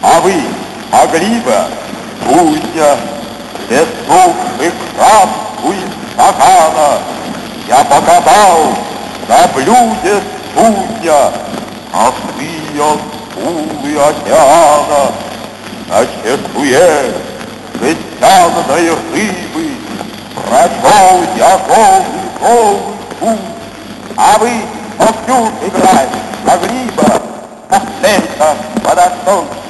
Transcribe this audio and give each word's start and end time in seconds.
А 0.00 0.20
вы 0.20 0.32
бы, 1.40 1.56
Кузя, 2.24 2.96
без 3.68 3.86
суши 4.06 4.72
краску 4.96 5.72
из 5.72 6.12
стакана 6.12 6.98
Я 7.66 7.84
покатал 7.84 8.74
на 9.28 9.48
блюде 9.48 10.22
судья 10.54 11.32
Косые 11.92 12.98
скулы 13.32 13.96
океана. 13.96 15.12
На 15.88 16.06
чешуе 16.06 17.14
жестяной 17.80 18.90
рыбы 19.12 19.70
Прочел 20.48 21.22
я 21.36 21.58
голый, 21.66 22.04
голый 22.40 22.78
путь 23.18 23.38
А 24.16 24.38
вы 24.38 24.50
вовсю 24.96 25.48
играть 25.66 26.08
могли 26.44 26.84
бы 26.94 27.04
Последка 27.68 28.54
подостойный 28.84 29.67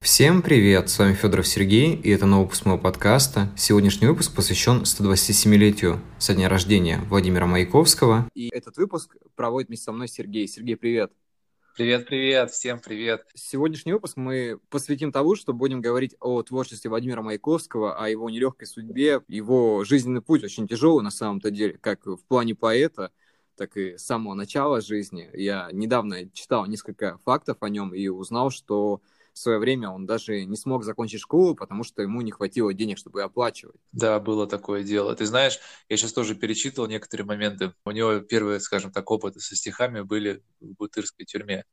Всем 0.00 0.42
привет, 0.42 0.88
с 0.88 1.00
вами 1.00 1.14
Федоров 1.14 1.48
Сергей, 1.48 1.96
и 1.96 2.10
это 2.10 2.26
новый 2.26 2.44
выпуск 2.44 2.64
моего 2.64 2.80
подкаста. 2.80 3.48
Сегодняшний 3.56 4.06
выпуск 4.06 4.32
посвящен 4.36 4.82
127-летию 4.82 6.00
со 6.18 6.34
дня 6.34 6.48
рождения 6.48 7.00
Владимира 7.08 7.46
Маяковского. 7.46 8.28
И 8.34 8.50
этот 8.52 8.76
выпуск 8.76 9.16
проводит 9.34 9.66
вместе 9.66 9.86
со 9.86 9.92
мной 9.92 10.06
Сергей. 10.06 10.46
Сергей, 10.46 10.76
привет. 10.76 11.10
Привет, 11.76 12.06
привет, 12.06 12.52
всем 12.52 12.78
привет. 12.78 13.24
Сегодняшний 13.34 13.92
выпуск 13.92 14.16
мы 14.16 14.60
посвятим 14.68 15.10
тому, 15.10 15.34
что 15.34 15.52
будем 15.52 15.80
говорить 15.80 16.14
о 16.20 16.42
творчестве 16.42 16.88
Владимира 16.88 17.22
Маяковского, 17.22 17.96
о 17.96 18.08
его 18.08 18.30
нелегкой 18.30 18.68
судьбе. 18.68 19.22
Его 19.26 19.82
жизненный 19.82 20.22
путь 20.22 20.44
очень 20.44 20.68
тяжелый 20.68 21.02
на 21.02 21.10
самом-то 21.10 21.50
деле, 21.50 21.78
как 21.80 22.06
в 22.06 22.22
плане 22.28 22.54
поэта, 22.54 23.10
так 23.60 23.76
и 23.76 23.98
с 23.98 24.06
самого 24.06 24.32
начала 24.32 24.80
жизни. 24.80 25.28
Я 25.34 25.68
недавно 25.70 26.30
читал 26.30 26.64
несколько 26.64 27.18
фактов 27.26 27.58
о 27.60 27.68
нем 27.68 27.92
и 27.92 28.08
узнал, 28.08 28.48
что 28.48 29.02
в 29.34 29.38
свое 29.38 29.58
время 29.58 29.90
он 29.90 30.06
даже 30.06 30.46
не 30.46 30.56
смог 30.56 30.82
закончить 30.82 31.20
школу, 31.20 31.54
потому 31.54 31.84
что 31.84 32.00
ему 32.00 32.22
не 32.22 32.30
хватило 32.30 32.72
денег, 32.72 32.96
чтобы 32.96 33.22
оплачивать. 33.22 33.76
Да, 33.92 34.18
было 34.18 34.46
такое 34.46 34.82
дело. 34.82 35.14
Ты 35.14 35.26
знаешь, 35.26 35.58
я 35.90 35.98
сейчас 35.98 36.14
тоже 36.14 36.34
перечитывал 36.34 36.88
некоторые 36.88 37.26
моменты. 37.26 37.74
У 37.84 37.90
него 37.90 38.20
первые, 38.20 38.60
скажем 38.60 38.92
так, 38.92 39.10
опыты 39.10 39.40
со 39.40 39.54
стихами 39.54 40.00
были 40.00 40.42
в 40.60 40.72
Бутырской 40.76 41.26
тюрьме 41.26 41.66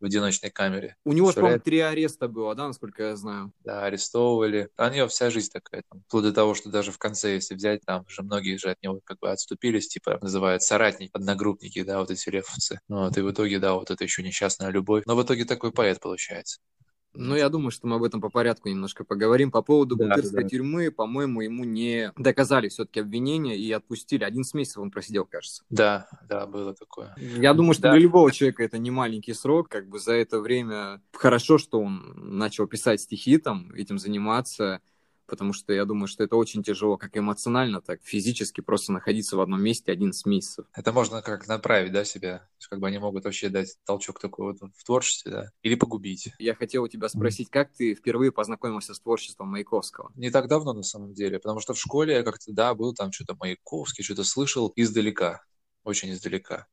в 0.00 0.04
одиночной 0.04 0.50
камере. 0.50 0.96
У 1.04 1.12
него, 1.12 1.32
по-моему, 1.32 1.60
три 1.60 1.80
ареста 1.80 2.28
было, 2.28 2.54
да, 2.54 2.68
насколько 2.68 3.02
я 3.02 3.16
знаю? 3.16 3.52
Да, 3.64 3.84
арестовывали. 3.84 4.68
А 4.76 4.88
у 4.88 4.92
него 4.92 5.08
вся 5.08 5.30
жизнь 5.30 5.50
такая, 5.52 5.82
там, 5.90 6.02
вплоть 6.06 6.24
до 6.24 6.32
того, 6.32 6.54
что 6.54 6.70
даже 6.70 6.92
в 6.92 6.98
конце, 6.98 7.34
если 7.34 7.54
взять, 7.54 7.82
там 7.84 8.04
же 8.08 8.22
многие 8.22 8.56
же 8.56 8.70
от 8.70 8.82
него 8.82 9.00
как 9.04 9.18
бы 9.18 9.30
отступились, 9.30 9.88
типа, 9.88 10.18
называют 10.20 10.62
соратники, 10.62 11.10
одногруппники, 11.12 11.82
да, 11.82 12.00
вот 12.00 12.10
эти 12.10 12.28
рефовцы. 12.28 12.80
Ну, 12.88 13.04
вот, 13.04 13.16
и 13.16 13.20
в 13.20 13.30
итоге, 13.30 13.58
да, 13.58 13.74
вот 13.74 13.90
это 13.90 14.04
еще 14.04 14.22
несчастная 14.22 14.70
любовь. 14.70 15.04
Но 15.06 15.16
в 15.16 15.22
итоге 15.22 15.44
такой 15.44 15.72
поэт 15.72 16.00
получается. 16.00 16.60
Ну, 17.14 17.34
я 17.34 17.48
думаю, 17.48 17.70
что 17.70 17.86
мы 17.86 17.96
об 17.96 18.02
этом 18.02 18.20
по 18.20 18.28
порядку 18.28 18.68
немножко 18.68 19.04
поговорим. 19.04 19.50
По 19.50 19.62
поводу 19.62 19.96
да, 19.96 20.08
Бутырской 20.08 20.42
да. 20.44 20.48
тюрьмы, 20.48 20.90
по-моему, 20.90 21.40
ему 21.40 21.64
не 21.64 22.12
доказали 22.16 22.68
все-таки 22.68 23.00
обвинения 23.00 23.56
и 23.56 23.70
отпустили. 23.72 24.24
Один 24.24 24.44
месяцев 24.54 24.78
он 24.78 24.90
просидел, 24.90 25.24
кажется. 25.24 25.64
Да, 25.70 26.08
да, 26.28 26.46
было 26.46 26.74
такое. 26.74 27.14
Я 27.16 27.54
думаю, 27.54 27.72
что 27.72 27.84
да. 27.84 27.92
для 27.92 28.00
любого 28.00 28.30
человека 28.30 28.62
это 28.62 28.78
не 28.78 28.90
маленький 28.90 29.34
срок. 29.34 29.68
Как 29.68 29.88
бы 29.88 29.98
за 29.98 30.12
это 30.12 30.40
время 30.40 31.02
хорошо, 31.12 31.58
что 31.58 31.80
он 31.80 32.12
начал 32.16 32.66
писать 32.66 33.00
стихи, 33.00 33.38
там, 33.38 33.72
этим 33.72 33.98
заниматься 33.98 34.80
потому 35.28 35.52
что 35.52 35.72
я 35.72 35.84
думаю, 35.84 36.08
что 36.08 36.24
это 36.24 36.36
очень 36.36 36.62
тяжело, 36.62 36.96
как 36.96 37.16
эмоционально, 37.16 37.80
так 37.80 38.00
физически 38.02 38.60
просто 38.60 38.92
находиться 38.92 39.36
в 39.36 39.40
одном 39.40 39.62
месте 39.62 39.92
11 39.92 40.26
месяцев. 40.26 40.66
Это 40.74 40.92
можно 40.92 41.22
как 41.22 41.46
направить, 41.46 41.92
да, 41.92 42.04
себя? 42.04 42.48
Как 42.68 42.80
бы 42.80 42.88
они 42.88 42.98
могут 42.98 43.24
вообще 43.24 43.48
дать 43.48 43.76
толчок 43.84 44.18
такой 44.18 44.52
вот 44.52 44.72
в 44.74 44.84
творчестве, 44.84 45.30
да? 45.30 45.50
Или 45.62 45.74
погубить. 45.74 46.32
Я 46.38 46.54
хотел 46.54 46.82
у 46.82 46.88
тебя 46.88 47.08
спросить, 47.08 47.50
как 47.50 47.72
ты 47.72 47.94
впервые 47.94 48.32
познакомился 48.32 48.94
с 48.94 49.00
творчеством 49.00 49.48
Маяковского? 49.48 50.10
Не 50.16 50.30
так 50.30 50.48
давно, 50.48 50.72
на 50.72 50.82
самом 50.82 51.12
деле, 51.12 51.38
потому 51.38 51.60
что 51.60 51.74
в 51.74 51.78
школе 51.78 52.14
я 52.14 52.22
как-то, 52.22 52.52
да, 52.52 52.74
был 52.74 52.94
там 52.94 53.12
что-то 53.12 53.36
Маяковский, 53.38 54.02
что-то 54.02 54.24
слышал 54.24 54.72
издалека, 54.76 55.42
очень 55.84 56.10
издалека. 56.10 56.66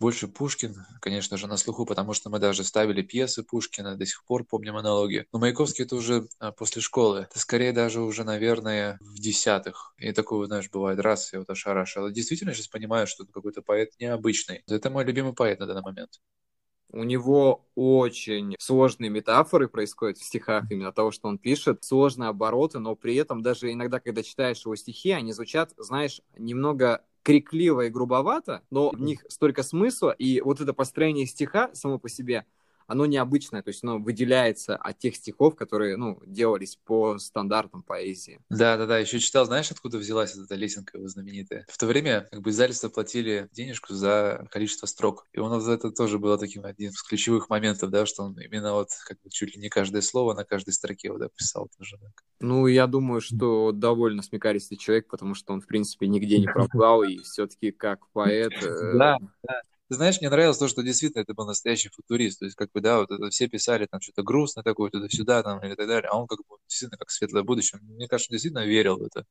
Больше 0.00 0.28
Пушкин, 0.28 0.86
конечно 1.02 1.36
же, 1.36 1.46
на 1.46 1.58
слуху, 1.58 1.84
потому 1.84 2.14
что 2.14 2.30
мы 2.30 2.38
даже 2.38 2.64
ставили 2.64 3.02
пьесы 3.02 3.42
Пушкина, 3.42 3.96
до 3.96 4.06
сих 4.06 4.24
пор 4.24 4.44
помним 4.44 4.76
аналоги. 4.76 5.26
Но 5.30 5.38
Маяковский 5.38 5.84
это 5.84 5.94
уже 5.94 6.26
а, 6.38 6.52
после 6.52 6.80
школы. 6.80 7.26
Это 7.30 7.38
скорее 7.38 7.72
даже 7.72 8.00
уже, 8.00 8.24
наверное, 8.24 8.98
в 9.02 9.18
десятых. 9.18 9.94
И 9.98 10.12
такое, 10.12 10.46
знаешь, 10.46 10.70
бывает, 10.70 11.00
раз, 11.00 11.34
я 11.34 11.40
вот 11.40 11.50
ошарашил. 11.50 12.10
Действительно, 12.10 12.54
сейчас 12.54 12.68
понимаю, 12.68 13.06
что 13.06 13.24
это 13.24 13.32
какой-то 13.32 13.60
поэт 13.60 13.90
необычный. 14.00 14.62
Это 14.66 14.88
мой 14.88 15.04
любимый 15.04 15.34
поэт 15.34 15.60
на 15.60 15.66
данный 15.66 15.82
момент. 15.82 16.18
У 16.92 17.04
него 17.04 17.68
очень 17.74 18.56
сложные 18.58 19.10
метафоры 19.10 19.68
происходят 19.68 20.18
в 20.18 20.24
стихах 20.24 20.64
именно 20.70 20.92
того, 20.92 21.12
что 21.12 21.28
он 21.28 21.38
пишет, 21.38 21.84
сложные 21.84 22.30
обороты, 22.30 22.78
но 22.78 22.96
при 22.96 23.16
этом 23.16 23.42
даже 23.42 23.70
иногда, 23.70 24.00
когда 24.00 24.22
читаешь 24.22 24.64
его 24.64 24.74
стихи, 24.74 25.10
они 25.12 25.32
звучат, 25.32 25.72
знаешь, 25.76 26.20
немного 26.36 27.04
крикливо 27.22 27.86
и 27.86 27.90
грубовато, 27.90 28.62
но 28.70 28.90
в 28.90 29.00
них 29.00 29.24
столько 29.28 29.62
смысла, 29.62 30.10
и 30.10 30.40
вот 30.40 30.60
это 30.60 30.72
построение 30.72 31.26
стиха 31.26 31.70
само 31.74 31.98
по 31.98 32.08
себе, 32.08 32.44
оно 32.90 33.06
необычное, 33.06 33.62
то 33.62 33.68
есть 33.68 33.84
оно 33.84 33.98
выделяется 33.98 34.76
от 34.76 34.98
тех 34.98 35.14
стихов, 35.14 35.54
которые, 35.54 35.96
ну, 35.96 36.20
делались 36.26 36.76
по 36.84 37.18
стандартам 37.18 37.84
поэзии. 37.84 38.40
Да-да-да, 38.50 38.98
еще 38.98 39.20
читал, 39.20 39.46
знаешь, 39.46 39.70
откуда 39.70 39.98
взялась 39.98 40.36
эта 40.36 40.56
лесенка 40.56 40.98
его 40.98 41.06
знаменитая? 41.06 41.64
В 41.68 41.78
то 41.78 41.86
время 41.86 42.28
как 42.32 42.42
бы 42.42 42.50
издательство 42.50 42.88
платили 42.88 43.48
денежку 43.52 43.94
за 43.94 44.44
количество 44.50 44.86
строк, 44.86 45.26
и 45.32 45.38
он 45.38 45.60
за 45.60 45.72
это 45.72 45.92
тоже 45.92 46.18
было 46.18 46.36
таким 46.36 46.64
одним 46.64 46.90
из 46.90 47.00
ключевых 47.02 47.48
моментов, 47.48 47.90
да, 47.90 48.06
что 48.06 48.24
он 48.24 48.38
именно 48.40 48.72
вот 48.72 48.88
как 49.06 49.18
бы 49.22 49.30
чуть 49.30 49.54
ли 49.54 49.62
не 49.62 49.68
каждое 49.68 50.02
слово 50.02 50.34
на 50.34 50.44
каждой 50.44 50.72
строке 50.72 51.12
вот, 51.12 51.20
да, 51.20 51.28
писал 51.28 51.68
тоже. 51.78 51.96
Так. 51.98 52.24
Ну, 52.40 52.66
я 52.66 52.88
думаю, 52.88 53.20
что 53.20 53.70
довольно 53.70 54.22
смекаристый 54.22 54.78
человек, 54.78 55.06
потому 55.08 55.34
что 55.34 55.52
он, 55.52 55.60
в 55.60 55.66
принципе, 55.66 56.08
нигде 56.08 56.38
не 56.38 56.46
пропал, 56.46 57.04
и 57.04 57.18
все-таки 57.18 57.70
как 57.70 58.08
поэт... 58.12 58.52
Э, 58.62 58.98
да, 58.98 59.18
да. 59.44 59.62
Знаешь, 59.90 60.20
мне 60.20 60.30
нравилось 60.30 60.58
то, 60.58 60.68
что 60.68 60.82
действительно 60.82 61.22
это 61.22 61.34
был 61.34 61.46
настоящий 61.46 61.90
футурист. 61.90 62.38
То 62.38 62.44
есть, 62.44 62.56
как 62.56 62.70
бы, 62.72 62.80
да, 62.80 63.00
вот 63.00 63.10
это 63.10 63.28
все 63.30 63.48
писали 63.48 63.86
там 63.90 64.00
что-то 64.00 64.22
грустное 64.22 64.62
такое, 64.62 64.90
туда-сюда, 64.90 65.42
там, 65.42 65.58
и 65.64 65.74
так 65.74 65.86
далее. 65.86 66.08
А 66.10 66.16
он 66.16 66.28
как 66.28 66.38
бы 66.38 66.56
действительно 66.68 66.96
как 66.96 67.10
светлое 67.10 67.42
будущее. 67.42 67.80
Мне 67.82 68.06
кажется, 68.06 68.30
действительно 68.30 68.64
верил 68.64 68.98
в 68.98 69.02
это. 69.02 69.24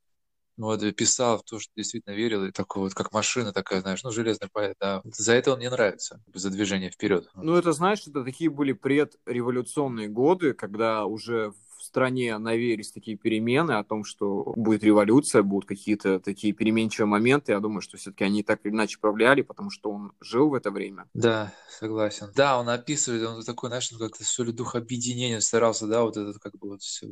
Вот, 0.57 0.81
писал 0.95 1.37
в 1.37 1.43
то, 1.43 1.57
что 1.57 1.71
действительно 1.73 2.13
верил, 2.13 2.43
и 2.43 2.51
такой 2.51 2.81
вот, 2.81 2.93
как 2.93 3.13
машина 3.13 3.53
такая, 3.53 3.79
знаешь, 3.79 4.03
ну, 4.03 4.11
железный 4.11 4.49
поэт, 4.51 4.75
да. 4.81 5.01
За 5.05 5.31
это 5.31 5.53
он 5.53 5.59
мне 5.59 5.69
нравится, 5.69 6.21
за 6.33 6.49
движение 6.49 6.91
вперед. 6.91 7.29
Ну, 7.33 7.55
это, 7.55 7.71
знаешь, 7.71 8.05
это 8.05 8.25
такие 8.25 8.49
были 8.49 8.73
предреволюционные 8.73 10.09
годы, 10.09 10.53
когда 10.53 11.05
уже 11.05 11.53
стране 11.89 12.37
навеялись 12.37 12.91
такие 12.91 13.17
перемены 13.17 13.73
о 13.73 13.83
том, 13.83 14.03
что 14.03 14.53
будет 14.55 14.83
революция, 14.83 15.43
будут 15.43 15.67
какие-то 15.67 16.19
такие 16.19 16.53
переменчивые 16.53 17.07
моменты. 17.07 17.51
Я 17.51 17.59
думаю, 17.59 17.81
что 17.81 17.97
все-таки 17.97 18.23
они 18.23 18.43
так 18.43 18.59
или 18.63 18.71
иначе 18.71 18.99
повлияли, 18.99 19.41
потому 19.41 19.71
что 19.71 19.91
он 19.91 20.13
жил 20.21 20.49
в 20.49 20.53
это 20.53 20.71
время. 20.71 21.05
Да, 21.13 21.51
согласен. 21.69 22.31
Да, 22.35 22.59
он 22.59 22.69
описывает, 22.69 23.27
он 23.27 23.43
такой, 23.43 23.69
знаешь, 23.69 23.89
как-то 23.89 24.23
все 24.23 24.43
ли 24.43 24.51
дух 24.51 24.75
объединения 24.75 25.41
старался, 25.41 25.87
да, 25.87 26.03
вот 26.03 26.15
это 26.15 26.39
как 26.39 26.57
бы 26.57 26.69
вот 26.69 26.81
все 26.81 27.07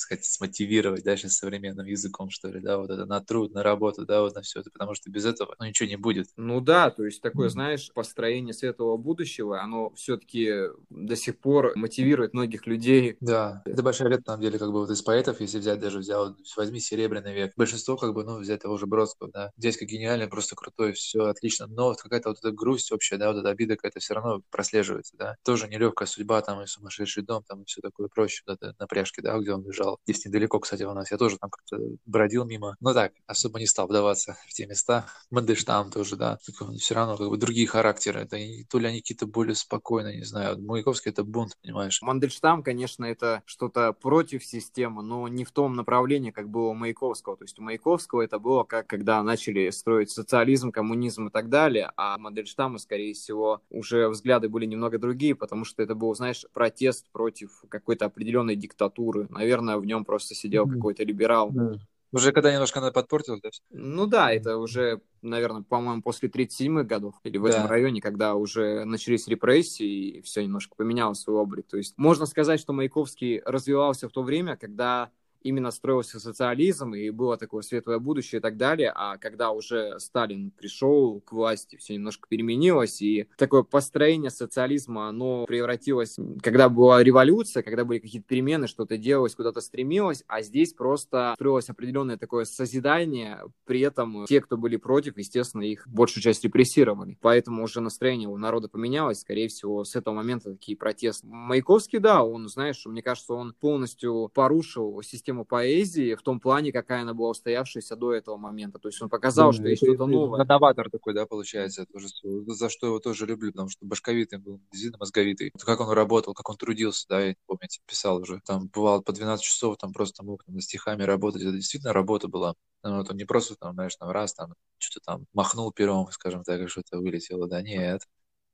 сказать, 0.00 0.24
смотивировать, 0.24 1.04
да, 1.04 1.16
сейчас 1.16 1.36
современным 1.36 1.86
языком, 1.86 2.30
что 2.30 2.48
ли, 2.48 2.60
да, 2.60 2.78
вот 2.78 2.90
это 2.90 3.06
на 3.06 3.20
труд, 3.20 3.52
на 3.52 3.62
работу, 3.62 4.04
да, 4.04 4.22
вот 4.22 4.34
на 4.34 4.42
все 4.42 4.60
это, 4.60 4.70
потому 4.70 4.94
что 4.94 5.10
без 5.10 5.24
этого 5.24 5.54
ну, 5.58 5.66
ничего 5.66 5.88
не 5.88 5.96
будет. 5.96 6.28
Ну 6.36 6.60
да, 6.60 6.90
то 6.90 7.04
есть 7.04 7.20
такое, 7.22 7.48
mm-hmm. 7.48 7.52
знаешь, 7.52 7.90
построение 7.94 8.54
светлого 8.54 8.96
будущего, 8.96 9.62
оно 9.62 9.90
все-таки 9.94 10.70
до 10.88 11.16
сих 11.16 11.38
пор 11.38 11.72
мотивирует 11.76 12.34
многих 12.34 12.66
людей. 12.66 13.16
Да, 13.20 13.62
это 13.64 13.82
большая 13.82 14.08
лет, 14.08 14.20
на 14.20 14.32
самом 14.32 14.42
деле, 14.42 14.58
как 14.58 14.72
бы 14.72 14.80
вот 14.80 14.90
из 14.90 15.02
поэтов, 15.02 15.40
если 15.40 15.58
взять, 15.58 15.80
даже 15.80 15.98
взял, 15.98 16.36
возьми 16.56 16.80
Серебряный 16.80 17.34
век, 17.34 17.52
большинство, 17.56 17.96
как 17.96 18.14
бы, 18.14 18.24
ну, 18.24 18.38
взять 18.38 18.62
того 18.62 18.76
же 18.76 18.86
Бродского, 18.86 19.30
да, 19.30 19.50
дядька 19.56 19.84
гениальный, 19.84 20.28
просто 20.28 20.56
крутой, 20.56 20.92
все 20.92 21.24
отлично, 21.24 21.66
но 21.66 21.86
вот 21.86 22.00
какая-то 22.00 22.30
вот 22.30 22.38
эта 22.38 22.50
грусть 22.52 22.92
общая, 22.92 23.18
да, 23.18 23.32
вот 23.32 23.40
эта 23.40 23.50
обида 23.50 23.76
какая-то 23.76 24.00
все 24.00 24.14
равно 24.14 24.42
прослеживается, 24.50 25.16
да, 25.16 25.36
тоже 25.44 25.68
нелегкая 25.68 26.06
судьба, 26.06 26.40
там, 26.42 26.62
и 26.62 26.66
сумасшедший 26.66 27.22
дом, 27.22 27.42
там, 27.44 27.62
и 27.62 27.64
все 27.66 27.80
такое 27.80 28.08
прочее, 28.08 28.42
это 28.46 28.74
напряжки, 28.78 29.20
да, 29.20 29.38
где 29.38 29.52
он 29.52 29.64
лежал, 29.64 29.89
здесь 30.04 30.24
недалеко, 30.24 30.58
кстати, 30.58 30.82
у 30.82 30.92
нас, 30.92 31.10
я 31.10 31.16
тоже 31.18 31.38
там 31.38 31.50
как-то 31.50 31.78
бродил 32.06 32.44
мимо, 32.44 32.76
но 32.80 32.94
так, 32.94 33.12
особо 33.26 33.58
не 33.58 33.66
стал 33.66 33.86
вдаваться 33.86 34.36
в 34.48 34.52
те 34.52 34.66
места, 34.66 35.06
Мандельштам 35.30 35.90
тоже, 35.90 36.16
да, 36.16 36.38
все 36.78 36.94
равно, 36.94 37.16
как 37.16 37.28
бы, 37.28 37.36
другие 37.36 37.66
характеры, 37.66 38.20
это 38.20 38.36
то 38.68 38.78
ли 38.78 38.86
они 38.86 39.00
какие-то 39.00 39.26
более 39.26 39.54
спокойные, 39.54 40.18
не 40.18 40.24
знаю, 40.24 40.60
Маяковский 40.60 41.10
это 41.10 41.24
бунт, 41.24 41.56
понимаешь. 41.62 42.00
Мандельштам, 42.02 42.62
конечно, 42.62 43.04
это 43.04 43.42
что-то 43.44 43.92
против 43.92 44.44
системы, 44.44 45.02
но 45.02 45.26
не 45.28 45.44
в 45.44 45.52
том 45.52 45.74
направлении, 45.74 46.30
как 46.30 46.48
было 46.48 46.68
у 46.68 46.74
Маяковского. 46.74 47.36
То 47.36 47.44
есть 47.44 47.58
у 47.58 47.62
Маяковского 47.62 48.22
это 48.22 48.38
было 48.38 48.64
как 48.64 48.86
когда 48.86 49.22
начали 49.22 49.70
строить 49.70 50.10
социализм, 50.10 50.72
коммунизм 50.72 51.28
и 51.28 51.30
так 51.30 51.48
далее, 51.48 51.90
а 51.96 52.18
Мандельштама, 52.18 52.78
скорее 52.78 53.14
всего, 53.14 53.62
уже 53.70 54.08
взгляды 54.08 54.48
были 54.48 54.66
немного 54.66 54.98
другие, 54.98 55.34
потому 55.34 55.64
что 55.64 55.82
это 55.82 55.94
был, 55.94 56.14
знаешь, 56.14 56.44
протест 56.52 57.06
против 57.12 57.64
какой-то 57.68 58.06
определенной 58.06 58.56
диктатуры. 58.56 59.26
Наверное, 59.30 59.79
в 59.80 59.86
нем 59.86 60.04
просто 60.04 60.34
сидел 60.34 60.66
mm-hmm. 60.66 60.74
какой-то 60.74 61.04
либерал. 61.04 61.50
Mm-hmm 61.52 61.80
Уже 62.12 62.32
когда 62.32 62.52
немножко 62.52 62.80
она 62.80 62.90
подпортилась, 62.90 63.40
да? 63.40 63.50
Ну 63.70 64.06
да, 64.06 64.32
это 64.32 64.56
уже, 64.58 65.00
наверное, 65.22 65.62
по-моему, 65.62 66.02
после 66.02 66.28
37-х 66.28 66.82
годов 66.84 67.14
или 67.22 67.38
в 67.38 67.44
да. 67.44 67.50
этом 67.50 67.66
районе, 67.66 68.00
когда 68.00 68.34
уже 68.34 68.84
начались 68.84 69.28
репрессии 69.28 70.18
и 70.18 70.20
все 70.22 70.42
немножко 70.42 70.74
поменяло 70.74 71.14
свой 71.14 71.36
облик. 71.36 71.66
То 71.68 71.76
есть 71.76 71.94
можно 71.96 72.26
сказать, 72.26 72.58
что 72.58 72.72
Маяковский 72.72 73.40
развивался 73.44 74.08
в 74.08 74.12
то 74.12 74.22
время, 74.22 74.56
когда 74.56 75.10
именно 75.42 75.70
строился 75.70 76.20
социализм, 76.20 76.94
и 76.94 77.10
было 77.10 77.36
такое 77.36 77.62
светлое 77.62 77.98
будущее 77.98 78.38
и 78.38 78.42
так 78.42 78.56
далее, 78.56 78.92
а 78.94 79.16
когда 79.18 79.50
уже 79.50 79.98
Сталин 79.98 80.50
пришел 80.50 81.20
к 81.20 81.32
власти, 81.32 81.76
все 81.76 81.94
немножко 81.94 82.28
переменилось, 82.28 83.00
и 83.02 83.26
такое 83.36 83.62
построение 83.62 84.30
социализма, 84.30 85.08
оно 85.08 85.46
превратилось, 85.46 86.16
когда 86.42 86.68
была 86.68 87.02
революция, 87.02 87.62
когда 87.62 87.84
были 87.84 87.98
какие-то 87.98 88.26
перемены, 88.26 88.66
что-то 88.66 88.96
делалось, 88.96 89.34
куда-то 89.34 89.60
стремилось, 89.60 90.24
а 90.26 90.42
здесь 90.42 90.72
просто 90.74 91.32
строилось 91.36 91.68
определенное 91.68 92.16
такое 92.16 92.44
созидание, 92.44 93.40
при 93.64 93.80
этом 93.80 94.24
те, 94.26 94.40
кто 94.40 94.56
были 94.56 94.76
против, 94.76 95.16
естественно, 95.18 95.62
их 95.62 95.86
большую 95.88 96.22
часть 96.22 96.44
репрессировали. 96.44 97.16
Поэтому 97.20 97.62
уже 97.62 97.80
настроение 97.80 98.28
у 98.28 98.36
народа 98.36 98.68
поменялось, 98.68 99.20
скорее 99.20 99.48
всего, 99.48 99.84
с 99.84 99.96
этого 99.96 100.14
момента 100.14 100.52
такие 100.52 100.76
протесты. 100.76 101.26
Маяковский, 101.26 101.98
да, 101.98 102.24
он, 102.24 102.48
знаешь, 102.48 102.84
мне 102.86 103.02
кажется, 103.02 103.34
он 103.34 103.54
полностью 103.58 104.30
порушил 104.34 105.00
систему 105.02 105.29
систему 105.30 105.44
поэзии 105.44 106.14
в 106.14 106.22
том 106.22 106.40
плане, 106.40 106.72
какая 106.72 107.02
она 107.02 107.14
была 107.14 107.30
устоявшаяся 107.30 107.96
до 107.96 108.12
этого 108.12 108.36
момента. 108.36 108.78
То 108.78 108.88
есть 108.88 109.00
он 109.00 109.08
показал, 109.08 109.50
да, 109.50 109.58
что 109.58 109.68
есть 109.68 109.82
что-то 109.82 110.06
новое. 110.06 110.44
Новатор 110.44 110.90
такой, 110.90 111.14
да, 111.14 111.24
получается, 111.26 111.86
тоже, 111.86 112.08
за 112.46 112.68
что 112.68 112.88
его 112.88 112.98
тоже 112.98 113.26
люблю, 113.26 113.52
потому 113.52 113.68
что 113.68 113.86
башковитый 113.86 114.38
был, 114.38 114.60
действительно 114.72 114.98
мозговитый. 114.98 115.52
Как 115.64 115.80
он 115.80 115.90
работал, 115.90 116.34
как 116.34 116.48
он 116.48 116.56
трудился, 116.56 117.06
да, 117.08 117.20
я 117.20 117.34
помните, 117.46 117.80
писал 117.86 118.20
уже. 118.20 118.40
Там 118.44 118.68
бывало 118.68 119.02
по 119.02 119.12
12 119.12 119.44
часов, 119.44 119.76
там 119.76 119.92
просто 119.92 120.24
мог 120.24 120.42
там, 120.44 120.58
стихами 120.60 121.04
работать. 121.04 121.42
Это 121.42 121.52
действительно 121.52 121.92
работа 121.92 122.28
была. 122.28 122.54
Ну, 122.82 122.96
вот 122.96 123.10
он 123.10 123.16
не 123.16 123.24
просто 123.24 123.54
там, 123.54 123.74
знаешь, 123.74 123.94
там 123.96 124.10
раз 124.10 124.34
там 124.34 124.54
что-то 124.78 125.04
там 125.04 125.26
махнул 125.32 125.70
пером, 125.72 126.10
скажем 126.10 126.42
так, 126.42 126.60
и 126.60 126.66
что-то 126.66 126.98
вылетело. 126.98 127.46
Да 127.46 127.62
нет. 127.62 128.02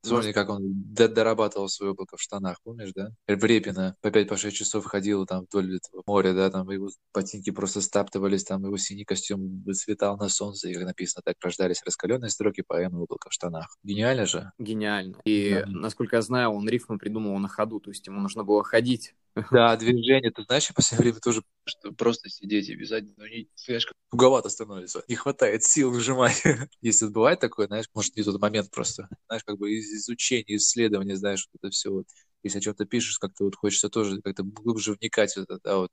Вспомни, 0.07 0.33
как 0.33 0.49
он 0.49 0.63
дорабатывал 0.65 1.69
свое 1.69 1.93
облако 1.93 2.17
в 2.17 2.21
штанах, 2.21 2.59
помнишь, 2.63 2.93
да? 2.95 3.11
В 3.27 3.45
Репино 3.45 3.97
по 4.01 4.09
5-6 4.09 4.27
по 4.27 4.51
часов 4.51 4.85
ходил 4.85 5.27
там 5.27 5.45
вдоль 5.45 5.77
этого 5.77 6.03
моря, 6.07 6.33
да, 6.33 6.51
там 6.51 6.69
его 6.71 6.89
ботинки 7.15 7.51
просто 7.51 7.81
стаптывались, 7.81 8.45
там 8.45 8.65
его 8.65 8.77
синий 8.77 9.05
костюм 9.05 9.63
выцветал 9.65 10.17
на 10.17 10.29
солнце, 10.29 10.69
и, 10.69 10.75
как 10.75 10.85
написано, 10.85 11.23
так 11.25 11.37
рождались 11.43 11.83
раскаленные 11.85 12.31
строки 12.31 12.63
поэмы 12.67 13.03
«Облако 13.03 13.29
в 13.31 13.33
штанах». 13.33 13.77
Гениально 13.83 14.27
же? 14.27 14.53
Гениально. 14.59 15.21
И, 15.25 15.63
да. 15.65 15.65
насколько 15.67 16.17
я 16.17 16.23
знаю, 16.23 16.51
он 16.51 16.69
рифмы 16.69 16.99
придумывал 16.99 17.39
на 17.39 17.49
ходу, 17.49 17.81
то 17.81 17.91
есть 17.91 18.07
ему 18.07 18.21
нужно 18.21 18.45
было 18.45 18.63
ходить 18.65 19.15
да, 19.51 19.77
движение. 19.77 20.31
Ты 20.31 20.43
знаешь, 20.45 20.65
я 20.69 20.73
в 20.73 20.77
последнее 20.77 21.05
время 21.11 21.21
тоже 21.21 21.43
что 21.67 21.93
просто 21.93 22.29
сидеть 22.31 22.69
и 22.69 22.75
вязать, 22.75 23.05
ну, 23.17 23.27
не, 23.27 23.49
знаешь, 23.57 23.87
как 23.87 23.95
туговато 24.11 24.49
становится. 24.49 25.03
Не 25.09 25.15
хватает 25.17 25.63
сил 25.65 25.91
выжимать. 25.91 26.43
Если 26.81 27.07
бывает 27.07 27.41
такое, 27.41 27.67
знаешь, 27.67 27.87
может, 27.95 28.17
не 28.17 28.23
тот 28.23 28.41
момент 28.41 28.71
просто. 28.71 29.09
Знаешь, 29.27 29.45
как 29.45 29.59
бы 29.59 29.71
из 29.73 29.93
изучения, 29.93 30.57
исследования, 30.57 31.17
знаешь, 31.17 31.49
вот 31.53 31.61
это 31.63 31.71
все 31.73 31.91
вот. 31.91 32.07
Если 32.43 32.59
о 32.59 32.61
чем-то 32.63 32.85
пишешь, 32.87 33.19
как-то 33.19 33.45
вот 33.45 33.57
хочется 33.57 33.89
тоже 33.89 34.21
как-то 34.23 34.45
глубже 34.45 34.93
вникать 34.95 35.33
в 35.35 35.39
это, 35.39 35.59
да, 35.65 35.79
вот 35.79 35.91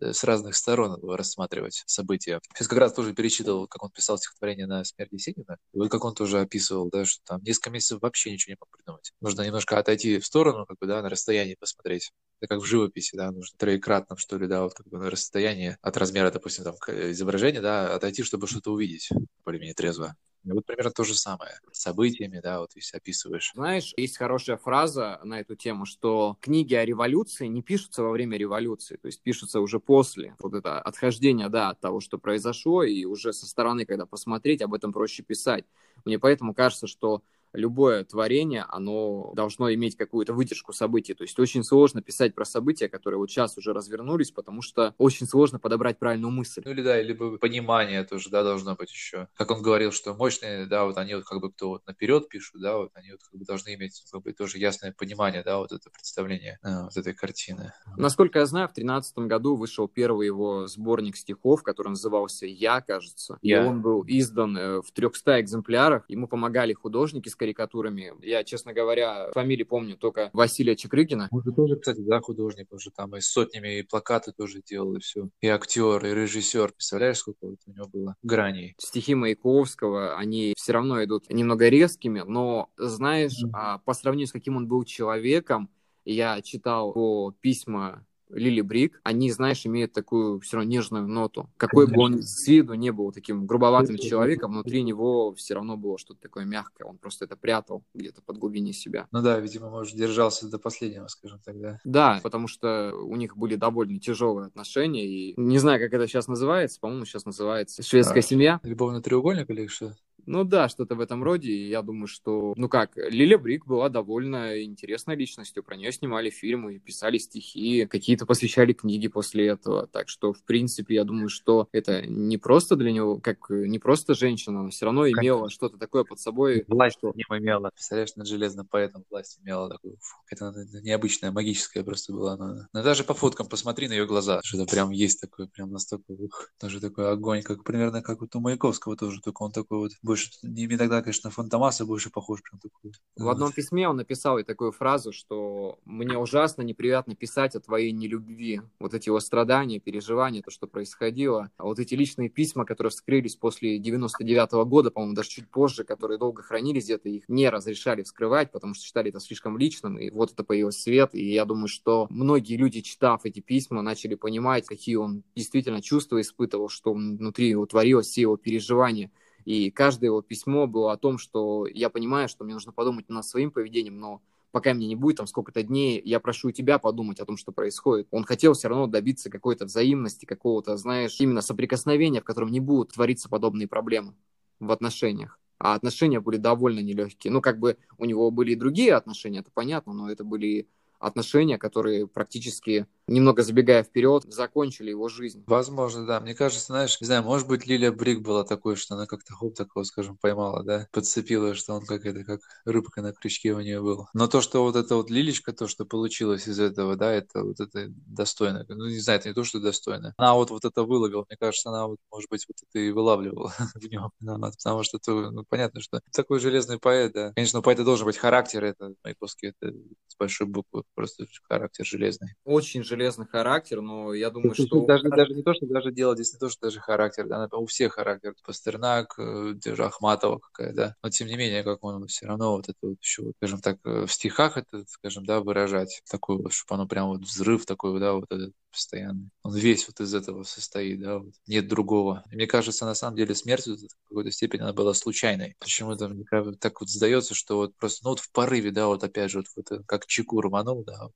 с 0.00 0.24
разных 0.24 0.56
сторон 0.56 0.98
рассматривать 1.02 1.82
события. 1.86 2.40
Сейчас 2.54 2.68
как 2.68 2.78
раз 2.78 2.92
тоже 2.92 3.14
перечитывал, 3.14 3.66
как 3.66 3.82
он 3.82 3.90
писал 3.90 4.18
стихотворение 4.18 4.66
на 4.66 4.84
смерть 4.84 5.12
Есенина. 5.12 5.58
И 5.72 5.78
вот 5.78 5.90
как 5.90 6.04
он 6.04 6.14
тоже 6.14 6.40
описывал, 6.40 6.88
да, 6.90 7.04
что 7.04 7.22
там 7.24 7.42
несколько 7.42 7.70
месяцев 7.70 8.00
вообще 8.02 8.32
ничего 8.32 8.52
не 8.52 8.56
мог 8.60 8.68
придумать. 8.70 9.12
Нужно 9.20 9.42
немножко 9.42 9.78
отойти 9.78 10.18
в 10.18 10.26
сторону, 10.26 10.66
как 10.66 10.78
бы, 10.78 10.86
да, 10.86 11.02
на 11.02 11.08
расстоянии 11.08 11.56
посмотреть. 11.58 12.10
Это 12.40 12.54
как 12.54 12.62
в 12.62 12.66
живописи, 12.66 13.16
да, 13.16 13.30
нужно 13.30 13.56
троекратно, 13.58 14.16
что 14.16 14.36
ли, 14.36 14.46
да, 14.46 14.62
вот 14.62 14.74
как 14.74 14.86
бы 14.88 14.98
на 14.98 15.10
расстоянии 15.10 15.78
от 15.80 15.96
размера, 15.96 16.30
допустим, 16.30 16.64
там, 16.64 16.74
изображения, 17.10 17.60
да, 17.60 17.94
отойти, 17.94 18.22
чтобы 18.22 18.46
что-то 18.46 18.72
увидеть 18.72 19.08
более-менее 19.44 19.74
трезво. 19.74 20.16
Вот 20.54 20.64
примерно 20.66 20.90
то 20.90 21.04
же 21.04 21.14
самое. 21.14 21.52
Событиями, 21.72 22.40
да, 22.42 22.60
вот 22.60 22.72
если 22.76 22.96
описываешь. 22.96 23.52
Знаешь, 23.54 23.92
есть 23.96 24.16
хорошая 24.16 24.56
фраза 24.56 25.20
на 25.24 25.40
эту 25.40 25.56
тему, 25.56 25.84
что 25.86 26.36
книги 26.40 26.74
о 26.74 26.84
революции 26.84 27.46
не 27.46 27.62
пишутся 27.62 28.02
во 28.02 28.10
время 28.10 28.36
революции, 28.36 28.96
то 28.96 29.06
есть 29.06 29.22
пишутся 29.22 29.60
уже 29.60 29.80
после. 29.80 30.36
Вот 30.38 30.54
это 30.54 30.80
отхождение, 30.80 31.48
да, 31.48 31.70
от 31.70 31.80
того, 31.80 32.00
что 32.00 32.18
произошло, 32.18 32.82
и 32.82 33.04
уже 33.04 33.32
со 33.32 33.46
стороны, 33.46 33.84
когда 33.84 34.06
посмотреть, 34.06 34.62
об 34.62 34.74
этом 34.74 34.92
проще 34.92 35.22
писать. 35.22 35.64
Мне 36.04 36.18
поэтому 36.18 36.54
кажется, 36.54 36.86
что 36.86 37.22
любое 37.56 38.04
творение, 38.04 38.64
оно 38.68 39.32
должно 39.34 39.72
иметь 39.74 39.96
какую-то 39.96 40.32
выдержку 40.32 40.72
событий. 40.72 41.14
То 41.14 41.22
есть 41.24 41.38
очень 41.38 41.64
сложно 41.64 42.02
писать 42.02 42.34
про 42.34 42.44
события, 42.44 42.88
которые 42.88 43.18
вот 43.18 43.30
сейчас 43.30 43.56
уже 43.58 43.72
развернулись, 43.72 44.30
потому 44.30 44.62
что 44.62 44.94
очень 44.98 45.26
сложно 45.26 45.58
подобрать 45.58 45.98
правильную 45.98 46.30
мысль. 46.30 46.62
Ну 46.64 46.70
или 46.70 46.82
да, 46.82 47.00
либо 47.00 47.38
понимание 47.38 48.04
тоже, 48.04 48.30
да, 48.30 48.42
должно 48.42 48.74
быть 48.74 48.92
еще. 48.92 49.28
Как 49.34 49.50
он 49.50 49.62
говорил, 49.62 49.92
что 49.92 50.14
мощные, 50.14 50.66
да, 50.66 50.84
вот 50.84 50.98
они 50.98 51.14
вот 51.14 51.24
как 51.24 51.40
бы 51.40 51.50
кто 51.52 51.70
вот 51.70 51.86
наперед 51.86 52.28
пишут, 52.28 52.60
да, 52.60 52.76
вот 52.76 52.90
они 52.94 53.12
вот 53.12 53.22
как 53.22 53.38
бы 53.38 53.44
должны 53.44 53.74
иметь 53.74 54.04
как 54.10 54.22
бы 54.22 54.32
тоже 54.32 54.58
ясное 54.58 54.92
понимание, 54.92 55.42
да, 55.42 55.58
вот 55.58 55.72
это 55.72 55.90
представление 55.90 56.58
а, 56.62 56.84
вот 56.84 56.96
этой 56.96 57.14
картины. 57.14 57.72
Насколько 57.96 58.40
я 58.40 58.46
знаю, 58.46 58.68
в 58.68 58.72
тринадцатом 58.72 59.28
году 59.28 59.56
вышел 59.56 59.88
первый 59.88 60.26
его 60.26 60.66
сборник 60.66 61.16
стихов, 61.16 61.62
который 61.62 61.88
назывался 61.88 62.46
«Я», 62.46 62.80
кажется. 62.80 63.38
Я. 63.42 63.62
И 63.62 63.66
он 63.66 63.82
был 63.82 64.04
издан 64.06 64.56
э, 64.56 64.80
в 64.82 64.90
300 64.92 65.40
экземплярах. 65.40 66.04
Ему 66.08 66.28
помогали 66.28 66.72
художники, 66.72 67.28
скорее 67.28 67.45
карикатурами. 67.46 68.12
Я, 68.22 68.44
честно 68.44 68.72
говоря, 68.72 69.30
фамилии 69.32 69.64
помню 69.64 69.96
только 69.96 70.30
Василия 70.32 70.76
Чекрыгина. 70.76 71.28
Он 71.30 71.42
же 71.42 71.52
тоже, 71.52 71.76
кстати, 71.76 72.00
да, 72.00 72.20
художник, 72.20 72.72
уже 72.72 72.90
там 72.90 73.14
и 73.16 73.20
сотнями 73.20 73.78
и 73.78 73.82
плакаты 73.82 74.32
тоже 74.32 74.62
делал, 74.62 74.94
и 74.96 75.00
все. 75.00 75.28
И 75.40 75.48
актер, 75.48 76.04
и 76.04 76.14
режиссер. 76.14 76.72
Представляешь, 76.72 77.18
сколько 77.18 77.46
вот 77.46 77.58
у 77.66 77.70
него 77.70 77.86
было 77.88 78.16
граней? 78.22 78.74
Стихи 78.78 79.14
Маяковского, 79.14 80.16
они 80.16 80.54
все 80.56 80.72
равно 80.72 81.02
идут 81.04 81.30
немного 81.30 81.68
резкими, 81.68 82.22
но, 82.26 82.68
знаешь, 82.76 83.42
mm-hmm. 83.42 83.80
по 83.84 83.94
сравнению 83.94 84.28
с 84.28 84.32
каким 84.32 84.56
он 84.56 84.66
был 84.66 84.84
человеком, 84.84 85.70
я 86.04 86.40
читал 86.42 86.92
по 86.92 87.34
письма 87.40 88.04
Лили 88.30 88.60
Брик, 88.60 89.00
они, 89.04 89.30
знаешь, 89.30 89.64
имеют 89.66 89.92
такую 89.92 90.40
все 90.40 90.56
равно 90.56 90.70
нежную 90.70 91.06
ноту. 91.06 91.48
Какой 91.56 91.86
бы 91.86 92.00
он 92.00 92.22
с 92.22 92.46
виду 92.48 92.74
не 92.74 92.90
был 92.90 93.12
таким 93.12 93.46
грубоватым 93.46 93.98
человеком, 93.98 94.52
внутри 94.52 94.82
него 94.82 95.34
все 95.34 95.54
равно 95.54 95.76
было 95.76 95.98
что-то 95.98 96.20
такое 96.20 96.44
мягкое. 96.44 96.84
Он 96.84 96.98
просто 96.98 97.24
это 97.24 97.36
прятал 97.36 97.82
где-то 97.94 98.22
под 98.22 98.38
глубине 98.38 98.72
себя. 98.72 99.06
Ну 99.12 99.22
да, 99.22 99.38
видимо, 99.38 99.70
может, 99.70 99.96
держался 99.96 100.48
до 100.48 100.58
последнего, 100.58 101.06
скажем 101.06 101.40
тогда. 101.44 101.80
Да, 101.84 102.20
потому 102.22 102.48
что 102.48 102.92
у 102.94 103.16
них 103.16 103.36
были 103.36 103.54
довольно 103.54 103.98
тяжелые 103.98 104.46
отношения, 104.46 105.06
и 105.06 105.34
не 105.40 105.58
знаю, 105.58 105.80
как 105.80 105.92
это 105.92 106.06
сейчас 106.06 106.28
называется, 106.28 106.80
по-моему, 106.80 107.04
сейчас 107.04 107.24
называется 107.24 107.82
шведская 107.82 108.20
а, 108.20 108.22
семья. 108.22 108.60
Любовный 108.62 109.02
треугольник 109.02 109.50
или 109.50 109.66
что? 109.66 109.94
Ну 110.26 110.44
да, 110.44 110.68
что-то 110.68 110.94
в 110.94 111.00
этом 111.00 111.22
роде. 111.22 111.52
И 111.52 111.68
я 111.68 111.82
думаю, 111.82 112.06
что, 112.06 112.52
ну 112.56 112.68
как, 112.68 112.96
Лиля 112.96 113.38
Брик 113.38 113.66
была 113.66 113.88
довольно 113.88 114.62
интересной 114.62 115.16
личностью. 115.16 115.62
Про 115.62 115.76
нее 115.76 115.92
снимали 115.92 116.30
фильмы, 116.30 116.78
писали 116.78 117.18
стихи, 117.18 117.86
какие-то 117.86 118.26
посвящали 118.26 118.72
книги 118.72 119.08
после 119.08 119.46
этого. 119.46 119.86
Так 119.86 120.08
что, 120.08 120.32
в 120.32 120.42
принципе, 120.42 120.96
я 120.96 121.04
думаю, 121.04 121.28
что 121.28 121.68
это 121.72 122.04
не 122.06 122.38
просто 122.38 122.76
для 122.76 122.92
него, 122.92 123.18
как 123.18 123.48
не 123.50 123.78
просто 123.78 124.14
женщина, 124.14 124.62
но 124.62 124.70
все 124.70 124.86
равно 124.86 125.08
имела 125.08 125.48
что-то 125.50 125.78
такое 125.78 126.04
под 126.04 126.18
собой. 126.20 126.64
Власть 126.66 126.98
что... 126.98 127.12
не 127.14 127.22
имела. 127.22 127.70
Представляешь, 127.70 128.16
над 128.16 128.26
железным 128.26 128.66
поэтом 128.66 129.04
власть 129.10 129.38
имела 129.42 129.68
такую. 129.68 129.98
Это 130.30 130.52
необычная, 130.82 131.30
магическая 131.30 131.84
просто 131.84 132.12
была. 132.12 132.36
Но, 132.36 132.66
но 132.72 132.82
даже 132.82 133.04
по 133.04 133.14
фоткам 133.14 133.48
посмотри 133.48 133.88
на 133.88 133.92
ее 133.92 134.06
глаза, 134.06 134.40
что-то 134.42 134.66
прям 134.70 134.90
есть 134.90 135.20
такое, 135.20 135.46
прям 135.46 135.70
настолько, 135.70 136.12
ух, 136.12 136.50
даже 136.60 136.80
такой 136.80 137.10
огонь, 137.10 137.42
как 137.42 137.64
примерно 137.64 138.02
как 138.02 138.20
вот 138.20 138.34
у 138.34 138.40
Маяковского 138.40 138.96
тоже, 138.96 139.20
только 139.20 139.42
он 139.42 139.52
такой 139.52 139.78
вот 139.78 139.92
больше, 140.02 140.15
не 140.42 140.68
тогда, 140.76 141.02
конечно, 141.02 141.30
Фантомаса 141.30 141.84
больше 141.84 142.10
похож 142.10 142.42
прям 142.42 142.60
такой. 142.60 142.92
В 143.16 143.28
одном 143.28 143.52
письме 143.52 143.88
он 143.88 143.96
написал 143.96 144.38
и 144.38 144.44
такую 144.44 144.72
фразу, 144.72 145.12
что 145.12 145.78
мне 145.84 146.18
ужасно 146.18 146.62
неприятно 146.62 147.14
писать 147.14 147.54
о 147.56 147.60
твоей 147.60 147.92
нелюбви. 147.92 148.62
Вот 148.78 148.94
эти 148.94 149.08
его 149.08 149.20
страдания, 149.20 149.80
переживания, 149.80 150.42
то, 150.42 150.50
что 150.50 150.66
происходило. 150.66 151.50
А 151.56 151.64
вот 151.64 151.78
эти 151.78 151.94
личные 151.94 152.28
письма, 152.28 152.64
которые 152.64 152.90
вскрылись 152.90 153.36
после 153.36 153.78
99 153.78 154.52
-го 154.52 154.64
года, 154.64 154.90
по-моему, 154.90 155.14
даже 155.14 155.30
чуть 155.30 155.50
позже, 155.50 155.84
которые 155.84 156.18
долго 156.18 156.42
хранились 156.42 156.84
где-то, 156.84 157.08
их 157.08 157.24
не 157.28 157.48
разрешали 157.48 158.02
вскрывать, 158.02 158.52
потому 158.52 158.74
что 158.74 158.84
считали 158.84 159.10
это 159.10 159.20
слишком 159.20 159.58
личным, 159.58 159.98
и 159.98 160.10
вот 160.10 160.32
это 160.32 160.44
появился 160.44 160.82
свет, 160.82 161.10
и 161.14 161.32
я 161.32 161.44
думаю, 161.44 161.68
что 161.68 162.06
многие 162.10 162.56
люди, 162.56 162.80
читав 162.80 163.24
эти 163.24 163.40
письма, 163.40 163.82
начали 163.82 164.14
понимать, 164.14 164.66
какие 164.66 164.96
он 164.96 165.22
действительно 165.34 165.82
чувства 165.82 166.20
испытывал, 166.20 166.68
что 166.68 166.92
внутри 166.92 167.48
его 167.48 167.66
творилось, 167.66 168.06
все 168.06 168.22
его 168.22 168.36
переживания. 168.36 169.10
И 169.46 169.70
каждое 169.70 170.06
его 170.06 170.22
письмо 170.22 170.66
было 170.66 170.92
о 170.92 170.96
том, 170.96 171.18
что 171.18 171.66
я 171.68 171.88
понимаю, 171.88 172.28
что 172.28 172.44
мне 172.44 172.54
нужно 172.54 172.72
подумать 172.72 173.08
над 173.08 173.24
своим 173.24 173.52
поведением, 173.52 174.00
но 174.00 174.20
пока 174.50 174.74
мне 174.74 174.88
не 174.88 174.96
будет 174.96 175.18
там 175.18 175.28
сколько-то 175.28 175.62
дней, 175.62 176.02
я 176.04 176.18
прошу 176.18 176.50
тебя 176.50 176.80
подумать 176.80 177.20
о 177.20 177.24
том, 177.24 177.36
что 177.36 177.52
происходит. 177.52 178.08
Он 178.10 178.24
хотел 178.24 178.54
все 178.54 178.66
равно 178.66 178.88
добиться 178.88 179.30
какой-то 179.30 179.66
взаимности, 179.66 180.26
какого-то, 180.26 180.76
знаешь, 180.76 181.20
именно 181.20 181.42
соприкосновения, 181.42 182.20
в 182.20 182.24
котором 182.24 182.50
не 182.50 182.58
будут 182.58 182.94
твориться 182.94 183.28
подобные 183.28 183.68
проблемы 183.68 184.14
в 184.58 184.72
отношениях. 184.72 185.38
А 185.58 185.74
отношения 185.74 186.18
были 186.18 186.38
довольно 186.38 186.80
нелегкие. 186.80 187.32
Ну, 187.32 187.40
как 187.40 187.60
бы 187.60 187.78
у 187.98 188.04
него 188.04 188.32
были 188.32 188.52
и 188.52 188.56
другие 188.56 188.94
отношения, 188.94 189.38
это 189.38 189.50
понятно, 189.54 189.92
но 189.92 190.10
это 190.10 190.24
были 190.24 190.68
отношения, 190.98 191.56
которые 191.56 192.08
практически 192.08 192.86
немного 193.08 193.42
забегая 193.42 193.82
вперед, 193.82 194.24
закончили 194.26 194.90
его 194.90 195.08
жизнь. 195.08 195.44
Возможно, 195.46 196.06
да. 196.06 196.20
Мне 196.20 196.34
кажется, 196.34 196.66
знаешь, 196.66 197.00
не 197.00 197.06
знаю, 197.06 197.22
может 197.22 197.46
быть, 197.46 197.66
Лилия 197.66 197.92
Брик 197.92 198.20
была 198.20 198.44
такой, 198.44 198.76
что 198.76 198.94
она 198.94 199.06
как-то 199.06 199.32
хоп 199.34 199.54
такого, 199.54 199.84
скажем, 199.84 200.16
поймала, 200.16 200.62
да, 200.64 200.88
подцепила, 200.92 201.54
что 201.54 201.74
он 201.74 201.86
как 201.86 202.04
это, 202.04 202.24
как 202.24 202.40
рыбка 202.64 203.02
на 203.02 203.12
крючке 203.12 203.52
у 203.52 203.60
нее 203.60 203.80
был. 203.80 204.08
Но 204.12 204.26
то, 204.26 204.40
что 204.40 204.62
вот 204.62 204.76
эта 204.76 204.96
вот 204.96 205.10
Лилечка, 205.10 205.52
то, 205.52 205.68
что 205.68 205.84
получилось 205.84 206.48
из 206.48 206.58
этого, 206.58 206.96
да, 206.96 207.12
это 207.12 207.44
вот 207.44 207.60
это 207.60 207.86
достойно. 207.88 208.64
Ну, 208.68 208.86
не 208.86 208.98
знаю, 208.98 209.20
это 209.20 209.28
не 209.28 209.34
то, 209.34 209.44
что 209.44 209.60
достойно. 209.60 210.12
Она 210.16 210.34
вот, 210.34 210.50
вот 210.50 210.64
это 210.64 210.82
выловила. 210.82 211.24
Мне 211.28 211.36
кажется, 211.36 211.68
она 211.70 211.86
вот, 211.86 211.98
может 212.10 212.28
быть, 212.28 212.44
вот 212.48 212.56
это 212.68 212.78
и 212.78 212.90
вылавливала 212.90 213.52
в 213.74 213.84
нем. 213.88 214.10
Потому 214.18 214.82
что, 214.82 214.98
это, 214.98 215.30
ну, 215.30 215.44
понятно, 215.48 215.80
что 215.80 216.00
такой 216.12 216.40
железный 216.40 216.78
поэт, 216.78 217.12
да. 217.12 217.32
Конечно, 217.34 217.60
у 217.60 217.62
поэта 217.62 217.84
должен 217.84 218.06
быть 218.06 218.16
характер, 218.16 218.64
это 218.64 218.94
Маяковский, 219.04 219.50
это 219.50 219.72
с 220.08 220.16
большой 220.18 220.46
буквы, 220.46 220.82
просто 220.94 221.26
характер 221.48 221.84
железный. 221.84 222.34
Очень 222.44 222.82
железный 222.82 222.95
характер, 223.30 223.80
но 223.80 224.14
я 224.14 224.30
думаю, 224.30 224.54
что... 224.54 224.84
Даже, 224.86 225.08
даже 225.08 225.34
не 225.34 225.42
то, 225.42 225.54
что 225.54 225.66
даже 225.66 225.92
дело 225.92 226.14
здесь 226.14 226.32
не 226.32 226.38
то, 226.38 226.48
что 226.48 226.62
даже 226.62 226.80
характер, 226.80 227.26
да, 227.26 227.48
у 227.52 227.66
всех 227.66 227.94
характер. 227.94 228.34
Пастернак, 228.44 229.14
э, 229.18 229.54
даже 229.54 229.84
Ахматова 229.84 230.38
какая, 230.38 230.72
да. 230.72 230.96
Но 231.02 231.10
тем 231.10 231.28
не 231.28 231.36
менее, 231.36 231.62
как 231.62 231.82
он 231.84 232.06
все 232.06 232.26
равно 232.26 232.56
вот 232.56 232.68
это 232.68 232.78
вот 232.82 232.98
еще, 233.00 233.32
скажем 233.38 233.60
так, 233.60 233.78
э, 233.84 234.06
в 234.06 234.12
стихах 234.12 234.56
это, 234.56 234.84
скажем, 234.88 235.24
да, 235.24 235.40
выражать 235.40 236.02
такой 236.10 236.36
вот, 236.36 236.52
чтобы 236.52 236.74
оно 236.74 236.86
прям 236.86 237.08
вот 237.08 237.22
взрыв 237.22 237.66
такой, 237.66 237.98
да, 238.00 238.14
вот 238.14 238.30
этот 238.30 238.52
постоянный. 238.76 239.30
Он 239.42 239.54
весь 239.54 239.86
вот 239.88 240.00
из 240.00 240.14
этого 240.14 240.42
состоит, 240.42 241.00
да, 241.00 241.18
вот. 241.18 241.32
нет 241.46 241.66
другого. 241.66 242.22
И 242.30 242.36
мне 242.36 242.46
кажется, 242.46 242.84
на 242.84 242.94
самом 242.94 243.16
деле 243.16 243.34
смерть 243.34 243.66
вот, 243.66 243.78
в 243.80 244.08
какой-то 244.08 244.30
степени 244.30 244.62
она 244.62 244.72
была 244.72 244.92
случайной. 244.94 245.56
Почему-то 245.58 246.08
мне 246.08 246.24
так 246.60 246.80
вот 246.80 246.90
сдается, 246.90 247.34
что 247.34 247.56
вот 247.56 247.74
просто, 247.76 248.04
ну 248.04 248.10
вот 248.10 248.20
в 248.20 248.30
порыве, 248.30 248.70
да, 248.70 248.86
вот 248.86 249.02
опять 249.02 249.30
же, 249.30 249.38
вот, 249.38 249.68
вот 249.70 249.86
как 249.86 250.06
чеку 250.06 250.40
рванул, 250.40 250.84
да, 250.84 251.08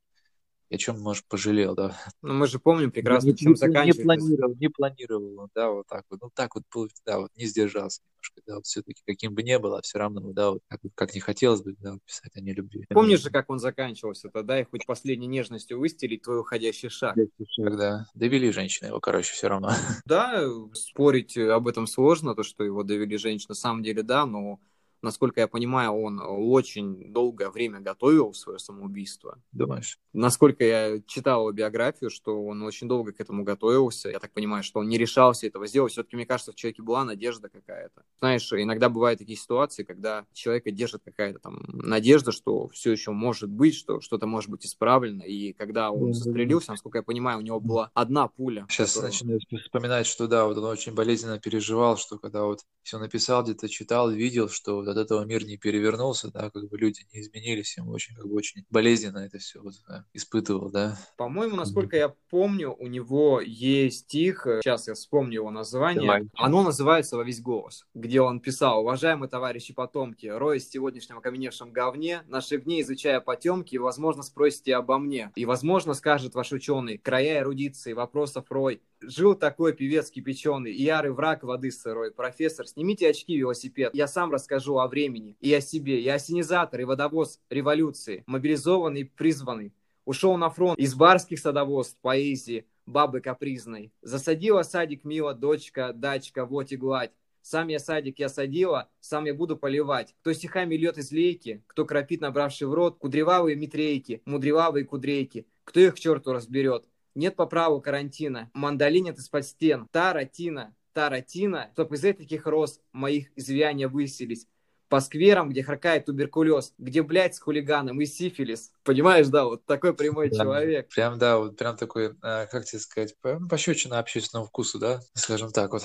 о 0.71 0.79
чем, 0.79 1.01
может, 1.01 1.25
пожалел, 1.27 1.75
да. 1.75 1.97
Ну, 2.23 2.35
мы 2.35 2.47
же 2.47 2.59
помним 2.59 2.93
прекрасно, 2.93 3.29
не, 3.29 3.37
чем 3.37 3.53
не, 3.53 3.57
заканчивается. 3.57 4.03
Не 4.03 4.05
планировал, 4.05 4.57
не 4.57 4.69
планировал, 4.69 5.49
да, 5.55 5.71
вот 5.71 5.87
так 5.89 6.05
вот. 6.11 6.21
Ну, 6.23 6.31
так 6.35 6.55
вот, 6.55 6.91
да, 7.05 7.21
вот 7.21 7.31
не 7.37 7.47
сдержался 7.47 8.01
немножко, 8.21 8.43
да, 8.47 8.55
вот 8.57 8.67
все-таки 8.67 9.03
каким 9.07 9.35
бы 9.35 9.43
ни 9.43 9.57
было, 9.57 9.81
все 9.83 9.99
равно, 9.99 10.21
да, 10.33 10.51
вот 10.53 10.63
как, 10.69 10.81
как 10.95 11.15
не 11.15 11.21
хотелось 11.21 11.63
бы, 11.63 11.75
да, 11.79 11.97
писать 12.05 12.37
о 12.37 12.41
нелюбви. 12.41 12.87
Помнишь 12.91 13.23
же, 13.23 13.31
как 13.31 13.51
он 13.51 13.59
заканчивался 13.59 14.29
тогда, 14.29 14.61
и 14.61 14.65
хоть 14.65 14.87
последней 14.87 15.27
нежностью 15.27 15.79
выстелить 15.79 16.23
твой 16.23 16.41
уходящий 16.41 16.89
шаг. 16.89 17.17
шаг 17.17 17.77
да. 17.77 18.07
Довели 18.15 18.51
женщины 18.53 18.89
его, 18.89 19.01
короче, 19.01 19.33
все 19.33 19.49
равно. 19.49 19.73
Да, 20.05 20.45
спорить 20.73 21.37
об 21.37 21.69
этом 21.69 21.87
сложно, 21.87 22.35
то, 22.35 22.43
что 22.43 22.65
его 22.65 22.83
довели 22.83 23.17
женщины, 23.17 23.51
на 23.51 23.55
самом 23.55 23.83
деле, 23.83 24.03
да, 24.03 24.27
но 24.27 24.61
насколько 25.03 25.41
я 25.41 25.49
понимаю, 25.49 25.93
он 25.93 26.21
очень 26.23 27.13
долгое 27.13 27.51
время 27.51 27.81
готовил 27.81 28.35
свое 28.35 28.59
самоубийство. 28.59 29.39
Думаешь? 29.53 29.99
Насколько 30.13 30.65
я 30.65 31.01
читал 31.07 31.41
его 31.41 31.53
биографию, 31.53 32.11
что 32.11 32.45
он 32.45 32.63
очень 32.63 32.89
долго 32.89 33.13
к 33.13 33.21
этому 33.21 33.45
готовился. 33.45 34.11
Я 34.11 34.19
так 34.19 34.33
понимаю, 34.33 34.63
что 34.63 34.81
он 34.81 34.89
не 34.89 34.99
решался 34.99 35.47
этого 35.47 35.67
сделать. 35.67 35.93
Все-таки, 35.93 36.17
мне 36.17 36.27
кажется, 36.27 36.53
в 36.53 36.55
человеке 36.55 36.83
была 36.83 37.05
надежда 37.05 37.49
какая-то. 37.49 38.03
Знаешь, 38.19 38.53
иногда 38.53 38.89
бывают 38.89 39.19
такие 39.19 39.39
ситуации, 39.39 39.85
когда 39.85 40.27
человека 40.33 40.71
держит 40.71 41.03
какая-то 41.05 41.39
там 41.39 41.65
надежда, 41.69 42.33
что 42.33 42.69
все 42.69 42.93
еще 42.93 43.13
может 43.13 43.51
быть, 43.51 43.75
что 43.75 44.01
что-то 44.01 44.27
может 44.27 44.51
быть 44.51 44.67
исправлено. 44.67 45.23
И 45.23 45.53
когда 45.53 45.91
он 45.91 46.13
застрелился, 46.13 46.73
насколько 46.73 46.99
я 46.99 47.03
понимаю, 47.03 47.39
у 47.39 47.43
него 47.43 47.61
была 47.61 47.91
одна 47.95 48.29
пуля. 48.29 48.67
Сейчас 48.69 48.95
которую... 48.95 49.13
начинаю 49.13 49.41
вспоминать, 49.63 50.07
что 50.07 50.27
да, 50.27 50.47
вот 50.47 50.59
он 50.59 50.65
очень 50.65 50.95
болезненно 50.95 51.39
переживал, 51.39 51.97
что 51.97 52.19
когда 52.19 52.45
вот 52.45 52.61
все 52.83 52.99
написал, 52.99 53.43
где-то 53.43 53.69
читал, 53.69 54.11
видел, 54.11 54.49
что 54.49 54.83
от 54.91 54.99
этого 54.99 55.25
мир 55.25 55.45
не 55.45 55.57
перевернулся, 55.57 56.31
да, 56.31 56.51
как 56.51 56.69
бы 56.69 56.79
люди 56.79 57.07
не 57.13 57.21
изменились, 57.21 57.77
ему 57.77 57.93
очень, 57.93 58.15
как 58.15 58.27
бы, 58.27 58.35
очень 58.35 58.65
болезненно 58.71 59.19
это 59.19 59.39
все 59.39 59.61
вот, 59.61 59.75
да, 59.89 60.05
испытывал, 60.13 60.71
да. 60.71 60.99
По-моему, 61.17 61.57
насколько 61.57 61.97
я 61.97 62.15
помню, 62.31 62.75
у 62.79 62.87
него 62.87 63.41
есть 63.41 64.01
стих, 64.01 64.47
сейчас 64.63 64.89
я 64.89 64.95
вспомню 64.95 65.35
его 65.35 65.51
название, 65.51 66.03
Давай. 66.03 66.29
оно 66.35 66.63
называется 66.63 67.17
«Во 67.17 67.25
весь 67.25 67.41
голос», 67.41 67.87
где 67.95 68.21
он 68.21 68.41
писал 68.41 68.81
«Уважаемые 68.81 69.29
товарищи 69.29 69.75
потомки, 69.75 70.27
роясь 70.27 70.67
в 70.67 70.73
сегодняшнем 70.73 71.19
окаменевшем 71.19 71.73
говне, 71.73 72.23
наших 72.27 72.65
дней 72.65 72.83
изучая 72.83 73.21
потемки, 73.21 73.77
возможно, 73.77 74.23
спросите 74.23 74.77
обо 74.77 74.99
мне, 74.99 75.31
и, 75.35 75.45
возможно, 75.45 75.95
скажет 75.95 76.35
ваш 76.35 76.53
ученый, 76.53 76.99
края 76.99 77.41
эрудиции, 77.41 77.93
вопросов 77.93 78.47
рой, 78.51 78.81
Жил 79.03 79.35
такой 79.35 79.73
певец 79.73 80.11
кипяченый, 80.11 80.75
ярый 80.75 81.13
враг 81.13 81.43
воды 81.43 81.71
сырой. 81.71 82.11
Профессор, 82.11 82.67
снимите 82.67 83.09
очки, 83.09 83.35
велосипед. 83.35 83.95
Я 83.95 84.07
сам 84.07 84.31
расскажу 84.31 84.79
о 84.81 84.89
времени 84.89 85.37
и 85.41 85.53
о 85.53 85.61
себе. 85.61 86.01
Я 86.01 86.15
осенизатор 86.15 86.81
и 86.81 86.85
водовоз 86.85 87.41
революции. 87.51 88.25
Мобилизованный, 88.27 89.05
призванный. 89.05 89.73
Ушел 90.05 90.37
на 90.37 90.51
фронт 90.51 90.79
из 90.79 90.95
барских 90.95 91.39
садоводств, 91.39 91.99
поэзии, 92.01 92.67
бабы 92.87 93.21
капризной. 93.21 93.93
Засадила 94.03 94.63
садик 94.63 95.05
мила, 95.05 95.35
дочка, 95.35 95.93
дачка, 95.93 96.45
вот 96.45 96.73
и 96.73 96.77
гладь. 96.77 97.13
Сам 97.43 97.69
я 97.69 97.79
садик 97.79 98.19
я 98.19 98.29
садила, 98.29 98.89
сам 99.01 99.25
я 99.25 99.35
буду 99.35 99.57
поливать. 99.57 100.15
Кто 100.21 100.33
стихами 100.33 100.75
льет 100.75 100.99
из 100.99 101.11
лейки, 101.11 101.63
кто 101.67 101.85
кропит, 101.85 102.21
набравший 102.21 102.67
в 102.67 102.75
рот, 102.75 102.99
кудревавые 102.99 103.57
митрейки, 103.57 104.23
мудревавые 104.25 104.85
кудрейки. 104.85 105.47
Кто 105.65 105.81
их 105.81 105.95
к 105.95 105.99
черту 105.99 106.33
разберет? 106.33 106.85
Нет 107.15 107.37
по 107.37 107.47
праву 107.47 107.81
карантина. 107.81 108.51
Мандолинят 108.53 109.19
из-под 109.19 109.47
стен. 109.47 109.89
Таратина, 109.91 110.75
таратина, 110.93 111.71
чтоб 111.73 111.93
из 111.93 112.05
этих 112.05 112.47
роз 112.47 112.81
моих 112.93 113.31
извияния 113.37 113.89
выселись. 113.89 114.47
По 114.91 115.01
скверам, 115.01 115.49
где 115.51 115.63
харкает 115.63 116.07
туберкулез, 116.07 116.75
где, 116.77 117.03
блядь, 117.03 117.37
с 117.37 117.41
хулиганом 117.41 118.01
и 118.01 118.07
сифилис. 118.07 118.73
Понимаешь, 118.83 119.29
да, 119.29 119.45
вот 119.45 119.65
такой 119.65 119.95
прямой 119.95 120.31
да, 120.31 120.37
человек. 120.37 120.89
Прям, 120.89 121.17
да, 121.17 121.39
вот 121.39 121.57
прям 121.57 121.77
такой, 121.77 122.17
а, 122.23 122.47
как 122.47 122.65
тебе 122.65 122.81
сказать, 122.81 123.17
по, 123.21 123.41
пощечина 123.49 124.01
общественному 124.01 124.49
вкусу, 124.49 124.81
да, 124.81 125.01
скажем 125.15 125.53
так 125.53 125.73
вот. 125.73 125.85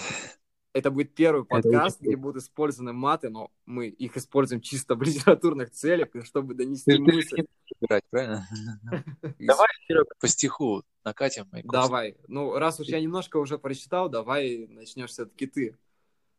Это 0.73 0.91
будет 0.91 1.13
первый 1.15 1.45
подкаст, 1.45 2.01
где 2.01 2.17
будут 2.17 2.43
использованы 2.43 2.91
маты, 2.93 3.29
но 3.29 3.49
мы 3.65 3.87
их 3.87 4.17
используем 4.17 4.59
чисто 4.59 4.95
в 4.95 5.03
литературных 5.03 5.69
целях, 5.69 6.09
чтобы 6.25 6.55
донести 6.55 6.97
мысль. 6.97 7.45
Играть, 7.79 8.03
правильно? 8.09 8.47
Давай, 9.39 9.69
Серега, 9.87 10.09
по 10.19 10.27
стиху 10.27 10.83
накатим. 11.03 11.47
Давай. 11.63 12.17
Ну, 12.27 12.57
раз 12.57 12.79
уж 12.79 12.87
я 12.87 12.99
немножко 12.99 13.37
уже 13.37 13.57
прочитал, 13.59 14.09
давай 14.09 14.67
начнешь 14.67 15.11
все-таки 15.11 15.45
ты. 15.45 15.77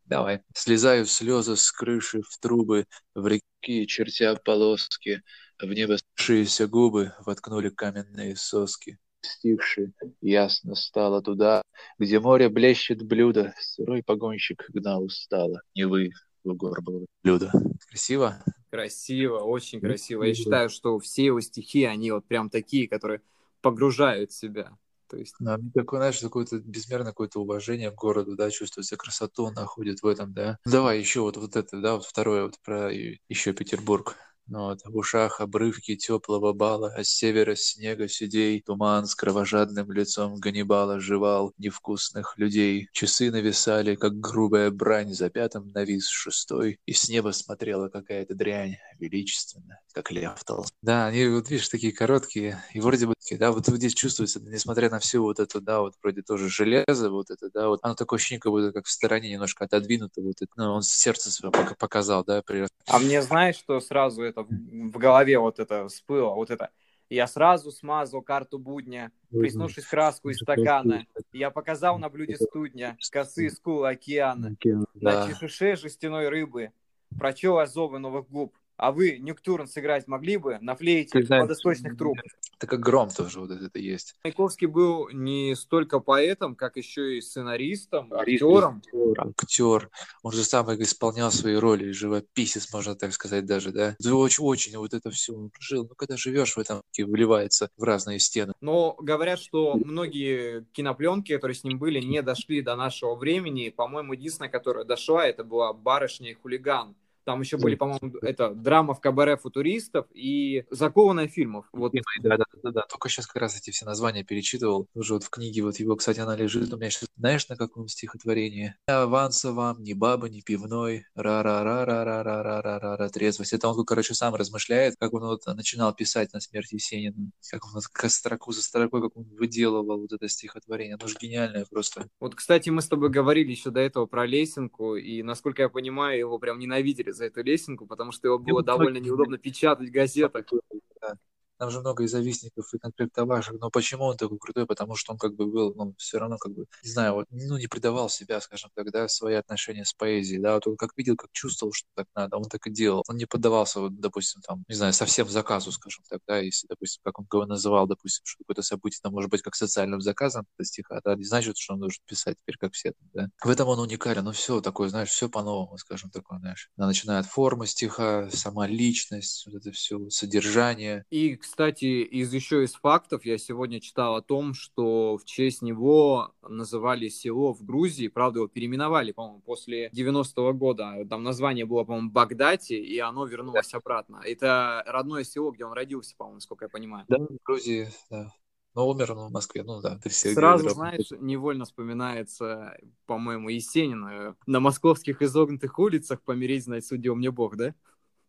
Давай. 0.07 0.41
Слезаю 0.55 1.05
слезы 1.05 1.55
с 1.55 1.71
крыши 1.71 2.21
в 2.21 2.39
трубы, 2.39 2.85
в 3.13 3.27
реки, 3.27 3.85
чертя 3.87 4.35
полоски, 4.35 5.21
в 5.61 5.67
небо 5.67 5.97
сшиеся 6.15 6.67
губы 6.67 7.13
воткнули 7.25 7.69
каменные 7.69 8.35
соски 8.35 8.97
стихши, 9.21 9.91
ясно 10.21 10.75
стало 10.75 11.21
туда, 11.21 11.61
где 11.99 12.19
море 12.19 12.49
блещет 12.49 13.03
блюдо, 13.03 13.53
сырой 13.59 14.03
погонщик 14.03 14.65
гнал 14.69 15.03
устало, 15.03 15.61
не 15.75 15.85
вы 15.85 16.11
в 16.43 16.53
горбого 16.53 17.05
блюдо. 17.23 17.51
Красиво? 17.89 18.43
Красиво, 18.69 19.39
очень 19.39 19.79
красиво. 19.79 20.23
Я 20.23 20.33
считаю, 20.33 20.69
что 20.69 20.99
все 20.99 21.25
его 21.25 21.41
стихи, 21.41 21.85
они 21.85 22.11
вот 22.11 22.25
прям 22.25 22.49
такие, 22.49 22.87
которые 22.87 23.21
погружают 23.61 24.31
себя. 24.31 24.77
То 25.09 25.17
есть... 25.17 25.35
Да, 25.39 25.57
такое, 25.73 25.99
знаешь, 25.99 26.19
какое-то 26.19 26.59
безмерное 26.59 27.11
какое-то 27.11 27.39
уважение 27.39 27.91
к 27.91 27.95
городу, 27.95 28.35
да, 28.35 28.51
чувствуется 28.51 28.97
красоту, 28.97 29.49
находит 29.51 30.01
в 30.01 30.07
этом, 30.07 30.33
да. 30.33 30.57
Давай 30.65 30.99
еще 30.99 31.21
вот, 31.21 31.37
вот 31.37 31.55
это, 31.55 31.79
да, 31.81 31.95
вот 31.95 32.05
второе 32.05 32.43
вот 32.43 32.55
про 32.63 32.91
еще 32.91 33.53
Петербург. 33.53 34.15
Вот, 34.49 34.79
в 34.85 34.95
ушах 34.95 35.41
обрывки 35.41 35.95
теплого 35.95 36.53
бала, 36.53 36.93
а 36.95 37.03
с 37.03 37.09
севера 37.09 37.55
снега 37.55 38.07
сидей, 38.07 38.61
туман 38.61 39.05
с 39.05 39.13
кровожадным 39.13 39.91
лицом 39.91 40.35
Ганнибала 40.35 40.99
жевал 40.99 41.53
невкусных 41.57 42.37
людей. 42.37 42.87
Часы 42.93 43.29
нависали, 43.29 43.95
как 43.95 44.19
грубая 44.19 44.71
брань, 44.71 45.13
за 45.13 45.29
пятым 45.29 45.71
навис 45.73 46.07
шестой, 46.07 46.79
и 46.85 46.93
с 46.93 47.09
неба 47.09 47.31
смотрела 47.31 47.89
какая-то 47.89 48.35
дрянь, 48.35 48.77
величественно, 48.99 49.79
как 49.93 50.11
лев 50.11 50.41
толст. 50.45 50.73
Да, 50.81 51.07
они, 51.07 51.27
вот 51.27 51.49
видишь, 51.49 51.67
такие 51.67 51.91
короткие, 51.91 52.63
и 52.73 52.79
вроде 52.79 53.07
бы, 53.07 53.13
да, 53.31 53.51
вот 53.51 53.67
здесь 53.67 53.93
чувствуется, 53.93 54.39
несмотря 54.39 54.89
на 54.89 54.99
всю 54.99 55.23
вот 55.23 55.39
эту, 55.39 55.59
да, 55.59 55.81
вот 55.81 55.95
вроде 56.01 56.21
тоже 56.21 56.47
железо, 56.47 57.09
вот 57.09 57.29
это, 57.29 57.49
да, 57.53 57.67
вот 57.67 57.79
оно 57.83 57.95
такое 57.95 58.17
ощущение, 58.17 58.39
как 58.39 58.51
будто 58.51 58.71
как 58.71 58.85
в 58.85 58.91
стороне 58.91 59.29
немножко 59.31 59.65
отодвинуто, 59.65 60.21
вот 60.21 60.41
это, 60.41 60.51
ну, 60.55 60.73
он 60.73 60.83
сердце 60.83 61.31
свое 61.31 61.51
показал, 61.77 62.23
да, 62.23 62.41
при... 62.41 62.65
А 62.85 62.99
мне 62.99 63.21
знаешь, 63.21 63.57
что 63.57 63.81
сразу 63.81 64.23
это 64.23 64.36
это 64.37 64.47
в 64.47 64.97
голове 64.97 65.39
вот 65.39 65.59
это 65.59 65.87
всплыло, 65.87 66.33
вот 66.33 66.49
это. 66.49 66.69
Я 67.09 67.25
сразу 67.27 67.71
смазал 67.71 68.21
карту 68.21 68.59
будня, 68.59 69.11
приснувшись 69.29 69.85
краску 69.85 70.29
из 70.29 70.37
стакана. 70.39 71.05
Я 71.31 71.51
показал 71.51 71.97
на 71.97 72.09
блюде 72.09 72.35
студня, 72.35 72.97
косы 73.11 73.49
скулы 73.49 73.89
океана. 73.89 74.55
На 74.93 75.27
чешуше 75.27 75.75
жестяной 75.77 76.27
рыбы 76.29 76.71
прочел 77.17 77.59
озовы 77.59 77.99
новых 77.99 78.29
губ. 78.29 78.57
А 78.77 78.91
вы 78.91 79.17
Нюктурн 79.17 79.67
сыграть 79.67 80.07
могли 80.07 80.37
бы 80.37 80.59
на 80.61 80.75
флейте 80.75 81.23
водосточных 81.27 81.97
труб? 81.97 82.17
Это 82.57 82.67
как 82.67 82.79
гром 82.79 83.09
тоже 83.09 83.39
вот 83.39 83.51
это 83.51 83.77
есть. 83.77 84.15
Маяковский 84.23 84.67
был 84.67 85.09
не 85.09 85.55
столько 85.55 85.99
поэтом, 85.99 86.55
как 86.55 86.77
еще 86.77 87.17
и 87.17 87.21
сценаристом, 87.21 88.13
актером. 88.13 88.81
Актер. 89.17 89.89
Он 90.23 90.31
же 90.31 90.43
сам 90.43 90.67
исполнял 90.81 91.31
свои 91.31 91.55
роли, 91.55 91.91
живописец, 91.91 92.71
можно 92.73 92.95
так 92.95 93.13
сказать 93.13 93.45
даже, 93.45 93.71
да. 93.71 93.95
Очень, 94.03 94.43
очень 94.43 94.77
вот 94.77 94.93
это 94.93 95.11
все 95.11 95.33
он 95.33 95.51
жил. 95.59 95.87
Ну, 95.87 95.95
когда 95.95 96.17
живешь 96.17 96.55
в 96.55 96.59
этом, 96.59 96.81
выливается 96.97 97.69
в 97.77 97.83
разные 97.83 98.19
стены. 98.19 98.53
Но 98.61 98.95
говорят, 98.99 99.39
что 99.39 99.75
многие 99.75 100.65
кинопленки, 100.73 101.33
которые 101.33 101.55
с 101.55 101.63
ним 101.63 101.79
были, 101.79 101.99
не 101.99 102.21
дошли 102.21 102.61
до 102.61 102.75
нашего 102.75 103.15
времени. 103.15 103.69
По-моему, 103.69 104.13
единственная, 104.13 104.49
которая 104.49 104.85
дошла, 104.85 105.25
это 105.27 105.43
была 105.43 105.73
«Барышня 105.73 106.31
и 106.31 106.33
хулиган». 106.33 106.95
Там 107.27 107.41
еще 107.41 107.57
были, 107.57 107.75
по-моему, 107.75 108.19
это 108.21 108.51
драма 108.51 108.93
в 108.93 109.01
кабаре 109.01 109.35
футуристов 109.35 110.05
и 110.13 110.63
закованная 110.71 111.27
фильмов. 111.27 111.65
Вот. 111.73 111.91
Да, 112.23 112.37
да, 112.37 112.45
да, 112.63 112.71
да. 112.71 112.85
Только 112.89 113.09
сейчас 113.09 113.27
как 113.27 113.41
раз 113.41 113.57
эти 113.57 113.71
все 113.71 113.85
названия 113.85 114.23
перечитывал. 114.23 114.87
Уже 114.93 115.15
вот 115.15 115.25
в 115.25 115.29
книге 115.29 115.61
вот 115.63 115.75
его, 115.75 115.97
кстати, 115.97 116.21
она 116.21 116.37
лежит. 116.37 116.73
У 116.73 116.77
меня 116.77 116.89
сейчас, 116.89 117.09
знаешь, 117.17 117.49
на 117.49 117.57
каком 117.57 117.89
стихотворении? 117.89 118.75
Аванса 118.87 119.51
вам, 119.51 119.83
ни 119.83 119.91
баба, 119.91 120.29
ни 120.29 120.39
пивной, 120.39 121.03
ра-ра-ра-ра-ра-ра-ра-ра-ра, 121.15 123.09
трезвость. 123.09 123.51
Это 123.51 123.67
он, 123.67 123.85
короче, 123.85 124.13
сам 124.13 124.33
размышляет, 124.33 124.95
как 124.97 125.13
он 125.13 125.23
вот 125.23 125.45
начинал 125.47 125.93
писать 125.93 126.31
на 126.31 126.39
смерть 126.39 126.71
Есенина, 126.71 127.31
как 127.51 127.65
он 127.65 127.81
как 127.91 128.09
строку 128.09 128.53
за 128.53 128.63
строкой, 128.63 129.01
как 129.01 129.17
он 129.17 129.25
выделывал 129.37 129.99
вот 129.99 130.13
это 130.13 130.29
стихотворение. 130.29 130.95
Оно 130.95 131.09
же 131.09 131.17
гениальное 131.19 131.65
просто. 131.69 132.07
Вот, 132.21 132.35
кстати, 132.35 132.69
мы 132.69 132.81
с 132.81 132.87
тобой 132.87 133.09
говорили 133.09 133.51
еще 133.51 133.69
до 133.69 133.81
этого 133.81 134.05
про 134.05 134.25
Лесенку, 134.25 134.95
и, 134.95 135.21
насколько 135.23 135.63
я 135.63 135.67
понимаю, 135.67 136.17
его 136.17 136.39
прям 136.39 136.59
ненавидели 136.59 137.16
за 137.17 137.25
эту 137.25 137.43
лесенку, 137.43 137.85
потому 137.85 138.11
что 138.11 138.27
его 138.27 138.39
было 138.39 138.63
довольно 138.63 138.97
неудобно 138.97 139.37
печатать 139.37 139.89
в 139.89 139.91
газетах. 139.91 140.45
Там 141.57 141.71
же 141.71 141.79
много 141.79 142.03
и 142.03 142.07
завистников, 142.07 142.73
и 142.73 142.77
конфликтовавших. 142.79 143.55
Но 143.59 143.69
почему 143.69 144.05
он 144.05 144.17
такой 144.17 144.37
крутой? 144.39 144.65
Потому 144.65 144.95
что 144.95 145.13
он 145.13 145.17
как 145.19 145.35
бы 145.35 145.47
был, 145.47 145.73
ну, 145.75 145.93
все 145.97 146.19
равно 146.19 146.37
как 146.37 146.53
бы, 146.53 146.65
не 146.83 146.89
знаю, 146.89 147.13
вот, 147.15 147.25
ну, 147.31 147.57
не 147.57 147.67
предавал 147.67 148.09
себя, 148.09 148.39
скажем 148.41 148.69
так, 148.75 148.91
да, 148.91 149.07
свои 149.07 149.35
отношения 149.35 149.85
с 149.85 149.93
поэзией, 149.93 150.39
да, 150.41 150.55
вот 150.55 150.67
он 150.67 150.77
как 150.77 150.91
видел, 150.97 151.15
как 151.15 151.31
чувствовал, 151.31 151.73
что 151.73 151.87
так 151.95 152.07
надо, 152.15 152.37
он 152.37 152.43
так 152.45 152.65
и 152.67 152.71
делал. 152.71 153.03
Он 153.07 153.17
не 153.17 153.25
поддавался, 153.25 153.79
вот, 153.81 153.99
допустим, 153.99 154.41
там, 154.41 154.63
не 154.67 154.75
знаю, 154.75 154.93
совсем 154.93 155.27
заказу, 155.29 155.71
скажем 155.71 156.03
так, 156.09 156.19
да, 156.27 156.39
если, 156.39 156.67
допустим, 156.67 157.01
как 157.03 157.19
он 157.19 157.27
его 157.31 157.45
называл, 157.45 157.87
допустим, 157.87 158.23
что 158.25 158.43
какое-то 158.43 158.61
событие 158.61 158.99
там 159.01 159.13
может 159.13 159.29
быть 159.31 159.41
как 159.41 159.55
социальным 159.55 160.01
заказом 160.01 160.45
это 160.57 160.65
стиха, 160.65 161.01
да, 161.03 161.15
не 161.15 161.23
значит, 161.23 161.57
что 161.57 161.73
он 161.73 161.79
должен 161.79 161.99
писать 162.05 162.37
теперь 162.41 162.57
как 162.57 162.73
все, 162.73 162.93
да. 163.13 163.27
В 163.43 163.49
этом 163.49 163.67
он 163.67 163.79
уникален, 163.79 164.23
ну, 164.23 164.31
все 164.31 164.61
такое, 164.61 164.89
знаешь, 164.89 165.09
все 165.09 165.29
по-новому, 165.29 165.77
скажем 165.77 166.09
такое, 166.09 166.39
знаешь. 166.39 166.69
Начиная 166.77 167.19
от 167.19 167.25
формы 167.25 167.67
стиха, 167.67 168.29
сама 168.31 168.67
личность, 168.67 169.45
вот 169.47 169.55
это 169.55 169.71
все, 169.71 170.09
содержание. 170.09 171.03
И, 171.09 171.39
кстати, 171.47 172.03
из 172.03 172.33
еще 172.33 172.63
из 172.63 172.73
фактов 172.73 173.25
я 173.25 173.37
сегодня 173.37 173.79
читал 173.79 174.15
о 174.15 174.21
том, 174.21 174.53
что 174.53 175.17
в 175.17 175.25
честь 175.25 175.61
него 175.61 176.33
называли 176.41 177.07
село 177.07 177.53
в 177.53 177.63
Грузии, 177.63 178.09
правда, 178.09 178.39
его 178.39 178.47
переименовали, 178.47 179.11
по-моему, 179.11 179.39
после 179.39 179.89
90-го 179.89 180.53
года. 180.53 181.05
Там 181.09 181.23
название 181.23 181.65
было, 181.65 181.83
по-моему, 181.83 182.11
Багдати, 182.11 182.73
и 182.73 182.99
оно 182.99 183.25
вернулось 183.25 183.73
обратно. 183.73 184.21
Это 184.23 184.83
родное 184.85 185.23
село, 185.23 185.51
где 185.51 185.65
он 185.65 185.73
родился, 185.73 186.15
по-моему, 186.17 186.35
насколько 186.35 186.65
я 186.65 186.69
понимаю. 186.69 187.05
Да, 187.07 187.17
в 187.17 187.37
Грузии, 187.45 187.87
да. 188.09 188.31
Но 188.75 188.87
умер 188.87 189.13
он 189.13 189.29
в 189.29 189.31
Москве, 189.31 189.63
ну 189.63 189.81
да. 189.81 189.97
Ты 189.97 190.09
все 190.09 190.33
Сразу, 190.33 190.69
знаешь, 190.69 191.09
невольно 191.19 191.65
вспоминается, 191.65 192.77
по-моему, 193.07 193.49
Есенина 193.49 194.35
на 194.45 194.59
московских 194.59 195.21
изогнутых 195.23 195.79
улицах 195.79 196.21
«Помереть, 196.21 196.65
знать, 196.65 196.85
судил 196.85 197.15
мне 197.15 197.31
Бог», 197.31 197.55
да? 197.55 197.73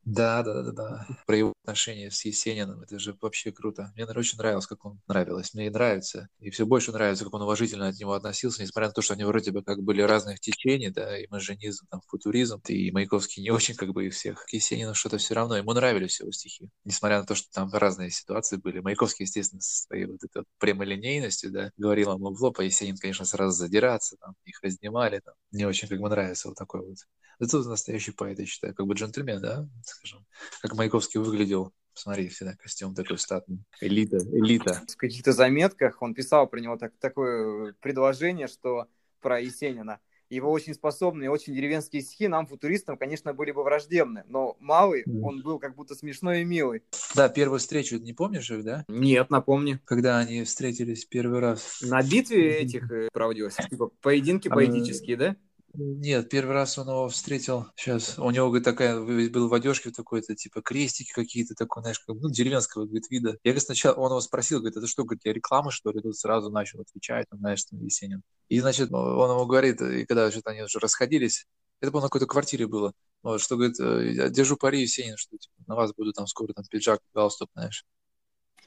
Да, 0.05 0.43
да, 0.43 0.63
да, 0.63 0.73
да. 0.73 1.07
Про 1.27 1.37
его 1.37 1.53
отношения 1.69 2.11
с 2.11 2.25
Есениным. 2.25 2.83
Это 2.83 2.99
же 2.99 3.17
вообще 3.21 3.53
круто. 3.53 3.93
Мне 3.95 4.07
очень 4.07 4.39
нравилось, 4.39 4.67
как 4.67 4.85
он 4.87 5.01
нравилось. 5.07 5.53
Мне 5.53 5.67
и 5.67 5.71
нравится. 5.71 6.29
И 6.41 6.51
все 6.51 6.65
больше 6.65 6.93
нравится, 6.93 7.25
как 7.25 7.35
он 7.35 7.43
уважительно 7.43 7.89
от 7.89 7.99
него 7.99 8.15
относился, 8.15 8.63
несмотря 8.63 8.89
на 8.89 8.95
то, 8.95 9.03
что 9.03 9.15
они 9.15 9.25
вроде 9.25 9.53
бы 9.53 9.63
как 9.63 9.83
были 9.83 10.01
разных 10.01 10.41
течений, 10.41 10.91
да, 10.91 11.19
и 11.19 11.27
маженизм, 11.29 11.87
там, 11.91 12.01
футуризм, 12.07 12.63
и 12.69 12.91
Маяковский 12.91 13.43
не 13.43 13.51
очень 13.51 13.75
как 13.75 13.91
бы 13.91 14.07
их 14.07 14.15
всех. 14.15 14.47
Есенину 14.51 14.95
что-то 14.95 15.19
все 15.19 15.35
равно, 15.35 15.57
ему 15.59 15.73
нравились 15.75 16.21
его 16.21 16.33
стихи. 16.33 16.71
Несмотря 16.85 17.21
на 17.21 17.27
то, 17.27 17.35
что 17.35 17.49
там 17.53 17.71
разные 17.73 18.11
ситуации 18.11 18.57
были. 18.57 18.81
Маяковский, 18.81 19.25
естественно, 19.25 19.61
со 19.61 19.83
своей 19.85 20.07
вот 20.07 20.25
этой 20.25 20.45
прямолинейностью, 20.59 21.51
да, 21.53 21.71
говорил 21.77 22.15
ему 22.15 22.35
в 22.35 22.43
лоб, 22.43 22.59
а 22.61 22.65
Есенин, 22.65 22.97
конечно, 22.97 23.27
сразу 23.27 23.57
задираться, 23.57 24.17
там, 24.21 24.35
их 24.45 24.59
разнимали, 24.63 25.21
там. 25.23 25.35
Мне 25.53 25.69
очень 25.69 25.89
как 25.89 26.01
бы 26.01 26.09
нравится 26.09 26.49
вот 26.49 26.57
такой 26.57 26.81
вот. 26.81 26.97
Это 27.41 27.59
настоящий 27.59 28.11
поэт, 28.11 28.41
я 28.41 28.47
считаю, 28.47 28.75
как 28.75 28.87
бы 28.87 28.95
джентльмен, 28.95 29.41
да, 29.41 29.69
скажем, 29.85 30.27
как 30.61 30.75
Маяковский 30.75 31.21
выглядел. 31.21 31.58
Смотри, 31.95 32.29
всегда 32.29 32.55
костюм 32.55 32.95
такой 32.95 33.19
статный. 33.19 33.65
Элита, 33.81 34.19
элита. 34.19 34.83
В 34.89 34.97
каких-то 34.97 35.33
заметках 35.33 36.01
он 36.01 36.15
писал 36.15 36.47
про 36.47 36.61
него 36.61 36.77
так, 36.77 36.93
такое 37.01 37.75
предложение, 37.81 38.47
что 38.47 38.87
про 39.21 39.41
Есенина. 39.41 39.99
Его 40.31 40.53
очень 40.53 40.75
способные, 40.75 41.31
очень 41.31 41.55
деревенские 41.55 42.03
стихи 42.03 42.29
нам, 42.29 42.47
футуристам, 42.47 42.99
конечно, 42.99 43.33
были 43.33 43.51
бы 43.51 43.65
враждебны, 43.65 44.25
но 44.29 44.57
малый, 44.61 45.05
он 45.23 45.43
был 45.43 45.59
как 45.59 45.75
будто 45.75 45.95
смешной 45.95 46.43
и 46.43 46.45
милый. 46.45 46.83
Да, 47.15 47.31
первую 47.31 47.59
встречу, 47.59 47.97
не 47.97 48.13
помнишь 48.13 48.51
их, 48.51 48.63
да? 48.63 48.85
Нет, 48.89 49.31
напомни. 49.31 49.81
Когда 49.85 50.19
они 50.19 50.45
встретились 50.45 51.07
первый 51.07 51.41
раз. 51.41 51.81
На 51.83 52.03
битве 52.03 52.59
этих 52.59 52.91
э, 52.93 53.09
проводилось, 53.13 53.57
типа 53.57 53.91
поединки 54.03 54.49
поэтические, 54.49 55.17
да? 55.17 55.37
Нет, 55.81 56.29
первый 56.29 56.55
раз 56.55 56.77
он 56.77 56.89
его 56.89 57.09
встретил. 57.09 57.67
Сейчас 57.77 58.19
у 58.19 58.29
него 58.31 58.49
говорит, 58.49 58.65
такая 58.65 59.01
был 59.01 59.49
в 59.49 59.55
одежке 59.55 59.93
такой-то, 59.93 60.35
типа 60.35 60.61
крестики 60.61 61.13
какие-то, 61.13 61.55
такой, 61.55 61.83
знаешь, 61.83 62.01
как, 62.01 62.17
ну, 62.17 62.29
деревенского, 62.29 62.85
говорит, 62.85 63.09
вида. 63.11 63.39
Я 63.45 63.53
говорит, 63.53 63.63
сначала 63.63 63.95
он 63.95 64.11
его 64.11 64.21
спросил, 64.21 64.59
говорит, 64.59 64.77
это 64.77 64.89
что, 64.89 65.05
говорит, 65.05 65.21
я 65.25 65.33
реклама, 65.33 65.71
что 65.71 65.93
ли? 65.93 66.01
Тут 66.01 66.17
сразу 66.17 66.51
начал 66.51 66.81
отвечать, 66.81 67.27
он, 67.31 67.39
знаешь, 67.39 67.63
там, 67.65 67.81
Есенин. 67.81 68.23
И, 68.49 68.59
значит, 68.59 68.91
он 68.91 69.31
ему 69.31 69.47
говорит, 69.47 69.81
и 69.81 70.05
когда 70.05 70.33
что-то 70.33 70.51
они 70.51 70.63
уже 70.63 70.81
расходились, 70.81 71.47
это, 71.81 71.93
было 71.93 72.01
на 72.01 72.09
какой-то 72.09 72.27
квартире 72.27 72.67
было, 72.67 72.93
вот, 73.23 73.41
что, 73.41 73.57
говорит, 73.57 73.79
«Э, 73.79 74.13
я 74.13 74.29
держу 74.31 74.57
пари, 74.57 74.81
Есенин, 74.81 75.17
что 75.17 75.37
типа, 75.37 75.55
на 75.69 75.77
вас 75.77 75.93
буду 75.95 76.13
там 76.13 76.27
скоро 76.27 76.53
там 76.55 76.65
пиджак, 76.69 77.01
галстук, 77.15 77.51
знаешь. 77.55 77.85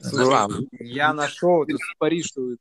Слушай, 0.02 0.68
я 0.80 1.14
нашел... 1.14 1.66
Ты 1.66 1.76
пари, 1.98 2.24
что 2.24 2.42
вы, 2.42 2.58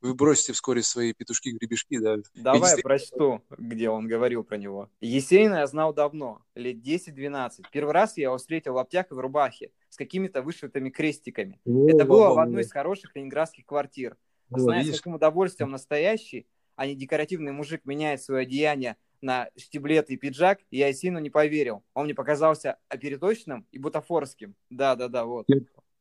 вы 0.00 0.14
бросите 0.14 0.52
вскоре 0.52 0.82
свои 0.82 1.12
петушки-гребешки, 1.12 1.98
да. 1.98 2.16
Давай 2.34 2.76
я 2.76 2.82
прочту, 2.82 3.42
где 3.56 3.90
он 3.90 4.08
говорил 4.08 4.44
про 4.44 4.56
него. 4.56 4.90
Есенина 5.00 5.56
я 5.56 5.66
знал 5.66 5.94
давно, 5.94 6.42
лет 6.54 6.76
10-12. 6.76 7.64
Первый 7.72 7.92
раз 7.92 8.16
я 8.16 8.24
его 8.24 8.38
встретил 8.38 8.74
в 8.74 8.78
аптеке 8.78 9.14
в 9.14 9.18
рубахе 9.18 9.70
с 9.88 9.96
какими-то 9.96 10.42
вышитыми 10.42 10.90
крестиками. 10.90 11.60
О, 11.64 11.88
Это 11.88 12.04
было 12.04 12.34
в 12.34 12.38
одной 12.38 12.62
из 12.62 12.72
хороших 12.72 13.14
ленинградских 13.14 13.64
квартир. 13.64 14.16
О, 14.50 14.58
Зная, 14.58 14.84
с 14.84 14.96
каким 14.96 15.14
удовольствием 15.14 15.70
настоящий, 15.70 16.46
а 16.74 16.86
не 16.86 16.94
декоративный 16.94 17.52
мужик 17.52 17.84
меняет 17.84 18.22
свое 18.22 18.42
одеяние 18.42 18.96
на 19.20 19.50
штиблет 19.56 20.10
и 20.10 20.16
пиджак, 20.16 20.60
я 20.70 20.88
Есину 20.88 21.18
не 21.18 21.30
поверил. 21.30 21.82
Он 21.94 22.04
мне 22.04 22.14
показался 22.14 22.78
опереточным 22.88 23.66
и 23.72 23.78
бутафорским. 23.78 24.54
Да-да-да, 24.70 25.24
вот. 25.24 25.46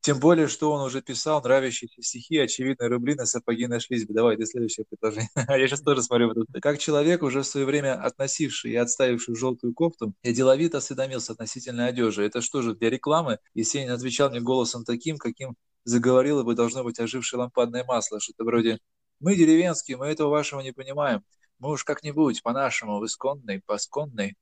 Тем 0.07 0.21
более, 0.21 0.47
что 0.47 0.71
он 0.71 0.79
уже 0.79 1.01
писал 1.01 1.41
нравящиеся 1.41 2.01
стихи, 2.01 2.37
очевидно, 2.37 2.87
рубли 2.87 3.13
на 3.15 3.25
сапоги 3.25 3.67
нашлись 3.67 4.07
бы. 4.07 4.13
Давай, 4.13 4.37
ты 4.37 4.45
следующее 4.45 4.85
предложение. 4.89 5.27
Я 5.35 5.67
сейчас 5.67 5.81
тоже 5.81 6.01
смотрю. 6.01 6.33
Как 6.61 6.79
человек, 6.79 7.23
уже 7.23 7.41
в 7.41 7.45
свое 7.45 7.65
время 7.65 8.01
относивший 8.01 8.71
и 8.71 8.77
отставивший 8.77 9.35
желтую 9.35 9.73
кофту, 9.73 10.13
я 10.23 10.31
деловито 10.31 10.77
осведомился 10.77 11.33
относительно 11.33 11.87
одежи. 11.87 12.23
Это 12.23 12.39
что 12.39 12.61
же, 12.61 12.73
для 12.73 12.89
рекламы? 12.89 13.39
Есенин 13.53 13.91
отвечал 13.91 14.29
мне 14.29 14.39
голосом 14.39 14.85
таким, 14.85 15.17
каким 15.17 15.57
заговорило 15.83 16.43
бы, 16.43 16.55
должно 16.55 16.85
быть, 16.85 17.01
ожившее 17.01 17.41
лампадное 17.41 17.83
масло. 17.83 18.21
Что-то 18.21 18.45
вроде 18.45 18.79
«Мы 19.19 19.35
деревенские, 19.35 19.97
мы 19.97 20.05
этого 20.05 20.29
вашего 20.29 20.61
не 20.61 20.71
понимаем. 20.71 21.21
Мы 21.59 21.71
уж 21.71 21.83
как-нибудь 21.83 22.43
по-нашему, 22.43 22.99
в 22.99 23.05
исконной, 23.05 23.61
посконной, 23.65 24.37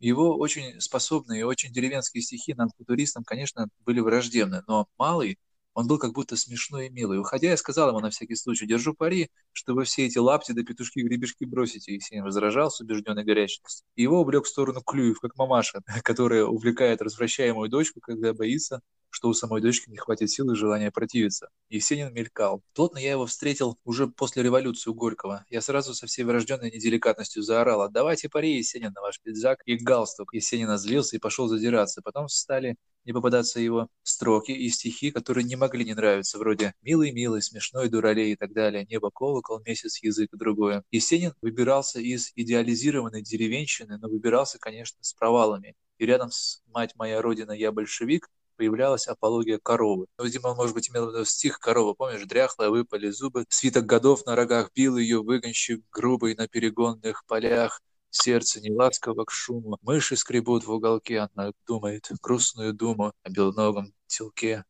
его 0.00 0.36
очень 0.36 0.80
способные 0.80 1.40
и 1.40 1.44
очень 1.44 1.72
деревенские 1.72 2.22
стихи 2.22 2.54
нам, 2.54 2.68
футуристам, 2.76 3.24
конечно, 3.24 3.68
были 3.84 4.00
враждебны, 4.00 4.62
но 4.66 4.86
Малый, 4.98 5.38
он 5.74 5.88
был 5.88 5.98
как 5.98 6.12
будто 6.12 6.36
смешной 6.36 6.86
и 6.86 6.90
милый. 6.90 7.18
Уходя, 7.18 7.48
я 7.48 7.56
сказал 7.56 7.88
ему 7.88 7.98
на 7.98 8.10
всякий 8.10 8.36
случай, 8.36 8.66
держу 8.66 8.94
пари, 8.94 9.28
что 9.52 9.74
вы 9.74 9.84
все 9.84 10.06
эти 10.06 10.18
лапти 10.18 10.52
да 10.52 10.62
петушки-гребешки 10.62 11.44
бросите. 11.44 11.94
Есенин 11.94 12.22
возражал 12.24 12.70
с 12.70 12.80
убежденной 12.80 13.24
горячностью. 13.24 13.84
Его 13.96 14.20
увлек 14.20 14.44
в 14.44 14.48
сторону 14.48 14.82
Клюев, 14.82 15.18
как 15.18 15.36
мамаша, 15.36 15.80
которая 16.04 16.44
увлекает 16.44 17.02
развращаемую 17.02 17.68
дочку, 17.68 18.00
когда 18.00 18.32
боится, 18.32 18.80
что 19.14 19.28
у 19.28 19.32
самой 19.32 19.60
дочки 19.60 19.88
не 19.88 19.96
хватит 19.96 20.28
сил 20.28 20.50
и 20.50 20.56
желания 20.56 20.90
противиться. 20.90 21.48
Есенин 21.68 22.12
мелькал. 22.12 22.62
Плотно 22.74 22.98
я 22.98 23.12
его 23.12 23.26
встретил 23.26 23.78
уже 23.84 24.08
после 24.08 24.42
революции 24.42 24.90
у 24.90 24.94
Горького. 24.94 25.44
Я 25.48 25.60
сразу 25.60 25.94
со 25.94 26.08
всей 26.08 26.24
врожденной 26.24 26.72
неделикатностью 26.72 27.44
заорал 27.44 27.82
«Отдавайте 27.82 28.28
пари, 28.28 28.56
Есенин, 28.56 28.92
на 28.92 29.00
ваш 29.02 29.20
пиджак 29.20 29.60
и 29.66 29.76
галстук». 29.76 30.34
Есенин 30.34 30.68
озлился 30.68 31.14
и 31.14 31.20
пошел 31.20 31.46
задираться. 31.46 32.02
Потом 32.02 32.28
стали 32.28 32.74
не 33.04 33.12
попадаться 33.12 33.60
его 33.60 33.86
строки 34.02 34.50
и 34.50 34.68
стихи, 34.68 35.12
которые 35.12 35.44
не 35.44 35.54
могли 35.54 35.84
не 35.84 35.94
нравиться, 35.94 36.36
вроде 36.36 36.74
«Милый, 36.82 37.12
милый, 37.12 37.40
смешной 37.40 37.88
дуралей» 37.88 38.32
и 38.32 38.36
так 38.36 38.52
далее, 38.52 38.84
«Небо, 38.84 39.12
колокол, 39.12 39.62
месяц, 39.64 40.02
язык» 40.02 40.30
и 40.32 40.36
другое. 40.36 40.82
Есенин 40.90 41.34
выбирался 41.40 42.00
из 42.00 42.32
идеализированной 42.34 43.22
деревенщины, 43.22 43.96
но 43.98 44.08
выбирался, 44.08 44.58
конечно, 44.58 44.98
с 45.02 45.12
провалами. 45.12 45.76
и 45.98 46.06
рядом 46.06 46.32
с 46.32 46.62
«Мать 46.66 46.96
моя 46.96 47.22
Родина, 47.22 47.52
я 47.52 47.70
большевик» 47.70 48.28
появлялась 48.56 49.06
апология 49.06 49.58
коровы. 49.58 50.06
Ну, 50.18 50.24
он, 50.42 50.56
может 50.56 50.74
быть, 50.74 50.90
имел 50.90 51.06
в 51.06 51.10
виду 51.10 51.24
стих 51.24 51.58
корова, 51.58 51.94
помнишь, 51.94 52.24
дряхлая, 52.24 52.70
выпали 52.70 53.10
зубы, 53.10 53.44
свиток 53.48 53.86
годов 53.86 54.24
на 54.26 54.36
рогах 54.36 54.70
бил 54.74 54.96
ее, 54.96 55.22
выгонщик 55.22 55.82
грубый 55.90 56.34
на 56.34 56.48
перегонных 56.48 57.24
полях, 57.26 57.80
сердце 58.10 58.60
не 58.60 58.70
ласково 58.70 59.24
к 59.24 59.30
шуму, 59.30 59.78
мыши 59.82 60.16
скребут 60.16 60.64
в 60.64 60.70
уголке, 60.70 61.28
она 61.34 61.52
думает 61.66 62.08
грустную 62.22 62.72
думу 62.72 63.12
о 63.22 63.30
белногом 63.30 63.92
телке. 64.06 64.64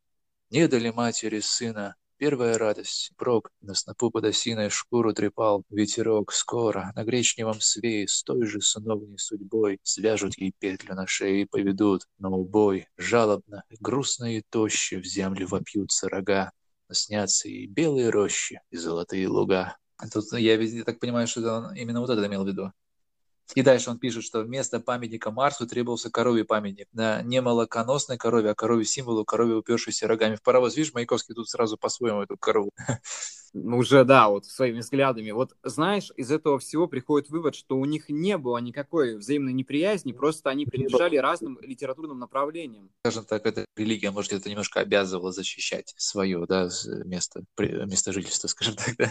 Не 0.51 0.69
дали 0.69 0.91
матери 0.91 1.41
сына, 1.41 1.97
Первая 2.25 2.57
радость. 2.57 3.13
Прок 3.19 3.51
на 3.61 3.75
снопу 3.75 4.11
под 4.11 4.25
осиной 4.25 4.71
шкуру 4.71 5.13
трепал. 5.13 5.63
Ветерок 5.69 6.33
скоро 6.33 6.91
на 6.97 7.05
гречневом 7.05 7.61
свее 7.61 8.09
с 8.09 8.23
той 8.23 8.47
же 8.47 8.63
сыновней 8.63 9.19
судьбой 9.19 9.79
свяжут 9.83 10.33
ей 10.39 10.55
петлю 10.59 10.95
на 10.95 11.07
шее 11.07 11.43
и 11.43 11.45
поведут 11.45 12.07
на 12.17 12.31
убой. 12.31 12.89
Жалобно, 12.97 13.65
грустно 13.79 14.39
и 14.39 14.43
тоще 14.49 15.01
в 15.01 15.05
землю 15.05 15.47
вопьются 15.47 16.09
рога. 16.09 16.53
Но 16.89 16.95
снятся 16.95 17.51
и 17.51 17.67
белые 17.67 18.09
рощи, 18.09 18.59
и 18.71 18.79
золотые 18.79 19.29
луга. 19.29 19.77
Тут 20.11 20.25
я, 20.33 20.55
я 20.59 20.85
так 20.85 21.01
понимаю, 21.01 21.27
что 21.27 21.73
именно 21.77 22.01
вот 22.01 22.09
это 22.09 22.27
имел 22.27 22.45
в 22.45 22.49
виду. 22.49 22.73
И 23.55 23.63
дальше 23.63 23.91
он 23.91 23.99
пишет, 23.99 24.25
что 24.25 24.41
вместо 24.41 24.81
памятника 24.81 25.31
Марсу 25.31 25.67
требовался 25.67 26.11
коровий 26.11 26.45
памятник. 26.45 26.89
Да, 26.93 27.23
не 27.23 27.41
молоконосной 27.41 28.17
корове, 28.17 28.51
а 28.51 28.55
корове 28.55 28.85
символу, 28.85 29.25
корове, 29.25 29.55
упершейся 29.55 30.09
рогами 30.09 30.37
в 30.37 30.43
паровоз. 30.43 30.77
Видишь, 30.77 30.95
Маяковский 30.95 31.35
тут 31.35 31.49
сразу 31.49 31.77
по-своему 31.77 32.23
эту 32.23 32.37
корову. 32.37 32.73
Уже, 33.55 34.05
да, 34.05 34.29
вот 34.29 34.47
своими 34.47 34.81
взглядами. 34.81 35.31
Вот 35.31 35.57
знаешь, 35.63 36.11
из 36.17 36.33
этого 36.33 36.59
всего 36.59 36.89
приходит 36.89 37.31
вывод, 37.31 37.55
что 37.55 37.79
у 37.79 37.85
них 37.85 38.09
не 38.09 38.37
было 38.37 38.59
никакой 38.59 39.17
взаимной 39.17 39.53
неприязни, 39.53 40.13
просто 40.13 40.51
они 40.51 40.67
принадлежали 40.67 41.17
разным 41.17 41.59
литературным 41.63 42.19
направлениям. 42.19 42.91
Скажем 43.05 43.25
так, 43.25 43.47
эта 43.47 43.65
религия, 43.77 44.11
может, 44.11 44.33
это 44.33 44.51
немножко 44.51 44.81
обязывала 44.81 45.31
защищать 45.31 45.95
свое, 45.97 46.45
да, 46.49 46.69
место, 47.05 47.45
место 47.59 48.13
жительства, 48.13 48.49
скажем 48.49 48.75
так, 48.75 48.97
да. 48.99 49.11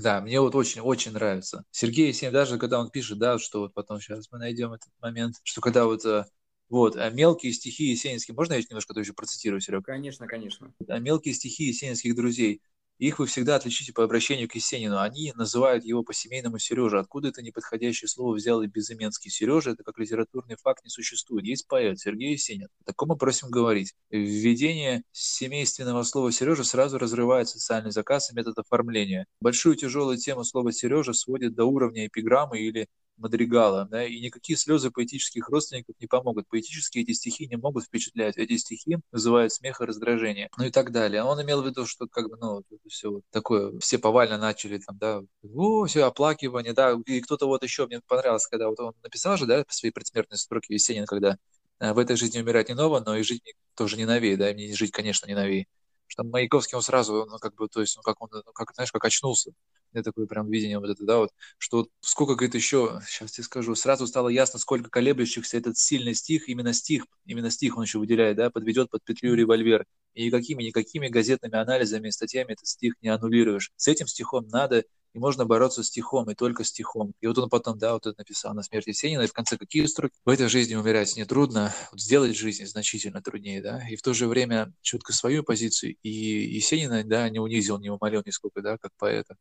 Да, 0.00 0.20
мне 0.20 0.40
вот 0.40 0.54
очень-очень 0.54 1.12
нравится. 1.12 1.64
Сергей 1.72 2.08
Есенин, 2.08 2.32
даже 2.32 2.58
когда 2.58 2.78
он 2.78 2.90
пишет, 2.90 3.18
да, 3.18 3.38
что 3.38 3.60
вот 3.60 3.74
потом 3.74 4.00
сейчас 4.00 4.30
мы 4.30 4.38
найдем 4.38 4.72
этот 4.72 4.90
момент, 5.00 5.34
что 5.42 5.60
когда 5.60 5.86
вот 5.86 6.04
э, 6.04 6.24
вот, 6.68 6.96
а 6.96 7.08
мелкие 7.10 7.52
стихи 7.52 7.84
есенинские, 7.86 8.34
можно 8.34 8.52
я 8.52 8.60
немножко 8.60 8.92
тоже 8.92 9.14
процитирую, 9.14 9.60
Серега? 9.60 9.82
Конечно, 9.82 10.26
конечно. 10.26 10.72
А 10.86 10.98
мелкие 10.98 11.34
стихи 11.34 11.64
есенинских 11.64 12.14
друзей. 12.14 12.60
Их 12.98 13.20
вы 13.20 13.26
всегда 13.26 13.56
отличите 13.56 13.92
по 13.92 14.02
обращению 14.02 14.48
к 14.48 14.56
Есенину. 14.56 14.98
Они 14.98 15.32
называют 15.36 15.84
его 15.84 16.02
по-семейному 16.02 16.58
Сережа. 16.58 16.98
Откуда 16.98 17.28
это 17.28 17.42
неподходящее 17.42 18.08
слово 18.08 18.34
взял 18.34 18.60
и 18.62 18.66
Безыменский? 18.66 19.30
Сережа– 19.30 19.70
это 19.72 19.84
как 19.84 19.98
литературный 19.98 20.56
факт 20.56 20.82
не 20.84 20.90
существует. 20.90 21.44
Есть 21.44 21.68
поэт 21.68 22.00
Сергей 22.00 22.32
Есенин. 22.32 22.68
Такому 22.84 23.16
просим 23.16 23.50
говорить. 23.50 23.94
Введение 24.10 25.02
семейственного 25.12 26.02
слова 26.02 26.32
Сережа 26.32 26.64
сразу 26.64 26.98
разрывает 26.98 27.48
социальный 27.48 27.92
заказ 27.92 28.32
и 28.32 28.34
метод 28.34 28.58
оформления. 28.58 29.26
Большую 29.40 29.76
тяжелую 29.76 30.16
тему 30.16 30.42
слова 30.42 30.72
Сережа 30.72 31.12
сводит 31.12 31.54
до 31.54 31.66
уровня 31.66 32.06
эпиграммы 32.08 32.58
или 32.58 32.88
Мадригала, 33.18 33.86
да, 33.90 34.04
и 34.04 34.20
никакие 34.20 34.56
слезы 34.56 34.90
поэтических 34.90 35.48
родственников 35.48 35.96
не 36.00 36.06
помогут. 36.06 36.48
Поэтические 36.48 37.04
эти 37.04 37.12
стихи 37.12 37.46
не 37.46 37.56
могут 37.56 37.84
впечатлять. 37.84 38.36
Эти 38.36 38.56
стихи 38.56 38.98
вызывают 39.12 39.52
смех 39.52 39.80
и 39.80 39.84
раздражение, 39.84 40.48
ну 40.56 40.64
и 40.64 40.70
так 40.70 40.92
далее. 40.92 41.22
Он 41.22 41.40
имел 41.42 41.62
в 41.62 41.66
виду, 41.66 41.86
что 41.86 42.06
как 42.06 42.28
бы, 42.28 42.36
ну, 42.36 42.62
все 42.88 43.10
вот 43.10 43.22
такое, 43.30 43.78
все 43.80 43.98
повально 43.98 44.38
начали 44.38 44.78
там, 44.78 44.98
да, 44.98 45.22
о, 45.54 45.86
все, 45.86 46.04
оплакивание, 46.04 46.72
да, 46.72 46.96
и 47.06 47.20
кто-то 47.20 47.46
вот 47.46 47.62
еще, 47.62 47.86
мне 47.86 48.00
понравилось, 48.06 48.46
когда 48.46 48.68
вот 48.68 48.80
он 48.80 48.94
написал 49.02 49.36
же, 49.36 49.46
да, 49.46 49.64
свои 49.68 49.90
предсмертные 49.90 50.38
строки 50.38 50.72
Есенин, 50.72 51.06
когда 51.06 51.36
э, 51.80 51.92
в 51.92 51.98
этой 51.98 52.16
жизни 52.16 52.40
умирать 52.40 52.68
не 52.68 52.74
ново, 52.74 53.00
но 53.04 53.16
и 53.16 53.22
жить 53.22 53.42
тоже 53.74 53.96
не 53.96 54.06
новее, 54.06 54.36
да, 54.36 54.52
мне 54.52 54.74
жить, 54.74 54.92
конечно, 54.92 55.26
не 55.26 55.34
новее 55.34 55.66
что 56.08 56.24
Маяковский, 56.24 56.76
он 56.76 56.82
сразу, 56.82 57.26
ну, 57.30 57.38
как 57.38 57.54
бы, 57.54 57.68
то 57.68 57.80
есть, 57.80 57.96
ну, 57.96 58.02
как 58.02 58.20
он, 58.20 58.28
ну, 58.32 58.42
как, 58.52 58.74
знаешь, 58.74 58.90
как 58.90 59.04
очнулся. 59.04 59.52
Я 59.92 60.02
такое 60.02 60.26
прям 60.26 60.50
видение 60.50 60.78
вот 60.78 60.90
это, 60.90 61.04
да, 61.04 61.18
вот, 61.18 61.30
что 61.56 61.78
вот 61.78 61.90
сколько, 62.00 62.34
говорит, 62.34 62.54
еще, 62.54 63.00
сейчас 63.06 63.32
тебе 63.32 63.44
скажу, 63.44 63.74
сразу 63.74 64.06
стало 64.06 64.28
ясно, 64.28 64.58
сколько 64.58 64.90
колеблющихся 64.90 65.56
этот 65.56 65.78
сильный 65.78 66.14
стих, 66.14 66.48
именно 66.48 66.72
стих, 66.72 67.04
именно 67.24 67.50
стих 67.50 67.76
он 67.76 67.84
еще 67.84 67.98
выделяет, 67.98 68.36
да, 68.36 68.50
подведет 68.50 68.90
под 68.90 69.04
петлю 69.04 69.34
револьвер. 69.34 69.86
И 70.14 70.26
никакими-никакими 70.26 71.08
газетными 71.08 71.56
анализами 71.56 72.08
и 72.08 72.10
статьями 72.10 72.52
этот 72.52 72.66
стих 72.66 72.94
не 73.00 73.08
аннулируешь. 73.08 73.70
С 73.76 73.88
этим 73.88 74.06
стихом 74.06 74.48
надо 74.48 74.84
и 75.12 75.18
можно 75.18 75.44
бороться 75.44 75.82
стихом, 75.82 76.30
и 76.30 76.34
только 76.34 76.64
стихом. 76.64 77.14
И 77.20 77.26
вот 77.26 77.38
он 77.38 77.48
потом, 77.48 77.78
да, 77.78 77.94
вот 77.94 78.06
это 78.06 78.16
написал 78.18 78.54
на 78.54 78.62
смерти 78.62 78.90
Есенина, 78.90 79.22
и 79.22 79.26
в 79.26 79.32
конце 79.32 79.56
какие 79.56 79.86
строки? 79.86 80.14
В 80.24 80.28
этой 80.28 80.48
жизни 80.48 80.74
умирать 80.74 81.16
нетрудно, 81.16 81.74
вот 81.90 82.00
сделать 82.00 82.36
жизнь 82.36 82.66
значительно 82.66 83.22
труднее, 83.22 83.62
да, 83.62 83.86
и 83.88 83.96
в 83.96 84.02
то 84.02 84.12
же 84.14 84.28
время 84.28 84.72
четко 84.82 85.12
свою 85.12 85.42
позицию, 85.42 85.96
и 86.02 86.08
Есенина, 86.08 87.04
да, 87.04 87.28
не 87.28 87.38
унизил, 87.38 87.78
не 87.78 87.90
умолил 87.90 88.22
нисколько, 88.24 88.62
да, 88.62 88.78
как 88.78 88.92
поэта. 88.96 89.36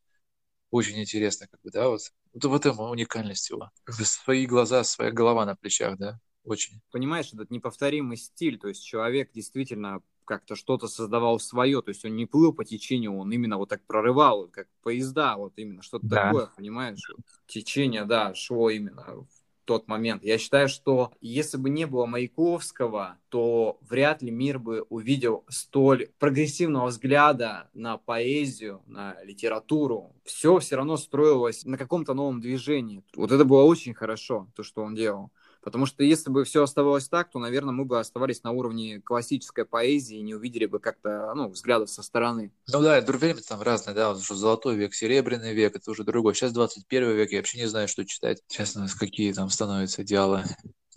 Очень 0.70 1.00
интересно, 1.00 1.48
как 1.48 1.62
бы, 1.62 1.72
да, 1.72 1.90
вот. 1.90 2.02
Вот 2.34 2.46
в 2.46 2.54
этом 2.54 2.80
уникальность 2.80 3.50
его. 3.50 3.72
Свои 3.90 4.46
глаза, 4.46 4.84
своя 4.84 5.12
голова 5.12 5.46
на 5.46 5.56
плечах, 5.56 5.98
да, 5.98 6.20
очень. 6.44 6.82
Понимаешь, 6.92 7.34
этот 7.34 7.52
неповторимый 7.52 8.18
стиль, 8.18 8.60
то 8.60 8.68
есть 8.68 8.84
человек 8.84 9.32
действительно 9.34 10.02
как-то 10.28 10.56
что-то 10.56 10.88
создавал 10.88 11.40
свое, 11.40 11.82
то 11.82 11.90
есть 11.90 12.06
он 12.06 12.16
не 12.16 12.26
плыл 12.26 12.54
по 12.54 12.66
течению, 12.66 13.18
он 13.18 13.32
именно 13.32 13.58
вот 13.58 13.70
так 13.70 13.82
прорывал, 13.88 14.48
как 14.48 14.68
поезда, 14.84 15.38
вот 15.38 15.54
именно 15.56 15.82
что-то 15.82 16.06
да. 16.06 16.26
такое, 16.26 16.50
понимаешь? 16.56 17.00
Течение, 17.48 18.06
да, 18.06 18.36
шло 18.36 18.70
именно 18.70 19.04
в 19.04 19.28
тот 19.68 19.88
момент. 19.88 20.24
Я 20.24 20.38
считаю, 20.38 20.70
что 20.70 21.12
если 21.22 21.58
бы 21.58 21.70
не 21.70 21.86
было 21.86 22.06
Маяковского, 22.06 23.18
то 23.30 23.78
вряд 23.82 24.22
ли 24.22 24.32
мир 24.32 24.60
бы 24.60 24.82
увидел 24.90 25.46
столь 25.50 26.10
прогрессивного 26.20 26.88
взгляда 26.88 27.70
на 27.74 27.98
поэзию, 27.98 28.82
на 28.88 29.22
литературу. 29.24 30.16
Все 30.24 30.58
все 30.60 30.78
равно 30.78 30.98
строилось 30.98 31.66
на 31.66 31.78
каком-то 31.78 32.14
новом 32.14 32.40
движении. 32.40 33.04
Вот 33.16 33.32
это 33.32 33.46
было 33.46 33.64
очень 33.64 33.94
хорошо, 33.94 34.48
то, 34.56 34.64
что 34.64 34.84
он 34.84 34.96
делал. 34.96 35.32
Потому 35.68 35.86
что 35.86 36.02
если 36.02 36.30
бы 36.30 36.46
все 36.46 36.64
оставалось 36.64 37.10
так, 37.10 37.30
то, 37.30 37.40
наверное, 37.40 37.74
мы 37.74 37.84
бы 37.84 38.00
оставались 38.00 38.42
на 38.42 38.52
уровне 38.52 39.02
классической 39.02 39.66
поэзии 39.66 40.18
и 40.18 40.22
не 40.22 40.34
увидели 40.34 40.66
бы 40.66 40.80
как-то, 40.80 41.34
ну, 41.36 41.50
взглядов 41.50 41.90
со 41.90 42.04
стороны. 42.04 42.54
Ну 42.72 42.82
да, 42.82 43.02
время 43.02 43.42
там 43.46 43.62
разное, 43.62 43.94
да, 43.94 44.16
что 44.16 44.36
золотой 44.36 44.78
век, 44.78 44.94
серебряный 44.94 45.54
век, 45.54 45.76
это 45.76 45.92
уже 45.92 46.06
другой. 46.06 46.36
Сейчас 46.36 46.54
21 46.54 47.12
век, 47.18 47.34
я 47.34 47.40
вообще 47.40 47.58
не 47.58 47.66
знаю, 47.66 47.90
что 47.90 48.06
читать. 48.06 48.42
Честно, 48.48 48.88
какие 48.98 49.34
там 49.34 49.50
становятся 49.50 50.04
идеалы. 50.04 50.46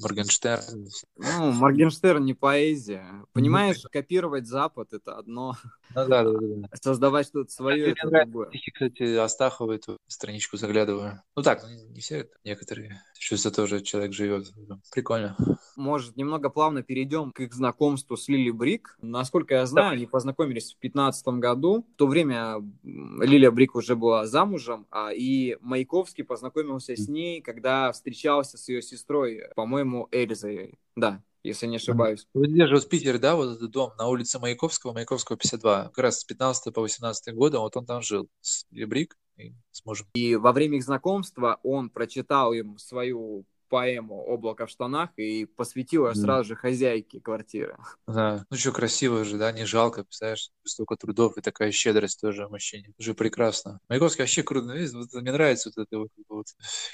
Моргенштерн. 0.02 0.88
Ну, 1.16 1.52
Моргенштерн 1.52 2.24
не 2.24 2.34
поэзия. 2.34 3.24
Понимаешь, 3.32 3.82
копировать 3.90 4.46
Запад— 4.46 4.92
это 4.92 5.16
одно. 5.16 5.56
Ну 5.94 6.08
да, 6.08 6.22
да, 6.22 6.32
да. 6.32 6.68
Создавать 6.80 7.26
что-то 7.26 7.50
свое— 7.50 7.92
это 7.92 8.08
другое. 8.08 8.50
Кстати, 8.72 9.16
Астахова 9.16 9.72
эту 9.72 9.98
страничку 10.06 10.56
заглядываю. 10.56 11.20
Ну 11.36 11.42
так, 11.42 11.64
не 11.88 12.00
все, 12.00 12.28
некоторые. 12.44 13.02
Чувство 13.18 13.50
тоже 13.50 13.80
человек 13.80 14.12
живет. 14.12 14.52
Прикольно. 14.92 15.36
Может, 15.76 16.16
немного 16.16 16.48
плавно 16.48 16.82
перейдем 16.82 17.32
к 17.32 17.40
их 17.40 17.52
знакомству 17.52 18.16
с 18.16 18.28
Лили 18.28 18.50
Брик. 18.50 18.96
Насколько 19.02 19.54
я 19.54 19.66
знаю, 19.66 19.94
они 19.94 20.06
познакомились 20.06 20.74
в 20.74 20.80
2015 20.80 21.26
году. 21.40 21.86
В 21.94 21.96
то 21.96 22.06
время 22.06 22.56
Лилия 22.82 23.50
Брик 23.50 23.74
уже 23.74 23.96
была 23.96 24.26
замужем, 24.26 24.86
а 24.90 25.12
и 25.12 25.56
Маяковский 25.60 26.24
познакомился 26.24 26.94
с 26.94 27.08
ней, 27.08 27.40
когда 27.40 27.90
встречался 27.92 28.58
с 28.58 28.68
ее 28.68 28.80
сестрой, 28.82 29.42
по-моему, 29.56 29.89
Эльзой. 30.10 30.78
Да, 30.96 31.22
если 31.42 31.66
не 31.66 31.76
ошибаюсь. 31.76 32.26
Вот 32.34 32.48
здесь 32.48 32.68
же 32.68 32.80
в 32.80 32.88
Питере, 32.88 33.18
да, 33.18 33.36
вот 33.36 33.56
этот 33.56 33.70
дом 33.70 33.92
на 33.98 34.08
улице 34.08 34.38
Маяковского, 34.38 34.92
Маяковского 34.92 35.36
52, 35.36 35.84
как 35.84 35.98
раз 35.98 36.20
с 36.20 36.24
15 36.24 36.74
по 36.74 36.80
18 36.82 37.34
года, 37.34 37.60
вот 37.60 37.76
он 37.76 37.86
там 37.86 38.02
жил 38.02 38.28
с 38.40 38.66
Лебрик 38.70 39.16
и 39.36 39.54
с 39.70 39.84
мужем. 39.84 40.06
И 40.14 40.36
во 40.36 40.52
время 40.52 40.78
их 40.78 40.84
знакомства 40.84 41.58
он 41.62 41.90
прочитал 41.90 42.52
им 42.52 42.78
свою 42.78 43.44
поэму 43.70 44.16
«Облако 44.26 44.66
в 44.66 44.70
штанах» 44.70 45.10
и 45.16 45.46
посвятил 45.46 46.08
ее 46.08 46.14
сразу 46.14 46.48
же 46.48 46.56
хозяйке 46.56 47.20
квартиры. 47.20 47.76
Да, 48.06 48.44
ну 48.50 48.56
что, 48.56 48.72
красиво 48.72 49.24
же, 49.24 49.38
да, 49.38 49.52
не 49.52 49.64
жалко, 49.64 50.04
представляешь, 50.04 50.50
столько 50.64 50.96
трудов 50.96 51.38
и 51.38 51.40
такая 51.40 51.70
щедрость 51.70 52.20
тоже 52.20 52.48
мужчине. 52.48 52.92
Уже 52.98 53.14
прекрасно. 53.14 53.80
Маяковский 53.88 54.22
вообще 54.22 54.42
круто, 54.42 54.74
вот, 54.92 55.12
мне 55.14 55.32
нравится 55.32 55.70
вот 55.74 55.86
это 55.86 55.98
вот, 55.98 56.10
вот, 56.28 56.46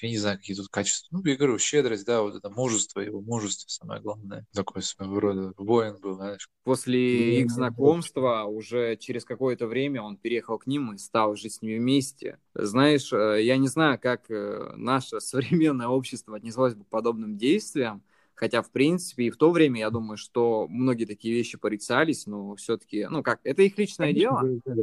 я 0.03 0.09
не 0.09 0.19
знаю, 0.19 0.39
какие 0.39 0.55
тут 0.55 0.69
качества. 0.69 1.09
Ну, 1.11 1.25
я 1.25 1.37
говорю, 1.37 1.59
щедрость, 1.59 2.07
да, 2.07 2.23
вот 2.23 2.37
это 2.37 2.51
мужество, 2.51 3.01
его 3.01 3.21
мужество 3.21 3.69
самое 3.69 4.01
главное. 4.01 4.47
Такой 4.53 4.83
своего 4.83 5.19
рода 5.19 5.53
воин 5.57 5.99
был, 6.01 6.15
знаешь. 6.15 6.49
После 6.65 7.41
их 7.41 7.51
знакомства 7.51 8.45
уже 8.45 8.97
через 8.97 9.25
какое-то 9.25 9.67
время 9.67 10.03
он 10.03 10.17
переехал 10.17 10.59
к 10.59 10.67
ним 10.67 10.93
и 10.93 10.99
стал 10.99 11.37
жить 11.37 11.55
с 11.55 11.63
ними 11.63 11.79
вместе. 11.79 12.39
Знаешь, 12.55 13.13
э, 13.13 13.43
я 13.43 13.57
не 13.57 13.69
знаю, 13.69 13.99
как 14.01 14.31
э, 14.31 14.73
наше 14.77 15.21
современное 15.21 15.89
общество 15.89 16.37
отнеслось 16.37 16.66
отнеслось 16.67 16.75
бы 16.75 16.85
подобным 16.85 17.37
действиям, 17.37 18.03
хотя, 18.35 18.63
в 18.63 18.71
принципе, 18.71 19.25
и 19.25 19.31
в 19.31 19.37
то 19.37 19.51
время, 19.51 19.81
я 19.81 19.91
думаю, 19.91 20.17
что 20.17 20.67
многие 20.69 21.07
такие 21.07 21.35
вещи 21.35 21.57
порицались, 21.59 22.27
но 22.27 22.55
все-таки, 22.57 23.07
ну 23.09 23.23
как, 23.23 23.41
это 23.45 23.63
их 23.63 23.79
личное 23.79 24.13
дело. 24.13 24.43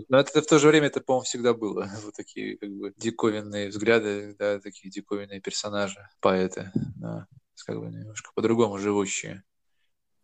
Но 0.10 0.20
это 0.20 0.42
в 0.42 0.48
то 0.48 0.60
же 0.60 0.68
время, 0.68 0.88
это, 0.88 1.02
по-моему, 1.02 1.24
всегда 1.26 1.54
было. 1.54 1.90
Вот 2.04 2.16
такие, 2.16 2.58
как 2.58 2.70
бы, 2.70 2.94
диковинные 2.98 3.70
взгляды, 3.70 4.36
да, 4.40 4.60
такие 4.60 4.90
диковинные 4.92 5.42
персонажи, 5.42 6.00
поэты, 6.20 6.72
да. 6.96 7.28
как 7.66 7.80
бы 7.80 7.86
немножко 7.88 8.32
по-другому 8.36 8.78
живущие. 8.78 9.44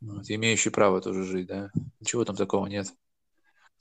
Вот, 0.01 0.29
имеющие 0.29 0.71
право 0.71 1.01
тоже 1.01 1.23
жить, 1.23 1.47
да. 1.47 1.71
Ничего 1.99 2.23
там 2.23 2.35
такого 2.35 2.67
нет. 2.67 2.87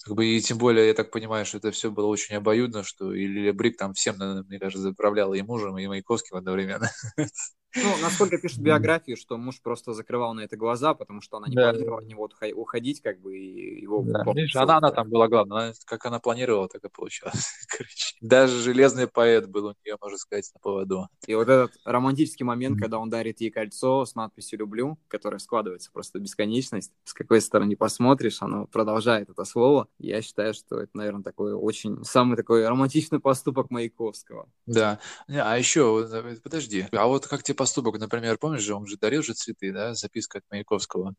Как 0.05 0.15
бы, 0.15 0.27
и 0.27 0.41
тем 0.41 0.59
более, 0.59 0.87
я 0.87 0.95
так 0.95 1.11
понимаю, 1.11 1.45
что 1.45 1.59
это 1.59 1.71
все 1.73 1.91
было 1.91 2.07
очень 2.07 2.37
обоюдно, 2.37 2.85
что 2.85 3.13
и 3.13 3.27
Лилия 3.27 3.53
Брик 3.53 3.77
там 3.77 3.95
всем, 3.95 4.17
мне 4.47 4.59
кажется, 4.59 4.83
заправляла 4.83 5.35
и 5.35 5.43
мужем, 5.43 5.77
и 5.79 5.87
Маяковским 5.87 6.37
одновременно. 6.37 6.91
Ну, 7.77 7.97
насколько 8.01 8.39
пишет 8.39 8.61
биографию, 8.61 9.17
что 9.17 9.37
муж 9.37 9.61
просто 9.61 9.93
закрывал 9.93 10.33
на 10.35 10.41
это 10.41 10.57
глаза, 10.57 10.95
потому 10.95 11.21
что 11.21 11.37
она 11.37 11.49
не 11.49 11.55
да. 11.55 11.71
планировала 11.71 12.01
от 12.01 12.07
него 12.07 12.29
уходить, 12.55 13.03
как 13.03 13.21
бы, 13.21 13.37
и 13.37 13.83
его... 13.83 14.03
Да. 14.03 14.25
Видишь, 14.33 14.57
она, 14.57 14.79
она 14.79 14.91
там 14.91 15.11
была 15.11 15.29
главная, 15.29 15.75
как 15.85 16.07
она 16.07 16.19
планировала, 16.19 16.69
так 16.69 16.85
и 16.85 16.89
получалось. 16.89 17.67
Короче. 17.69 18.17
Даже 18.21 18.59
железный 18.61 19.07
поэт 19.07 19.49
был 19.49 19.67
у 19.67 19.75
нее, 19.85 19.97
можно 20.01 20.19
сказать, 20.19 20.51
на 20.55 20.61
поводу. 20.61 21.09
И 21.27 21.35
вот 21.35 21.49
этот 21.49 21.73
романтический 21.85 22.45
момент, 22.45 22.81
когда 22.81 22.99
он 22.99 23.11
дарит 23.11 23.41
ей 23.41 23.51
кольцо 23.51 24.05
с 24.07 24.15
надписью 24.15 24.61
«люблю», 24.61 24.99
которое 25.09 25.39
складывается 25.39 25.91
просто 25.93 26.19
бесконечность, 26.19 26.93
с 27.05 27.13
какой 27.13 27.41
стороны 27.41 27.77
посмотришь, 27.77 28.41
оно 28.41 28.67
продолжает 28.67 29.29
это 29.29 29.45
слово. 29.45 29.89
Я 29.99 30.23
считаю, 30.23 30.55
что 30.55 30.81
это, 30.81 30.91
наверное, 30.95 31.23
такой 31.23 31.53
очень, 31.53 32.03
самый 32.05 32.37
такой 32.37 32.67
романтичный 32.67 33.21
поступок 33.21 33.71
Маяковского. 33.71 34.49
Да. 34.67 35.01
А 35.29 35.59
еще, 35.59 36.09
подожди, 36.43 36.87
а 36.93 37.07
вот 37.07 37.27
как 37.27 37.43
тебе 37.43 37.58
поступок, 37.59 37.99
например, 37.99 38.39
помнишь 38.39 38.63
же, 38.63 38.75
он 38.75 38.87
же 38.87 38.97
дарил 38.97 39.23
же 39.23 39.35
цветы, 39.35 39.73
да, 39.73 39.93
записка 39.93 40.39
от 40.39 40.45
Маяковского 40.51 41.15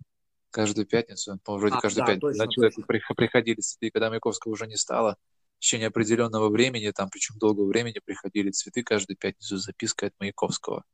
каждую 0.50 0.88
пятницу, 0.88 1.40
по 1.44 1.58
вроде 1.58 1.76
а, 1.76 1.82
каждую 1.82 2.06
да, 2.06 2.14
пятницу, 2.14 2.28
точно, 2.28 2.46
да, 2.46 2.52
человеку 2.52 2.82
точно. 2.82 3.16
приходили 3.16 3.60
цветы, 3.62 3.92
когда 3.92 4.10
Маяковского 4.10 4.54
уже 4.54 4.66
не 4.66 4.78
стало, 4.78 5.18
в 5.58 5.62
течение 5.62 5.90
определенного 5.90 6.50
времени, 6.50 6.90
там, 6.92 7.10
причем 7.10 7.38
долгого 7.38 7.68
времени, 7.68 8.00
приходили 8.04 8.50
цветы 8.50 8.82
каждую 8.82 9.18
пятницу 9.18 9.58
с 9.58 9.66
запиской 9.66 10.10
от 10.10 10.16
Маяковского. 10.20 10.86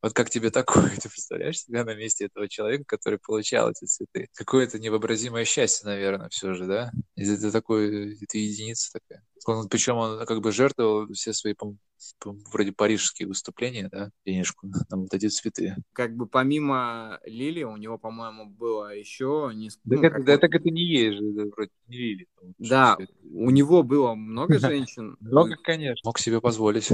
Вот 0.00 0.12
как 0.12 0.30
тебе 0.30 0.50
такое? 0.50 0.90
Ты 1.02 1.08
представляешь 1.08 1.60
себя 1.60 1.84
на 1.84 1.94
месте 1.94 2.26
этого 2.26 2.48
человека, 2.48 2.84
который 2.86 3.18
получал 3.18 3.70
эти 3.70 3.84
цветы? 3.84 4.28
Какое-то 4.34 4.78
невообразимое 4.78 5.44
счастье, 5.44 5.88
наверное, 5.88 6.28
все 6.28 6.54
же, 6.54 6.66
да? 6.66 6.92
Это 7.16 7.50
такой, 7.50 8.14
это 8.14 8.38
единица 8.38 8.92
такая. 8.92 9.24
Он, 9.46 9.68
причем 9.68 9.96
он 9.96 10.24
как 10.26 10.40
бы 10.40 10.52
жертвовал 10.52 11.12
все 11.14 11.32
свои, 11.32 11.54
по, 11.54 11.74
по, 12.20 12.36
вроде 12.52 12.72
парижские 12.72 13.28
выступления, 13.28 13.88
да, 13.90 14.10
денежку 14.26 14.68
на 14.90 14.96
вот 14.98 15.12
эти 15.14 15.28
цветы. 15.28 15.74
Как 15.92 16.14
бы 16.14 16.26
помимо 16.26 17.18
Лили, 17.24 17.62
у 17.62 17.76
него, 17.76 17.98
по-моему, 17.98 18.46
было 18.46 18.94
еще 18.94 19.50
несколько... 19.54 19.96
Ну, 19.96 20.02
это, 20.02 20.22
да, 20.22 20.38
так 20.38 20.54
это 20.54 20.70
не 20.70 20.82
есть 20.82 21.18
же, 21.18 21.30
это 21.32 21.50
вроде 21.50 21.70
не 21.86 21.96
Лили. 21.96 22.26
Да, 22.58 22.98
у 23.32 23.50
него 23.50 23.82
было 23.82 24.14
много 24.14 24.58
женщин. 24.58 25.16
Много, 25.20 25.56
конечно. 25.56 26.06
Мог 26.06 26.18
себе 26.18 26.40
позволить. 26.40 26.90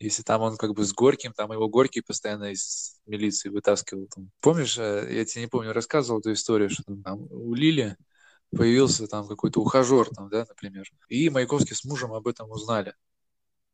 Если 0.00 0.22
там 0.22 0.40
он 0.40 0.56
как 0.56 0.72
бы 0.72 0.84
с 0.84 0.94
Горьким, 0.94 1.34
там 1.34 1.52
его 1.52 1.68
Горький 1.68 2.00
постоянно 2.00 2.52
из 2.52 2.98
милиции 3.04 3.50
вытаскивал. 3.50 4.08
Там. 4.08 4.30
Помнишь, 4.40 4.78
э, 4.78 5.06
я 5.10 5.24
тебе 5.26 5.42
не 5.42 5.48
помню, 5.48 5.74
рассказывал 5.74 6.20
эту 6.20 6.32
историю, 6.32 6.70
что 6.70 6.84
там 7.04 7.26
у 7.30 7.52
Лили 7.52 7.96
появился 8.50 9.06
там 9.06 9.28
какой-то 9.28 9.60
ухажер, 9.60 10.08
там, 10.08 10.30
да, 10.30 10.46
например. 10.48 10.90
И 11.08 11.28
Маяковский 11.28 11.76
с 11.76 11.84
мужем 11.84 12.14
об 12.14 12.26
этом 12.26 12.50
узнали. 12.50 12.94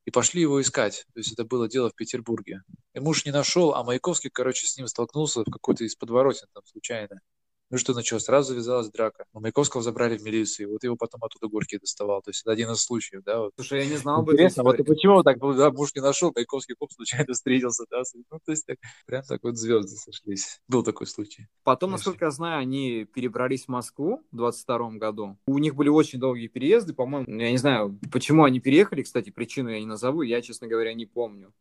И 0.05 0.11
пошли 0.11 0.41
его 0.41 0.61
искать. 0.61 1.07
То 1.15 1.21
есть 1.21 1.33
это 1.33 1.45
было 1.45 1.69
дело 1.69 1.91
в 1.91 1.95
Петербурге. 1.95 2.62
И 2.93 2.99
муж 2.99 3.25
не 3.25 3.31
нашел, 3.31 3.75
а 3.75 3.85
Маяковский, 3.85 4.31
короче, 4.31 4.67
с 4.67 4.77
ним 4.77 4.89
столкнулся 4.89 5.43
в 5.43 5.51
какой-то 5.51 5.85
из 5.85 5.95
подворотен 5.95 6.49
там 6.53 6.65
случайно. 6.67 7.21
Ну 7.68 7.79
что 7.79 7.94
началось? 7.94 8.24
Сразу 8.24 8.52
завязалась 8.52 8.90
драка. 8.90 9.24
Но 9.35 9.40
Маяковского 9.40 9.83
забрали 9.83 10.16
в 10.16 10.22
милицию. 10.22 10.70
Вот 10.70 10.85
его 10.85 10.96
потом 10.96 11.24
оттуда 11.24 11.48
Горький 11.48 11.79
доставал. 11.79 12.22
То 12.22 12.31
есть 12.31 12.42
это 12.42 12.52
один 12.52 12.70
из 12.70 12.81
случаев, 12.81 13.24
да. 13.24 13.40
Вот. 13.40 13.52
Слушай, 13.57 13.81
я 13.81 13.87
не 13.87 13.96
знал 13.96 14.22
бы. 14.22 14.33
Интересно, 14.33 14.62
вот 14.62 14.76
почему 14.76 15.22
так 15.24 15.38
да, 15.40 15.72
муж 15.72 15.90
не 15.94 16.00
нашел, 16.00 16.31
Маяковский 16.35 16.76
коп 16.76 16.92
случайно 16.92 17.26
встретился, 17.33 17.85
да. 17.90 18.02
Ну, 18.31 18.38
то 18.44 18.52
есть 18.52 18.66
так, 18.66 18.79
прям 19.07 19.22
так 19.24 19.42
вот 19.42 19.57
звезды 19.57 19.96
сошлись. 19.96 20.61
Был 20.68 20.85
такой 20.85 21.09
случай. 21.09 21.48
Потом, 21.64 21.90
Конечно. 21.90 22.11
насколько 22.11 22.24
я 22.26 22.31
знаю, 22.31 22.61
они 22.61 23.05
перебрались 23.05 23.64
в 23.64 23.68
Москву 23.68 24.22
в 24.31 24.37
22 24.37 24.90
году. 24.92 25.37
У 25.46 25.59
них 25.59 25.74
были 25.74 25.88
очень 25.88 26.20
долгие 26.20 26.46
переезды, 26.46 26.94
по-моему. 26.94 27.26
Я 27.29 27.50
не 27.50 27.59
знаю, 27.59 27.98
почему 28.12 28.44
они 28.44 28.61
переехали, 28.61 29.02
кстати, 29.02 29.31
причину 29.31 29.70
я 29.70 29.81
не 29.81 29.87
назову, 29.87 30.22
я, 30.22 30.40
честно 30.40 30.68
говоря, 30.68 30.94
не 30.94 31.07
помню. 31.07 31.52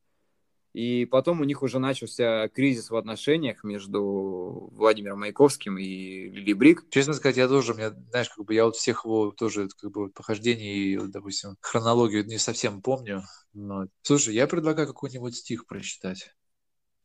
И 0.76 1.06
потом 1.06 1.40
у 1.40 1.46
них 1.46 1.64
уже 1.64 1.80
начался 1.80 2.50
кризис 2.50 2.90
в 2.90 2.98
отношениях 2.98 3.64
между 3.64 4.68
Владимиром 4.74 5.22
Маяковским 5.22 5.78
и 5.78 6.28
Лили 6.28 6.52
Брик. 6.52 6.84
Честно 6.90 7.14
сказать, 7.14 7.38
я 7.38 7.48
тоже, 7.48 7.74
меня, 7.74 7.92
знаешь, 8.10 8.28
как 8.28 8.44
бы 8.44 8.54
я 8.54 8.66
вот 8.66 8.76
всех 8.76 9.06
его 9.06 9.32
тоже 9.32 9.70
как 9.80 9.92
бы 9.92 10.10
похождений 10.10 10.96
и, 10.96 10.98
допустим, 11.08 11.56
хронологию 11.62 12.26
не 12.26 12.38
совсем 12.38 12.82
помню. 12.82 13.24
Но... 13.54 13.86
Слушай, 14.02 14.34
я 14.34 14.48
предлагаю 14.48 14.86
какой-нибудь 14.86 15.38
стих 15.38 15.66
прочитать. 15.66 16.36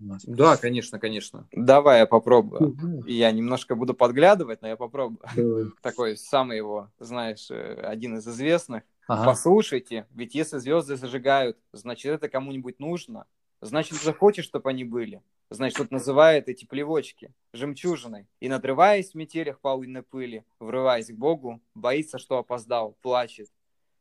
Да, 0.01 0.57
конечно, 0.57 0.99
конечно. 0.99 1.47
Давай 1.53 2.01
я 2.01 2.07
попробую. 2.07 2.71
Угу. 2.71 3.07
Я 3.07 3.31
немножко 3.31 3.77
буду 3.77 3.95
подглядывать, 3.95 4.63
но 4.63 4.67
я 4.67 4.77
попробую. 4.77 5.21
Давай. 5.37 5.67
Такой 5.81 6.17
самый 6.17 6.57
его, 6.57 6.91
знаешь, 6.99 7.49
э, 7.53 7.75
один 7.75 8.17
из 8.17 8.27
известных. 8.27 8.83
Ага. 9.07 9.27
Послушайте, 9.27 10.09
ведь 10.11 10.35
если 10.35 10.59
звезды 10.59 10.97
зажигают, 10.97 11.57
значит 11.73 12.11
это 12.11 12.29
кому-нибудь 12.29 12.81
нужно. 12.81 13.27
Значит, 13.61 14.01
захочешь, 14.01 14.47
чтобы 14.47 14.71
они 14.71 14.85
были. 14.85 15.23
Значит, 15.51 15.79
вот 15.81 15.91
называет 15.91 16.49
эти 16.49 16.65
плевочки 16.65 17.35
жемчужиной. 17.53 18.27
И, 18.41 18.49
надрываясь 18.49 19.11
в 19.11 19.15
метелях 19.17 19.61
полынной 19.61 20.03
пыли, 20.03 20.45
врываясь 20.61 21.09
к 21.09 21.15
Богу, 21.15 21.61
боится, 21.75 22.19
что 22.19 22.39
опоздал, 22.39 22.97
плачет. 23.03 23.51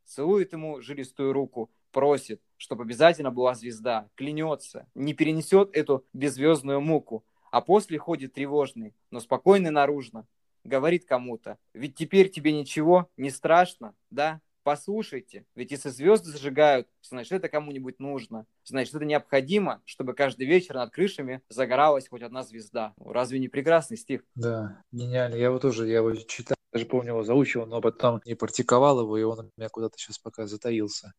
Целует 0.06 0.54
ему 0.54 0.82
жилистую 0.82 1.34
руку, 1.34 1.70
просит, 1.92 2.42
чтобы 2.58 2.84
обязательно 2.84 3.32
была 3.32 3.54
звезда, 3.56 4.10
клянется, 4.16 4.88
не 4.96 5.14
перенесет 5.14 5.76
эту 5.76 6.06
беззвездную 6.14 6.82
муку, 6.82 7.26
а 7.52 7.62
после 7.62 7.98
ходит 7.98 8.34
тревожный, 8.34 8.94
но 9.12 9.20
спокойный 9.20 9.72
наружно. 9.72 10.28
Говорит 10.64 11.06
кому-то, 11.06 11.58
ведь 11.74 11.96
теперь 11.96 12.30
тебе 12.30 12.52
ничего 12.52 13.10
не 13.18 13.30
страшно, 13.30 13.96
да? 14.12 14.42
Послушайте, 14.64 15.46
ведь 15.56 15.72
если 15.72 15.90
звезды 15.90 16.32
зажигают, 16.32 16.88
значит, 17.02 17.32
это 17.32 17.50
кому-нибудь 17.50 18.00
нужно. 18.00 18.46
Значит, 18.64 18.96
это 18.96 19.06
необходимо, 19.06 19.82
чтобы 19.86 20.14
каждый 20.14 20.48
вечер 20.48 20.76
над 20.76 20.92
крышами 20.92 21.42
загоралась 21.50 22.10
хоть 22.10 22.22
одна 22.22 22.44
звезда. 22.44 22.94
Ну, 22.98 23.12
разве 23.12 23.40
не 23.40 23.48
прекрасный 23.48 23.98
стих? 23.98 24.24
Да, 24.36 24.84
гениально. 24.92 25.36
Я 25.36 25.46
его 25.46 25.60
тоже, 25.60 25.88
я 25.88 25.98
его 25.98 26.14
читал, 26.16 26.58
даже 26.74 26.86
помню 26.86 27.12
его 27.12 27.24
заучивал, 27.24 27.68
но 27.68 27.82
потом 27.82 28.22
не 28.26 28.36
практиковал 28.36 29.02
его, 29.02 29.18
и 29.18 29.24
он 29.24 29.40
у 29.40 29.52
меня 29.58 29.70
куда-то 29.70 29.98
сейчас 29.98 30.20
пока 30.20 30.46
затаился. 30.46 31.14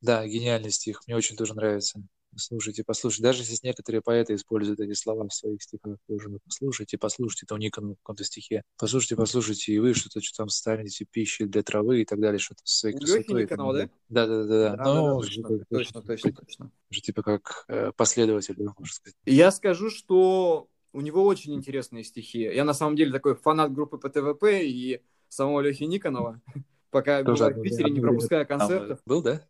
Да, 0.00 0.26
гениальный 0.26 0.70
стих, 0.70 1.00
мне 1.06 1.16
очень 1.16 1.36
тоже 1.36 1.54
нравится. 1.54 2.02
Слушайте, 2.36 2.84
послушайте. 2.84 3.22
Даже 3.22 3.42
если 3.42 3.66
некоторые 3.66 4.02
поэты 4.02 4.34
используют 4.34 4.80
эти 4.80 4.92
слова 4.92 5.26
в 5.26 5.32
своих 5.32 5.62
стихах, 5.62 5.96
тоже 6.06 6.28
ну, 6.28 6.38
послушайте, 6.44 6.98
послушайте, 6.98 7.46
это 7.46 7.54
у 7.54 7.58
Никона 7.58 7.94
в 7.94 7.98
каком-то 7.98 8.24
стихе. 8.24 8.62
Послушайте, 8.78 9.16
послушайте, 9.16 9.72
и 9.72 9.78
вы 9.78 9.94
что-то 9.94 10.20
что 10.20 10.36
там 10.36 10.48
станете 10.48 11.04
пищей 11.04 11.46
для 11.46 11.62
травы 11.62 12.02
и 12.02 12.04
так 12.04 12.20
далее, 12.20 12.38
что-то 12.38 12.60
с 12.64 12.80
своей 12.80 12.96
красотой. 12.96 13.42
Никонова, 13.42 13.72
да? 13.72 13.90
Да, 14.08 14.26
да, 14.26 14.44
да. 14.44 14.76
да. 14.76 14.84
Ну, 14.84 15.20
точно, 15.20 15.48
же, 15.48 15.64
точно, 15.70 16.02
точно, 16.02 16.32
точно. 16.32 16.70
Уже 16.90 17.00
типа 17.00 17.22
как 17.22 17.64
э, 17.68 17.92
последователь, 17.96 18.56
можно 18.58 18.94
сказать. 18.94 19.16
Я 19.24 19.50
скажу, 19.50 19.90
что 19.90 20.68
у 20.92 21.00
него 21.00 21.24
очень 21.24 21.54
интересные 21.54 22.04
стихи. 22.04 22.40
Я 22.40 22.64
на 22.64 22.74
самом 22.74 22.96
деле 22.96 23.12
такой 23.12 23.34
фанат 23.34 23.72
группы 23.72 23.98
ПТВП 23.98 24.66
и 24.66 25.02
самого 25.28 25.60
Лехи 25.60 25.84
Никонова. 25.84 26.40
Пока 26.90 27.22
был 27.22 27.34
в 27.34 27.62
Питере, 27.62 27.90
не 27.90 28.00
пропуская 28.00 28.44
концертов. 28.44 29.00
Был, 29.04 29.22
да? 29.22 29.42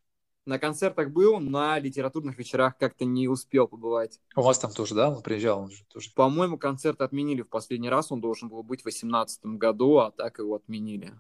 На 0.47 0.61
концертах 0.61 1.11
был, 1.11 1.41
на 1.41 1.77
литературных 1.81 2.39
вечерах 2.39 2.79
как-то 2.79 3.05
не 3.05 3.27
успел 3.27 3.67
побывать. 3.67 4.21
У 4.37 4.43
вас 4.43 4.61
там 4.61 4.71
тоже, 4.71 4.95
да? 4.95 5.11
Он 5.11 5.21
приезжал, 5.21 5.63
он 5.63 5.71
же 5.71 5.83
тоже. 5.89 6.11
По-моему, 6.15 6.57
концерт 6.57 7.01
отменили 7.01 7.43
в 7.43 7.49
последний 7.49 7.91
раз. 7.91 8.13
Он 8.13 8.21
должен 8.21 8.49
был 8.49 8.63
быть 8.63 8.81
в 8.81 8.85
2018 8.85 9.45
году, 9.45 9.99
а 9.99 10.13
так 10.13 10.39
его 10.39 10.55
отменили. 10.55 11.13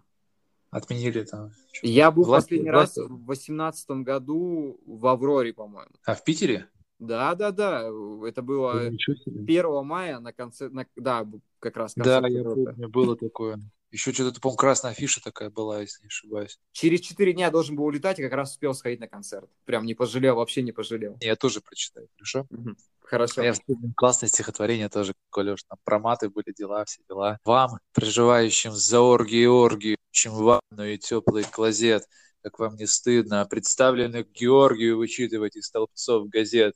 Отменили 0.71 1.25
там. 1.25 1.51
Я 1.83 2.12
был 2.12 2.23
власти, 2.23 2.51
последний 2.51 2.71
раз 2.71 2.97
в 2.97 3.09
2018 3.09 3.91
году 4.03 4.81
в 4.87 5.07
Авроре, 5.09 5.53
по-моему. 5.53 5.91
А 6.05 6.15
в 6.15 6.23
Питере? 6.23 6.69
Да, 7.01 7.35
да, 7.35 7.51
да. 7.51 7.91
Это 8.25 8.43
было 8.43 8.81
1 8.81 9.85
мая 9.85 10.21
на 10.21 10.33
концерт. 10.33 10.73
На... 10.73 10.87
Да, 10.95 11.27
как 11.59 11.77
раз 11.77 11.95
концерт. 11.95 12.23
Да, 12.23 12.29
я 12.29 12.45
помню, 12.45 12.89
было 12.89 13.17
такое. 13.17 13.61
Еще 13.90 14.12
что-то, 14.12 14.40
по-моему, 14.40 14.57
красная 14.57 14.90
афиша 14.90 15.22
такая 15.22 15.49
была, 15.49 15.81
если 15.81 16.03
не 16.03 16.09
ошибаюсь. 16.09 16.59
Через 16.72 17.01
четыре 17.01 17.33
дня 17.33 17.51
должен 17.51 17.77
был 17.77 17.85
улетать, 17.85 18.18
и 18.18 18.22
как 18.22 18.33
раз 18.33 18.51
успел 18.51 18.75
сходить 18.75 19.01
на 19.01 19.09
концерт. 19.09 19.49
Прям 19.64 19.87
не 19.87 19.94
пожалел, 19.94 20.37
вообще 20.37 20.62
не 20.62 20.72
пожалел. 20.72 21.16
Я 21.20 21.37
тоже 21.37 21.61
прочитаю, 21.61 22.09
хорошо? 22.16 22.46
Угу. 22.51 22.77
Хорошо. 23.07 23.42
Я 23.42 23.53
вспомнил 23.53 23.92
классное 23.96 24.29
стихотворение 24.29 24.88
тоже, 24.88 25.14
Колеш, 25.31 25.62
там 25.62 25.79
про 25.85 26.01
маты 26.01 26.29
были 26.29 26.53
дела, 26.53 26.85
все 26.85 27.03
дела. 27.09 27.38
Вам, 27.44 27.79
проживающим 27.92 28.72
за 28.72 29.01
оргии 29.01 29.46
оргию, 29.46 29.96
чем 30.11 30.35
ванну 30.35 30.85
и 30.85 30.99
теплый 30.99 31.44
клозет, 31.44 32.03
как 32.42 32.59
вам 32.59 32.75
не 32.77 32.87
стыдно, 32.87 33.44
представленных 33.46 34.31
Георгию 34.33 34.99
вычитывать 34.99 35.57
из 35.57 35.66
столбцов 35.66 36.29
газет. 36.29 36.75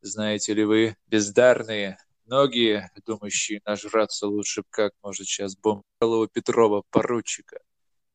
Знаете 0.00 0.54
ли 0.54 0.64
вы, 0.64 0.96
бездарные, 1.06 1.98
Многие, 2.26 2.90
думающие 3.06 3.60
нажраться 3.64 4.26
лучше, 4.26 4.64
как 4.70 4.92
может 5.00 5.26
сейчас 5.26 5.56
бомб 5.56 5.84
Петрова, 6.32 6.82
поручика, 6.90 7.60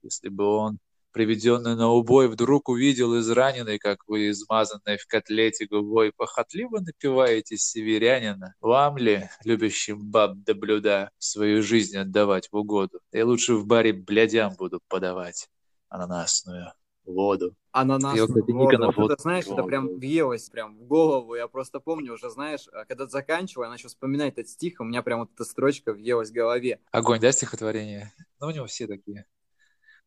если 0.03 0.27
бы 0.27 0.45
он 0.45 0.79
приведенный 1.13 1.75
на 1.75 1.89
убой, 1.89 2.27
вдруг 2.27 2.67
увидел 2.67 3.17
израненный, 3.19 3.79
как 3.79 3.99
вы, 4.07 4.29
измазанный 4.29 4.97
в 4.97 5.05
котлете 5.07 5.65
губой, 5.65 6.11
похотливо 6.15 6.79
напиваетесь 6.79 7.63
северянина. 7.63 8.55
Вам 8.59 8.97
ли, 8.97 9.29
любящим 9.45 10.05
баб 10.09 10.37
да 10.45 10.53
блюда, 10.53 11.11
свою 11.17 11.63
жизнь 11.63 11.97
отдавать 11.97 12.49
в 12.51 12.57
угоду? 12.57 12.99
Я 13.13 13.25
лучше 13.25 13.55
в 13.55 13.65
баре 13.65 13.93
блядям 13.93 14.55
буду 14.57 14.81
подавать 14.89 15.49
ананасную 15.89 16.73
воду. 17.11 17.55
Ананасную 17.71 18.23
Я, 18.23 18.27
кстати, 18.27 18.51
воду. 18.51 18.71
Никонов 18.71 18.97
Вот 18.97 19.03
вот- 19.03 19.11
это, 19.11 19.21
знаешь, 19.21 19.45
это 19.45 19.63
прям 19.63 19.99
въелось 19.99 20.49
прям 20.49 20.77
в 20.77 20.83
голову. 20.83 21.35
Я 21.35 21.47
просто 21.47 21.79
помню 21.79 22.13
уже, 22.13 22.29
знаешь, 22.29 22.67
а 22.73 22.85
когда 22.85 23.07
заканчивал, 23.07 23.63
я 23.65 23.69
начал 23.69 23.89
вспоминать 23.89 24.33
этот 24.33 24.49
стих, 24.49 24.79
у 24.79 24.83
меня 24.83 25.01
прям 25.01 25.19
вот 25.21 25.31
эта 25.33 25.43
строчка 25.45 25.93
въелась 25.93 26.29
в 26.29 26.33
голове. 26.33 26.79
Огонь, 26.91 27.19
да, 27.19 27.31
стихотворение? 27.31 28.11
Ну, 28.39 28.47
у 28.47 28.51
него 28.51 28.65
все 28.65 28.87
такие 28.87 29.25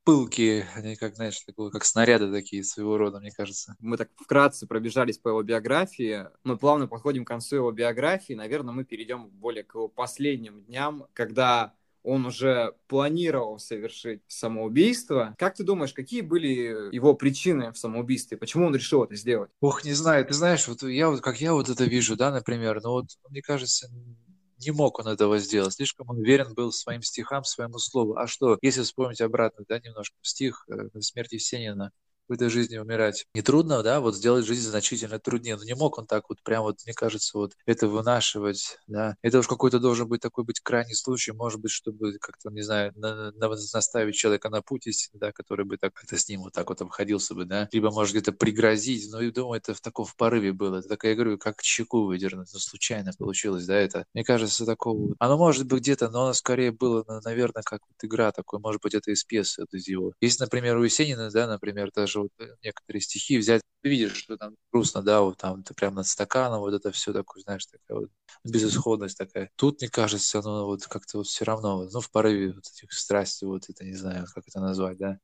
пылкие, 0.04 0.66
они 0.74 0.96
как, 0.96 1.16
знаешь, 1.16 1.40
такое, 1.40 1.70
как 1.70 1.84
снаряды 1.84 2.30
такие 2.30 2.62
своего 2.62 2.98
рода, 2.98 3.20
мне 3.20 3.30
кажется. 3.30 3.74
Мы 3.80 3.96
так 3.96 4.10
вкратце 4.16 4.66
пробежались 4.66 5.18
по 5.18 5.28
его 5.28 5.42
биографии. 5.42 6.26
Мы 6.44 6.56
плавно 6.56 6.86
подходим 6.86 7.24
к 7.24 7.28
концу 7.28 7.56
его 7.56 7.72
биографии. 7.72 8.34
Наверное, 8.34 8.74
мы 8.74 8.84
перейдем 8.84 9.28
более 9.28 9.64
к 9.64 9.74
его 9.74 9.88
последним 9.88 10.62
дням, 10.64 11.06
когда 11.14 11.74
он 12.04 12.26
уже 12.26 12.74
планировал 12.86 13.58
совершить 13.58 14.22
самоубийство. 14.28 15.34
Как 15.38 15.56
ты 15.56 15.64
думаешь, 15.64 15.92
какие 15.92 16.20
были 16.20 16.94
его 16.94 17.14
причины 17.14 17.72
в 17.72 17.78
самоубийстве? 17.78 18.36
Почему 18.36 18.66
он 18.66 18.74
решил 18.74 19.02
это 19.02 19.16
сделать? 19.16 19.50
Ох, 19.60 19.84
не 19.84 19.94
знаю, 19.94 20.24
ты 20.24 20.34
знаешь, 20.34 20.68
вот 20.68 20.82
я 20.82 21.08
вот, 21.08 21.22
как 21.22 21.40
я 21.40 21.54
вот 21.54 21.68
это 21.68 21.84
вижу, 21.84 22.16
да, 22.16 22.30
например, 22.30 22.80
ну 22.82 22.90
вот, 22.90 23.06
мне 23.30 23.42
кажется, 23.42 23.90
не 24.64 24.70
мог 24.70 24.98
он 24.98 25.08
этого 25.08 25.38
сделать. 25.38 25.74
Слишком 25.74 26.10
он 26.10 26.22
верен 26.22 26.54
был 26.54 26.72
своим 26.72 27.02
стихам, 27.02 27.44
своему 27.44 27.78
слову. 27.78 28.16
А 28.16 28.26
что, 28.26 28.58
если 28.62 28.82
вспомнить 28.82 29.20
обратно, 29.20 29.64
да, 29.68 29.78
немножко 29.78 30.16
стих 30.22 30.66
э, 30.68 31.00
«Смерть 31.00 31.32
Есенина», 31.32 31.90
в 32.28 32.32
этой 32.32 32.48
жизни 32.48 32.78
умирать. 32.78 33.26
Не 33.34 33.42
трудно, 33.42 33.82
да, 33.82 34.00
вот 34.00 34.16
сделать 34.16 34.46
жизнь 34.46 34.68
значительно 34.68 35.18
труднее. 35.18 35.56
Но 35.56 35.64
не 35.64 35.74
мог 35.74 35.98
он 35.98 36.06
так 36.06 36.28
вот 36.28 36.42
прям 36.42 36.62
вот, 36.62 36.78
мне 36.84 36.94
кажется, 36.94 37.36
вот 37.38 37.52
это 37.66 37.88
вынашивать, 37.88 38.78
да. 38.86 39.16
Это 39.22 39.38
уж 39.38 39.46
какой-то 39.48 39.78
должен 39.78 40.08
быть 40.08 40.20
такой 40.20 40.44
быть 40.44 40.60
крайний 40.60 40.94
случай, 40.94 41.32
может 41.32 41.60
быть, 41.60 41.70
чтобы 41.70 42.18
как-то, 42.18 42.50
не 42.50 42.62
знаю, 42.62 42.92
на- 42.96 43.32
на- 43.32 43.48
наставить 43.48 44.14
человека 44.16 44.48
на 44.50 44.62
путь 44.62 44.86
истины, 44.86 45.18
да, 45.20 45.32
который 45.32 45.64
бы 45.64 45.76
так 45.76 45.92
как-то 45.94 46.16
с 46.16 46.28
ним 46.28 46.42
вот 46.42 46.52
так 46.52 46.68
вот 46.68 46.80
обходился 46.80 47.34
бы, 47.34 47.44
да. 47.44 47.68
Либо, 47.72 47.90
может, 47.90 48.14
где-то 48.14 48.32
пригрозить. 48.32 49.10
Ну, 49.10 49.20
и 49.20 49.30
думаю, 49.30 49.58
это 49.58 49.74
в 49.74 49.80
таком 49.80 50.04
в 50.04 50.16
порыве 50.16 50.52
было. 50.52 50.78
Это 50.78 50.88
такая, 50.88 51.12
я 51.12 51.16
говорю, 51.16 51.38
как 51.38 51.62
чеку 51.62 52.04
выдернуть. 52.04 52.48
Ну, 52.52 52.58
случайно 52.58 53.12
получилось, 53.18 53.66
да, 53.66 53.76
это. 53.76 54.06
Мне 54.14 54.24
кажется, 54.24 54.64
такого... 54.66 55.14
Оно 55.18 55.36
может 55.36 55.66
быть 55.66 55.80
где-то, 55.80 56.10
но 56.10 56.24
оно 56.24 56.32
скорее 56.32 56.72
было, 56.72 57.04
на- 57.06 57.20
наверное, 57.22 57.62
как 57.62 57.80
вот 57.82 58.04
игра 58.08 58.32
такой. 58.32 58.60
Может 58.60 58.82
быть, 58.82 58.94
это 58.94 59.10
из 59.10 59.24
пьесы, 59.24 59.62
это 59.62 59.76
из 59.76 59.88
его. 59.88 60.12
Есть, 60.20 60.40
например, 60.40 60.76
у 60.76 60.82
Есенина, 60.84 61.30
да, 61.30 61.46
например, 61.46 61.90
даже 61.94 62.13
вот 62.20 62.30
э, 62.38 62.46
некоторые 62.62 63.00
стихи 63.00 63.38
взять, 63.38 63.62
ты 63.82 63.88
видишь, 63.88 64.16
что 64.16 64.36
там 64.36 64.54
грустно, 64.72 65.02
да, 65.02 65.20
вот 65.20 65.38
там 65.38 65.62
ты 65.62 65.74
прям 65.74 65.94
над 65.94 66.06
стаканом, 66.06 66.60
вот 66.60 66.74
это 66.74 66.90
все 66.90 67.12
такое, 67.12 67.42
знаешь, 67.42 67.66
такая 67.66 68.00
вот 68.00 68.10
безысходность 68.44 69.18
такая. 69.18 69.50
Тут, 69.56 69.80
мне 69.80 69.90
кажется, 69.90 70.38
оно 70.38 70.66
вот 70.66 70.86
как-то 70.86 71.18
вот 71.18 71.26
все 71.26 71.44
равно, 71.44 71.78
вот, 71.78 71.92
ну, 71.92 72.00
в 72.00 72.10
порыве 72.10 72.52
вот 72.52 72.64
этих 72.66 72.92
страстей, 72.92 73.46
вот 73.46 73.68
это, 73.68 73.84
не 73.84 73.94
знаю, 73.94 74.26
как 74.34 74.44
это 74.48 74.60
назвать, 74.60 74.98
да. 74.98 75.18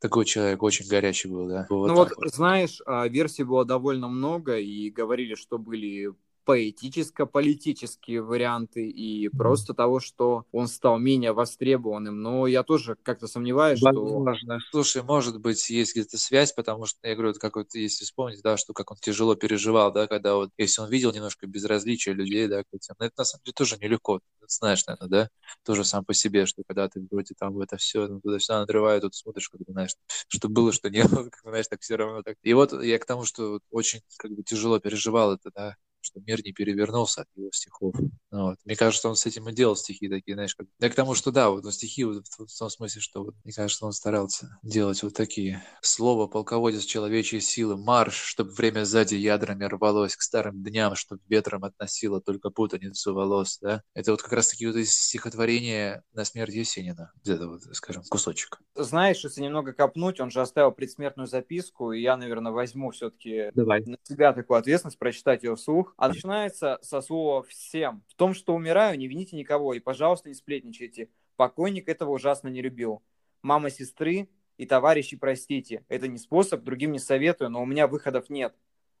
Такой 0.00 0.24
человек 0.24 0.62
очень 0.62 0.86
горячий 0.86 1.28
был, 1.28 1.48
да. 1.48 1.66
Вот 1.70 1.88
ну 1.88 2.04
так 2.04 2.16
вот, 2.16 2.34
знаешь, 2.34 2.80
а, 2.84 3.08
версий 3.08 3.44
было 3.44 3.64
довольно 3.64 4.08
много, 4.08 4.58
и 4.58 4.90
говорили, 4.90 5.34
что 5.34 5.58
были 5.58 6.12
поэтическо-политические 6.44 8.22
варианты 8.22 8.88
и 8.88 9.28
просто 9.28 9.74
того, 9.74 10.00
что 10.00 10.44
он 10.52 10.68
стал 10.68 10.98
менее 10.98 11.32
востребованным. 11.32 12.22
Но 12.22 12.46
я 12.46 12.62
тоже 12.62 12.96
как-то 13.02 13.26
сомневаюсь, 13.26 13.78
что... 13.78 13.92
Возможно. 13.92 14.58
Слушай, 14.70 15.02
может 15.02 15.40
быть, 15.40 15.68
есть 15.70 15.92
где-то 15.94 16.18
связь, 16.18 16.52
потому 16.52 16.86
что, 16.86 16.98
я 17.06 17.14
говорю, 17.14 17.30
вот 17.30 17.38
как 17.38 17.56
вот, 17.56 17.74
если 17.74 18.04
вспомнить, 18.04 18.42
да, 18.42 18.56
что 18.56 18.72
как 18.72 18.90
он 18.90 18.98
тяжело 18.98 19.34
переживал, 19.34 19.92
да, 19.92 20.06
когда 20.06 20.36
вот, 20.36 20.50
если 20.58 20.82
он 20.82 20.90
видел 20.90 21.12
немножко 21.12 21.46
безразличия 21.46 22.12
людей, 22.12 22.46
да, 22.48 22.62
к 22.62 22.66
этим, 22.72 22.94
ну, 22.98 23.06
это 23.06 23.14
на 23.18 23.24
самом 23.24 23.42
деле 23.44 23.54
тоже 23.54 23.76
нелегко, 23.80 24.20
ты 24.40 24.46
знаешь, 24.48 24.86
наверное, 24.86 25.08
да, 25.08 25.28
тоже 25.64 25.84
сам 25.84 26.04
по 26.04 26.14
себе, 26.14 26.46
что 26.46 26.62
когда 26.66 26.88
ты 26.88 27.06
вроде 27.10 27.34
там 27.34 27.54
в 27.54 27.60
это 27.60 27.76
все, 27.76 28.06
ну, 28.06 28.20
туда 28.20 28.38
все 28.38 28.54
надрывает, 28.54 29.02
тут 29.02 29.14
смотришь, 29.14 29.48
как 29.48 29.60
бы, 29.60 29.72
знаешь, 29.72 29.94
что 30.28 30.48
было, 30.48 30.72
что 30.72 30.90
не 30.90 31.02
было, 31.04 31.24
как 31.30 31.44
бы, 31.44 31.50
знаешь, 31.50 31.68
так 31.68 31.80
все 31.80 31.96
равно 31.96 32.22
так. 32.22 32.36
И 32.42 32.52
вот 32.52 32.72
я 32.82 32.98
к 32.98 33.06
тому, 33.06 33.24
что 33.24 33.60
очень, 33.70 34.00
как 34.18 34.32
бы, 34.32 34.42
тяжело 34.42 34.78
переживал 34.78 35.32
это, 35.34 35.50
да, 35.54 35.76
что 36.04 36.20
мир 36.20 36.40
не 36.44 36.52
перевернулся 36.52 37.22
от 37.22 37.28
его 37.34 37.50
стихов. 37.52 37.94
Ну 38.30 38.44
Вот. 38.44 38.58
Мне 38.64 38.76
кажется, 38.76 39.08
он 39.08 39.16
с 39.16 39.26
этим 39.26 39.48
и 39.48 39.52
делал 39.52 39.76
стихи 39.76 40.08
такие, 40.08 40.34
знаешь, 40.34 40.54
как... 40.54 40.66
Я 40.80 40.90
к 40.90 40.94
тому, 40.94 41.14
что 41.14 41.32
да, 41.32 41.50
вот 41.50 41.64
ну, 41.64 41.70
стихи 41.70 42.04
вот, 42.04 42.26
в, 42.26 42.46
в 42.46 42.58
том 42.58 42.70
смысле, 42.70 43.00
что 43.00 43.24
вот, 43.24 43.34
мне 43.44 43.52
кажется, 43.52 43.86
он 43.86 43.92
старался 43.92 44.58
делать 44.62 45.02
вот 45.02 45.14
такие. 45.14 45.62
Слово 45.80 46.26
полководец 46.26 46.84
человечьей 46.84 47.40
силы, 47.40 47.76
марш, 47.76 48.14
чтобы 48.14 48.52
время 48.52 48.84
сзади 48.84 49.14
ядрами 49.14 49.64
рвалось 49.64 50.16
к 50.16 50.22
старым 50.22 50.62
дням, 50.62 50.94
чтобы 50.94 51.22
ветром 51.28 51.64
относило 51.64 52.20
только 52.20 52.50
путаницу 52.50 53.14
волос, 53.14 53.58
да. 53.60 53.82
Это 53.94 54.10
вот 54.10 54.22
как 54.22 54.32
раз 54.32 54.48
таки 54.48 54.66
вот 54.66 54.76
из 54.76 54.92
стихотворения 54.92 56.02
на 56.12 56.24
смерть 56.24 56.54
Есенина. 56.54 57.12
Где-то 57.22 57.48
вот, 57.48 57.62
скажем, 57.72 58.02
кусочек. 58.08 58.60
Знаешь, 58.74 59.24
если 59.24 59.42
немного 59.42 59.72
копнуть, 59.72 60.20
он 60.20 60.30
же 60.30 60.40
оставил 60.40 60.72
предсмертную 60.72 61.26
записку, 61.26 61.92
и 61.92 62.00
я, 62.00 62.16
наверное, 62.16 62.52
возьму 62.52 62.90
все-таки 62.90 63.50
Давай. 63.54 63.82
на 63.84 63.96
себя 64.02 64.32
такую 64.32 64.58
ответственность 64.58 64.98
прочитать 64.98 65.42
ее 65.42 65.56
вслух. 65.56 65.93
А 65.96 66.08
начинается 66.08 66.78
со 66.82 67.00
слова 67.00 67.42
«всем». 67.42 68.02
В 68.08 68.14
том, 68.14 68.34
что 68.34 68.54
умираю, 68.54 68.98
не 68.98 69.06
вините 69.06 69.36
никого, 69.36 69.74
и, 69.74 69.80
пожалуйста, 69.80 70.28
не 70.28 70.34
сплетничайте. 70.34 71.08
Покойник 71.36 71.88
этого 71.88 72.10
ужасно 72.10 72.48
не 72.48 72.62
любил. 72.62 73.02
Мама 73.42 73.70
сестры 73.70 74.28
и 74.56 74.66
товарищи, 74.66 75.16
простите. 75.16 75.84
Это 75.88 76.08
не 76.08 76.18
способ, 76.18 76.62
другим 76.62 76.92
не 76.92 76.98
советую, 76.98 77.50
но 77.50 77.62
у 77.62 77.66
меня 77.66 77.86
выходов 77.86 78.30
нет. 78.30 78.54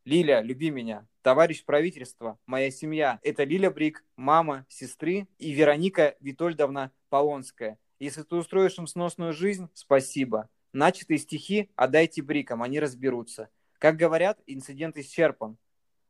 Лиля, 0.04 0.42
люби 0.42 0.70
меня. 0.70 1.08
Товарищ 1.22 1.64
правительства, 1.64 2.38
моя 2.46 2.70
семья. 2.70 3.18
Это 3.22 3.44
Лиля 3.44 3.70
Брик, 3.70 4.04
мама, 4.16 4.66
сестры 4.68 5.28
и 5.38 5.52
Вероника 5.52 6.14
Витольдовна 6.20 6.92
Полонская. 7.08 7.78
Если 7.98 8.22
ты 8.22 8.36
устроишь 8.36 8.78
им 8.78 8.86
сносную 8.86 9.32
жизнь, 9.32 9.68
спасибо. 9.72 10.50
Начатые 10.74 11.18
стихи 11.18 11.70
отдайте 11.74 12.20
Брикам, 12.20 12.62
они 12.62 12.80
разберутся. 12.80 13.48
Как 13.78 13.96
говорят, 13.96 14.40
инцидент 14.46 14.98
исчерпан. 14.98 15.56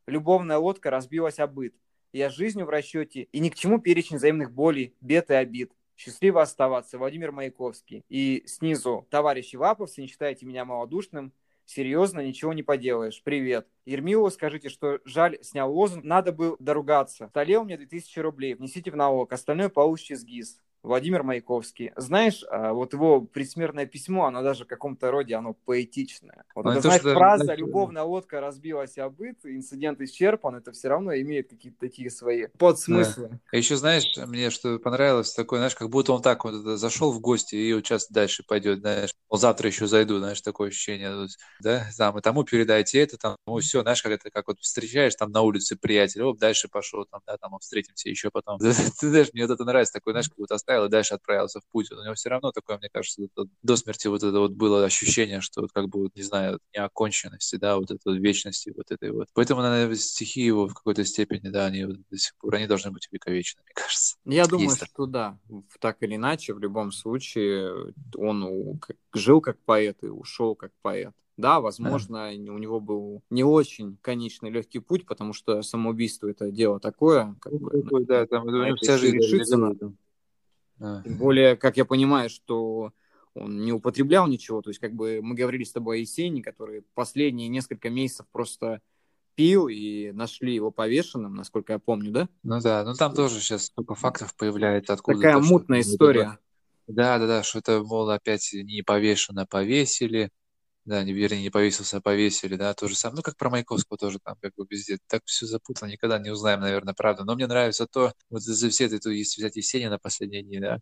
Любовная 0.07 0.57
лодка 0.57 0.91
разбилась 0.91 1.39
о 1.39 1.47
быт. 1.47 1.73
Я 2.13 2.29
с 2.29 2.35
жизнью 2.35 2.67
в 2.67 2.69
расчете, 2.69 3.23
и 3.31 3.39
ни 3.39 3.49
к 3.49 3.55
чему 3.55 3.79
перечень 3.79 4.17
взаимных 4.17 4.51
болей, 4.51 4.95
бед 5.01 5.31
и 5.31 5.33
обид. 5.33 5.71
Счастливо 5.97 6.43
оставаться, 6.43 6.99
Владимир 6.99 7.31
Маяковский. 7.31 8.03
И 8.07 8.43
снизу, 8.45 9.07
товарищи 9.09 9.55
лаповцы, 9.55 10.01
не 10.01 10.07
считайте 10.07 10.45
меня 10.45 10.63
малодушным, 10.63 11.33
серьезно, 11.65 12.19
ничего 12.19 12.53
не 12.53 12.61
поделаешь. 12.61 13.23
Привет. 13.23 13.67
Ермилову 13.85 14.29
скажите, 14.29 14.69
что 14.69 14.99
жаль, 15.05 15.39
снял 15.41 15.73
лозунг, 15.73 16.03
надо 16.03 16.31
бы 16.31 16.55
доругаться. 16.59 17.27
Столе 17.29 17.57
у 17.57 17.63
меня 17.65 17.77
2000 17.77 18.19
рублей, 18.19 18.53
внесите 18.53 18.91
в 18.91 18.95
налог, 18.95 19.33
остальное 19.33 19.69
получите 19.69 20.15
с 20.15 20.23
ГИС. 20.23 20.61
Владимир 20.85 21.23
Маяковский. 21.23 21.91
Знаешь, 21.95 22.43
а, 22.49 22.73
вот 22.73 22.93
его 22.93 23.21
предсмертное 23.21 23.85
письмо, 23.85 24.25
оно 24.25 24.43
даже 24.43 24.65
в 24.65 24.67
каком-то 24.67 25.11
роде, 25.11 25.35
оно 25.35 25.53
поэтичное. 25.53 26.45
Вот 26.53 26.65
Ну, 26.65 26.71
это, 26.71 26.79
это 26.79 26.81
то, 26.81 26.89
знаешь, 26.89 27.01
что 27.01 27.13
фраза 27.13 27.53
«любовная 27.55 28.03
лодка 28.03 28.39
разбилась 28.39 28.97
о 28.97 29.09
быт», 29.09 29.37
инцидент 29.43 29.99
исчерпан, 30.01 30.55
это 30.55 30.71
все 30.71 30.89
равно 30.89 31.13
имеет 31.15 31.49
какие-то 31.49 31.79
такие 31.79 32.09
свои 32.09 32.47
подсмыслы. 32.57 33.39
А 33.51 33.57
еще, 33.57 33.75
знаешь, 33.75 34.05
мне 34.27 34.49
что 34.49 34.77
понравилось, 34.79 35.33
такое, 35.33 35.59
знаешь, 35.59 35.75
как 35.75 35.89
будто 35.89 36.13
он 36.13 36.21
так 36.21 36.45
вот 36.45 36.53
зашел 36.77 37.11
в 37.11 37.19
гости 37.19 37.55
и 37.55 37.73
вот 37.73 37.85
сейчас 37.85 38.07
дальше 38.09 38.43
пойдет, 38.47 38.79
знаешь, 38.79 39.13
он 39.29 39.39
завтра 39.39 39.67
еще 39.67 39.87
зайду, 39.87 40.19
знаешь, 40.19 40.41
такое 40.41 40.69
ощущение, 40.69 41.27
да, 41.61 41.87
там, 41.97 42.17
и 42.17 42.21
тому 42.21 42.43
передайте 42.43 42.99
это, 42.99 43.17
там, 43.17 43.37
ну, 43.47 43.57
все, 43.57 43.81
знаешь, 43.81 44.01
как 44.01 44.11
это, 44.11 44.29
как 44.29 44.47
вот 44.47 44.59
встречаешь 44.59 45.15
там 45.15 45.31
на 45.31 45.41
улице 45.41 45.75
приятеля, 45.75 46.25
оп, 46.25 46.37
дальше 46.37 46.67
пошел, 46.67 47.05
там, 47.05 47.21
да, 47.25 47.37
там, 47.37 47.57
встретимся 47.59 48.09
еще 48.09 48.29
потом. 48.29 48.59
Ты 48.59 48.71
знаешь, 48.71 49.29
мне 49.33 49.45
вот 49.45 49.53
это 49.53 49.63
нравится, 49.65 49.93
такой, 49.93 50.13
знаешь, 50.13 50.29
как 50.29 50.37
будто 50.37 50.55
оставил 50.55 50.74
и 50.83 50.89
дальше 50.89 51.13
отправился 51.13 51.61
в 51.61 51.63
путь. 51.71 51.91
У 51.91 51.95
него 51.95 52.13
все 52.15 52.29
равно 52.29 52.51
такое, 52.51 52.77
мне 52.77 52.89
кажется, 52.91 53.21
до 53.63 53.75
смерти 53.77 54.07
вот 54.07 54.23
это 54.23 54.37
вот 54.39 54.51
было 54.51 54.83
ощущение, 54.83 55.39
что 55.39 55.61
вот 55.61 55.71
как 55.71 55.87
бы, 55.87 55.99
вот, 55.99 56.15
не 56.15 56.23
знаю, 56.23 56.59
неоконченности, 56.75 57.55
да, 57.55 57.77
вот 57.77 57.91
этой 57.91 58.01
вот 58.05 58.17
вечности, 58.17 58.73
вот 58.75 58.91
этой 58.91 59.11
вот. 59.11 59.27
Поэтому, 59.33 59.61
наверное, 59.61 59.95
стихи 59.95 60.41
его 60.41 60.67
в 60.67 60.73
какой-то 60.73 61.05
степени, 61.05 61.49
да, 61.49 61.67
они 61.67 61.85
вот 61.85 61.97
до 62.09 62.17
сих 62.17 62.35
пор, 62.35 62.55
они 62.55 62.67
должны 62.67 62.91
быть 62.91 63.07
увековечены, 63.09 63.63
мне 63.63 63.73
кажется. 63.73 64.17
Я 64.25 64.45
думаю, 64.47 64.69
Есть 64.69 64.85
что 64.85 65.05
да, 65.05 65.39
так 65.79 66.01
или 66.01 66.15
иначе, 66.15 66.53
в 66.53 66.59
любом 66.59 66.91
случае, 66.91 67.93
он 68.15 68.79
жил 69.13 69.41
как 69.41 69.57
поэт 69.65 70.03
и 70.03 70.07
ушел 70.07 70.55
как 70.55 70.71
поэт. 70.81 71.13
Да, 71.37 71.59
возможно, 71.59 72.29
у 72.29 72.57
него 72.57 72.79
был 72.79 73.21
не 73.29 73.43
очень 73.43 73.97
конечный 74.01 74.49
легкий 74.49 74.79
путь, 74.79 75.05
потому 75.05 75.33
что 75.33 75.61
самоубийство 75.63 76.27
это 76.29 76.49
дело 76.49 76.79
такое, 76.79 77.35
как 77.41 77.53
бы, 77.53 77.81
Такой, 77.81 78.05
да, 78.05 78.25
там, 78.25 78.47
вся 78.77 78.97
жизнь 78.97 79.17
решиться 79.17 79.55
лежала 79.55 79.69
надо. 79.69 79.93
Да. 80.77 81.01
Тем 81.03 81.17
более, 81.17 81.55
как 81.55 81.77
я 81.77 81.85
понимаю, 81.85 82.29
что 82.29 82.91
он 83.33 83.61
не 83.61 83.73
употреблял 83.73 84.27
ничего. 84.27 84.61
То 84.61 84.69
есть, 84.69 84.79
как 84.79 84.93
бы 84.93 85.19
мы 85.21 85.35
говорили 85.35 85.63
с 85.63 85.71
тобой 85.71 85.97
о 85.97 85.99
Есени, 85.99 86.41
который 86.41 86.83
последние 86.93 87.47
несколько 87.47 87.89
месяцев 87.89 88.25
просто 88.31 88.81
пил 89.35 89.67
и 89.67 90.11
нашли 90.13 90.55
его 90.55 90.71
повешенным, 90.71 91.35
насколько 91.35 91.73
я 91.73 91.79
помню, 91.79 92.11
да? 92.11 92.29
Ну 92.43 92.59
да, 92.61 92.83
ну 92.85 92.93
там 92.93 93.13
тоже 93.13 93.41
сейчас 93.41 93.65
столько 93.65 93.95
фактов 93.95 94.35
появляется, 94.35 94.93
откуда 94.93 95.17
Такая 95.17 95.35
то, 95.35 95.43
что 95.43 95.53
мутная 95.53 95.79
это 95.81 95.89
история. 95.89 96.39
Да, 96.87 97.19
да, 97.19 97.27
да, 97.27 97.43
что 97.43 97.59
это, 97.59 97.83
мол, 97.83 98.09
опять 98.09 98.51
не 98.53 98.81
повешено, 98.81 99.45
повесили. 99.45 100.31
Да, 100.85 101.03
не, 101.03 101.13
вернее, 101.13 101.41
не 101.41 101.49
повесился, 101.49 101.97
а 101.97 102.01
повесили, 102.01 102.55
да, 102.55 102.73
то 102.75 102.87
же 102.87 102.95
самое. 102.95 103.17
Ну, 103.17 103.21
как 103.23 103.37
про 103.37 103.49
Маяковского 103.49 103.97
тоже 103.97 104.19
там, 104.23 104.37
как 104.39 104.53
бы 104.55 104.67
везде. 104.69 104.99
Так 105.07 105.23
все 105.25 105.47
запутано, 105.47 105.89
никогда 105.89 106.19
не 106.19 106.29
узнаем, 106.29 106.59
наверное, 106.59 106.93
правду. 106.93 107.25
Но 107.25 107.33
мне 107.33 107.47
нравится 107.47 107.87
то, 107.87 108.13
вот 108.29 108.41
из-за 108.41 108.69
все 108.69 108.85
это, 108.85 109.09
если 109.09 109.41
взять 109.41 109.55
Есенина 109.55 109.97
последние 109.97 110.43
дни, 110.43 110.59
да, 110.59 110.79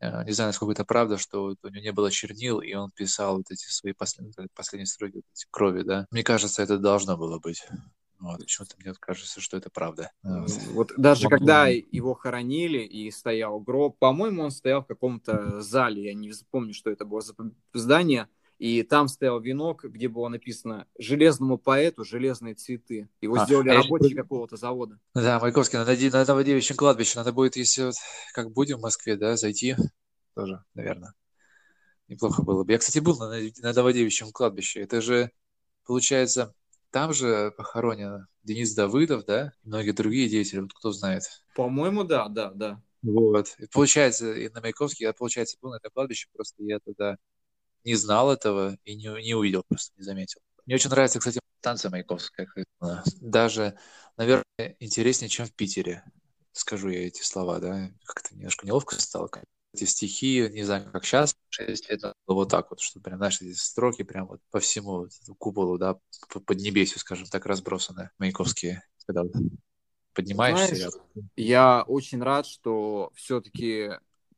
э, 0.00 0.24
не 0.24 0.32
знаю, 0.32 0.48
насколько 0.48 0.72
это 0.72 0.86
правда, 0.86 1.18
что 1.18 1.54
у 1.62 1.68
него 1.68 1.82
не 1.82 1.92
было 1.92 2.10
чернил, 2.10 2.60
и 2.60 2.72
он 2.72 2.90
писал 2.90 3.36
вот 3.36 3.50
эти 3.50 3.66
свои 3.68 3.92
последние, 3.92 4.48
последние 4.54 4.86
строки 4.86 5.16
вот 5.16 5.24
эти 5.34 5.46
крови, 5.50 5.82
да. 5.82 6.06
Мне 6.10 6.24
кажется, 6.24 6.62
это 6.62 6.78
должно 6.78 7.18
было 7.18 7.38
быть. 7.38 7.66
Вот, 8.20 8.38
почему-то 8.38 8.76
мне 8.78 8.94
кажется, 8.98 9.42
что 9.42 9.58
это 9.58 9.68
правда. 9.68 10.10
Вот, 10.22 10.50
вот 10.70 10.92
даже 10.96 11.24
Могу... 11.24 11.36
когда 11.36 11.66
его 11.66 12.14
хоронили 12.14 12.78
и 12.78 13.10
стоял 13.10 13.60
гроб, 13.60 13.98
по-моему, 13.98 14.44
он 14.44 14.50
стоял 14.50 14.82
в 14.82 14.86
каком-то 14.86 15.60
зале, 15.60 16.04
я 16.04 16.14
не 16.14 16.32
помню, 16.50 16.72
что 16.72 16.88
это 16.88 17.04
было 17.04 17.20
за 17.20 17.34
здание, 17.74 18.28
и 18.58 18.82
там 18.82 19.08
стоял 19.08 19.40
венок, 19.40 19.84
где 19.84 20.08
было 20.08 20.28
написано 20.28 20.86
«Железному 20.98 21.58
поэту 21.58 22.04
железные 22.04 22.54
цветы». 22.54 23.08
Его 23.20 23.36
а, 23.36 23.44
сделали 23.44 23.70
рабочие 23.70 24.14
я... 24.14 24.22
какого-то 24.22 24.56
завода. 24.56 24.98
Да, 25.14 25.40
Маяковский, 25.40 25.78
на, 25.78 25.84
на 25.84 26.24
Новодевичьем 26.24 26.76
кладбище 26.76 27.18
надо 27.18 27.32
будет, 27.32 27.56
если 27.56 27.84
вот 27.84 27.94
как 28.32 28.52
будем 28.52 28.78
в 28.78 28.82
Москве, 28.82 29.16
да, 29.16 29.36
зайти 29.36 29.76
тоже, 30.34 30.62
наверное. 30.74 31.14
Неплохо 32.08 32.42
было 32.42 32.64
бы. 32.64 32.72
Я, 32.72 32.78
кстати, 32.78 32.98
был 32.98 33.18
на, 33.18 33.40
на 33.58 33.72
Новодевичьем 33.72 34.30
кладбище. 34.30 34.80
Это 34.80 35.00
же, 35.00 35.30
получается, 35.86 36.54
там 36.90 37.12
же 37.12 37.52
похоронен 37.56 38.28
Денис 38.44 38.74
Давыдов, 38.74 39.24
да, 39.24 39.52
и 39.64 39.68
многие 39.68 39.92
другие 39.92 40.28
деятели, 40.28 40.60
вот 40.60 40.72
кто 40.74 40.92
знает. 40.92 41.24
По-моему, 41.56 42.04
да, 42.04 42.28
да, 42.28 42.52
да. 42.52 42.82
Вот. 43.02 43.54
И 43.58 43.66
получается, 43.66 44.32
и 44.32 44.48
на 44.48 44.60
Маяковске 44.60 45.04
я, 45.04 45.12
получается, 45.12 45.56
был 45.60 45.70
на 45.70 45.76
этом 45.76 45.90
кладбище, 45.92 46.28
просто 46.32 46.62
я 46.62 46.78
тогда 46.78 47.16
не 47.84 47.94
знал 47.94 48.32
этого 48.32 48.76
и 48.84 48.94
не, 48.94 49.06
не 49.22 49.34
увидел, 49.34 49.64
просто 49.68 49.92
не 49.96 50.04
заметил. 50.04 50.40
Мне 50.66 50.76
очень 50.76 50.90
нравится, 50.90 51.18
кстати, 51.18 51.40
танцы 51.60 51.90
Маяковская. 51.90 52.48
Даже, 53.20 53.76
наверное, 54.16 54.44
интереснее, 54.80 55.28
чем 55.28 55.46
в 55.46 55.52
Питере. 55.52 56.04
Скажу 56.52 56.88
я 56.88 57.06
эти 57.06 57.22
слова, 57.22 57.58
да. 57.58 57.90
Как-то 58.04 58.34
немножко 58.34 58.66
неловко 58.66 58.94
стало. 59.00 59.28
Эти 59.74 59.84
стихи, 59.84 60.48
не 60.52 60.62
знаю, 60.62 60.90
как 60.92 61.04
сейчас, 61.04 61.34
6 61.50 61.90
лет 61.90 62.00
вот 62.26 62.48
так 62.48 62.70
вот, 62.70 62.80
что 62.80 63.00
прям, 63.00 63.18
знаешь, 63.18 63.40
эти 63.42 63.54
строки 63.54 64.04
прям 64.04 64.28
вот 64.28 64.40
по 64.50 64.60
всему 64.60 64.98
вот, 64.98 65.10
куполу, 65.38 65.78
да, 65.78 65.98
под 66.28 66.60
небесью, 66.60 67.00
скажем 67.00 67.26
так, 67.26 67.44
разбросаны, 67.44 68.10
Маяковские. 68.18 68.82
Когда 69.06 69.24
поднимаешься. 70.14 70.76
Знаешь, 70.76 70.94
я 71.36 71.82
очень 71.82 72.22
рад, 72.22 72.46
что 72.46 73.10
все-таки 73.14 73.90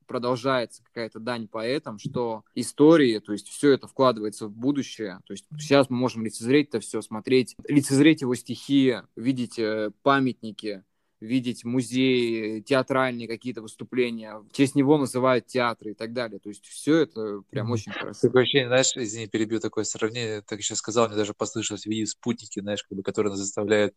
продолжается 0.07 0.83
какая-то 0.85 1.21
дань 1.21 1.49
поэтам, 1.49 1.99
что 1.99 2.45
истории, 2.55 3.19
то 3.19 3.33
есть 3.33 3.49
все 3.49 3.73
это 3.73 3.87
вкладывается 3.87 4.47
в 4.47 4.53
будущее. 4.53 5.21
То 5.27 5.33
есть 5.33 5.47
сейчас 5.59 5.91
мы 5.91 5.97
можем 5.97 6.25
лицезреть 6.25 6.69
это 6.69 6.81
все, 6.81 7.03
смотреть, 7.03 7.55
лицезреть 7.69 8.23
его 8.23 8.35
стихи, 8.35 8.97
видеть 9.17 9.59
э, 9.59 9.91
памятники, 10.03 10.85
видеть 11.21 11.65
музеи, 11.65 12.61
театральные 12.61 13.29
какие-то 13.29 13.63
выступления. 13.63 14.37
В 14.39 14.53
честь 14.53 14.75
него 14.75 14.99
называют 14.99 15.47
театры 15.47 15.93
и 15.93 15.95
так 15.95 16.13
далее. 16.13 16.39
То 16.39 16.49
есть 16.49 16.65
все 16.67 16.99
это 16.99 17.43
прям 17.51 17.71
очень 17.71 17.93
хорошо. 17.93 18.21
Такое 18.21 18.43
ощущение, 18.43 18.69
знаешь, 18.69 18.93
извини, 18.95 19.27
перебью 19.27 19.61
такое 19.61 19.85
сравнение, 19.85 20.43
так 20.43 20.61
сейчас 20.63 20.79
сказал, 20.79 21.09
мне 21.09 21.17
даже 21.17 21.35
послышалось, 21.35 21.87
видеть 21.87 22.11
спутники, 22.11 22.61
знаешь, 22.61 22.83
как 22.83 22.97
бы, 22.97 23.03
которые 23.03 23.31
нас 23.31 23.41
заставляют 23.41 23.95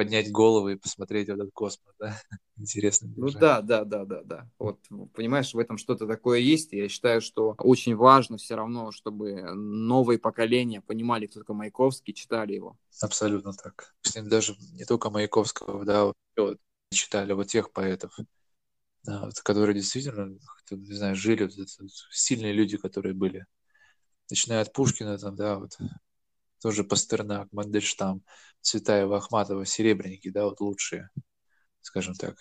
поднять 0.00 0.32
голову 0.32 0.70
и 0.70 0.76
посмотреть 0.76 1.28
в 1.28 1.32
этот 1.32 1.50
космос, 1.52 1.94
да? 1.98 2.18
Интересно. 2.56 3.12
Ну 3.16 3.30
да, 3.30 3.60
да, 3.60 3.84
да, 3.84 4.06
да, 4.06 4.22
да. 4.22 4.50
Вот, 4.58 4.78
понимаешь, 5.12 5.52
в 5.52 5.58
этом 5.58 5.76
что-то 5.76 6.06
такое 6.06 6.38
есть. 6.38 6.72
И 6.72 6.78
я 6.78 6.88
считаю, 6.88 7.20
что 7.20 7.54
очень 7.58 7.94
важно 7.94 8.38
все 8.38 8.54
равно, 8.54 8.92
чтобы 8.92 9.42
новые 9.52 10.18
поколения 10.18 10.80
понимали, 10.80 11.26
кто 11.26 11.40
такой 11.40 11.54
Маяковский, 11.56 12.14
читали 12.14 12.54
его. 12.54 12.78
Абсолютно 13.02 13.52
так. 13.52 13.94
С 14.00 14.16
ним 14.16 14.30
даже 14.30 14.56
не 14.72 14.86
только 14.86 15.10
Маяковского, 15.10 15.84
да, 15.84 16.12
вот, 16.36 16.58
читали 16.90 17.34
вот 17.34 17.48
тех 17.48 17.70
поэтов, 17.70 18.16
да, 19.04 19.26
вот, 19.26 19.38
которые 19.40 19.74
действительно, 19.74 20.38
не 20.70 20.94
знаю, 20.94 21.14
жили, 21.14 21.44
вот, 21.44 21.68
сильные 22.10 22.54
люди, 22.54 22.78
которые 22.78 23.12
были. 23.12 23.44
Начиная 24.30 24.62
от 24.62 24.72
Пушкина, 24.72 25.18
там, 25.18 25.36
да, 25.36 25.58
вот, 25.58 25.76
тоже 26.60 26.84
Пастернак, 26.84 27.48
Мандельштам, 27.52 28.22
Цветаева, 28.60 29.18
Ахматова, 29.18 29.64
Серебряники, 29.66 30.30
да, 30.30 30.44
вот 30.44 30.60
лучшие, 30.60 31.10
скажем 31.82 32.14
так. 32.14 32.36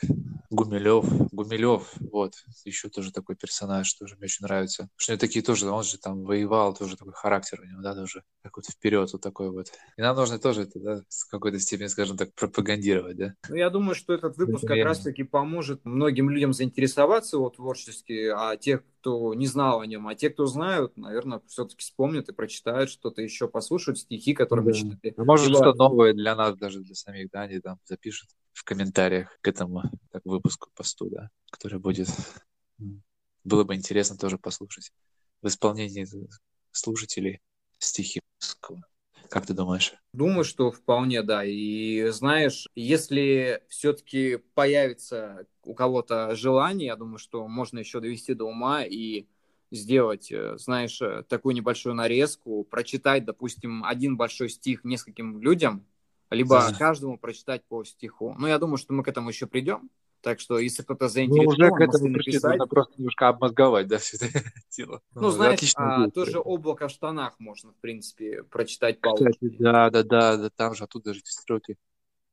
Гумилев, 0.49 1.05
Гумилев, 1.31 1.93
вот, 2.11 2.33
еще 2.65 2.89
тоже 2.89 3.11
такой 3.11 3.35
персонаж, 3.35 3.93
тоже 3.93 4.15
мне 4.15 4.25
очень 4.25 4.43
нравится. 4.43 4.89
Что 4.95 5.13
они 5.13 5.19
такие 5.19 5.43
тоже, 5.43 5.69
он 5.69 5.83
же 5.83 5.97
там 5.97 6.23
воевал, 6.23 6.73
тоже 6.73 6.97
такой 6.97 7.13
характер 7.13 7.61
у 7.61 7.65
него, 7.65 7.81
да, 7.81 7.93
тоже 7.93 8.23
как 8.41 8.57
вот 8.57 8.65
вперед 8.65 9.11
вот 9.11 9.21
такой 9.21 9.51
вот. 9.51 9.71
И 9.97 10.01
нам 10.01 10.15
нужно 10.15 10.39
тоже 10.39 10.63
это, 10.63 10.79
да, 10.79 11.03
с 11.07 11.25
какой-то 11.25 11.59
степени, 11.59 11.87
скажем 11.87 12.17
так, 12.17 12.33
пропагандировать, 12.33 13.17
да. 13.17 13.35
Ну, 13.47 13.55
я 13.55 13.69
думаю, 13.69 13.95
что 13.95 14.13
этот 14.13 14.37
выпуск 14.37 14.65
как 14.65 14.83
раз-таки 14.83 15.23
поможет 15.23 15.85
многим 15.85 16.29
людям 16.29 16.53
заинтересоваться 16.53 17.37
его 17.37 17.49
творчески, 17.49 18.31
а 18.35 18.57
тех, 18.57 18.83
кто 19.01 19.33
не 19.33 19.47
знал 19.47 19.81
о 19.81 19.85
нем, 19.85 20.07
а 20.07 20.15
те, 20.15 20.29
кто 20.29 20.45
знают, 20.45 20.97
наверное, 20.97 21.41
все-таки 21.47 21.81
вспомнят 21.81 22.27
и 22.29 22.33
прочитают 22.33 22.89
что-то 22.89 23.21
еще, 23.21 23.47
послушают 23.47 23.99
стихи, 23.99 24.33
которые 24.33 24.65
да. 24.65 24.71
мы 24.71 24.75
читали. 24.75 25.13
А 25.15 25.23
может, 25.23 25.47
Либо... 25.47 25.59
что 25.59 25.73
новое 25.73 26.13
для 26.13 26.35
нас, 26.35 26.57
даже 26.57 26.81
для 26.81 26.95
самих, 26.95 27.29
да, 27.31 27.41
они 27.41 27.59
там 27.59 27.79
запишут 27.85 28.29
в 28.59 28.65
комментариях 28.65 29.39
к 29.39 29.47
этому 29.47 29.83
так, 30.11 30.21
выпуску, 30.25 30.69
посту, 30.75 31.09
да, 31.09 31.29
который 31.49 31.79
будет. 31.79 32.09
Было 33.45 33.63
бы 33.63 33.73
интересно 33.73 34.17
тоже 34.17 34.37
послушать 34.37 34.91
в 35.41 35.47
исполнении 35.47 36.05
слушателей 36.71 37.39
стихи. 37.77 38.19
Как 39.29 39.45
ты 39.45 39.53
думаешь? 39.53 39.93
Думаю, 40.11 40.43
что 40.43 40.71
вполне, 40.71 41.23
да. 41.23 41.45
И 41.45 42.09
знаешь, 42.09 42.67
если 42.75 43.63
все-таки 43.69 44.37
появится 44.55 45.45
у 45.63 45.73
кого-то 45.73 46.35
желание, 46.35 46.87
я 46.87 46.97
думаю, 46.97 47.17
что 47.17 47.47
можно 47.47 47.79
еще 47.79 48.01
довести 48.01 48.33
до 48.33 48.43
ума 48.43 48.83
и 48.83 49.27
сделать, 49.71 50.33
э, 50.33 50.57
знаешь, 50.57 51.01
э, 51.01 51.23
такую 51.29 51.55
небольшую 51.55 51.95
нарезку, 51.95 52.65
прочитать, 52.65 53.23
допустим, 53.23 53.85
один 53.85 54.17
большой 54.17 54.49
стих 54.49 54.83
нескольким 54.83 55.39
людям, 55.41 55.85
либо 56.29 56.59
да. 56.59 56.73
каждому 56.77 57.17
прочитать 57.17 57.63
по 57.67 57.83
стиху. 57.83 58.35
Ну, 58.37 58.47
я 58.47 58.59
думаю, 58.59 58.77
что 58.77 58.93
мы 58.93 59.03
к 59.03 59.07
этому 59.07 59.29
еще 59.29 59.47
придем. 59.47 59.89
Так 60.21 60.41
что, 60.41 60.59
если 60.59 60.83
кто-то 60.83 61.07
заинтересован, 61.07 61.57
ну, 61.57 61.65
уже 61.65 61.69
к 61.71 61.81
этому 61.81 62.13
пришли, 62.13 62.39
нужно 62.43 62.67
просто 62.67 62.93
немножко 62.97 63.29
обмозговать, 63.29 63.87
да, 63.87 63.99
все 63.99 64.17
это 64.17 64.27
дело. 64.77 65.01
Ну, 65.13 65.21
ну 65.21 65.29
знаешь, 65.29 65.73
а, 65.75 66.09
тоже 66.09 66.39
облако 66.39 66.89
в 66.89 66.91
штанах 66.91 67.39
можно, 67.39 67.71
в 67.71 67.77
принципе, 67.77 68.43
прочитать 68.43 68.99
по 68.99 69.13
Кстати, 69.13 69.37
да, 69.59 69.89
да, 69.89 70.03
да, 70.03 70.35
да, 70.35 70.49
там 70.49 70.75
же 70.75 70.83
оттуда 70.83 71.13
же 71.13 71.21
эти 71.21 71.31
строки. 71.31 71.77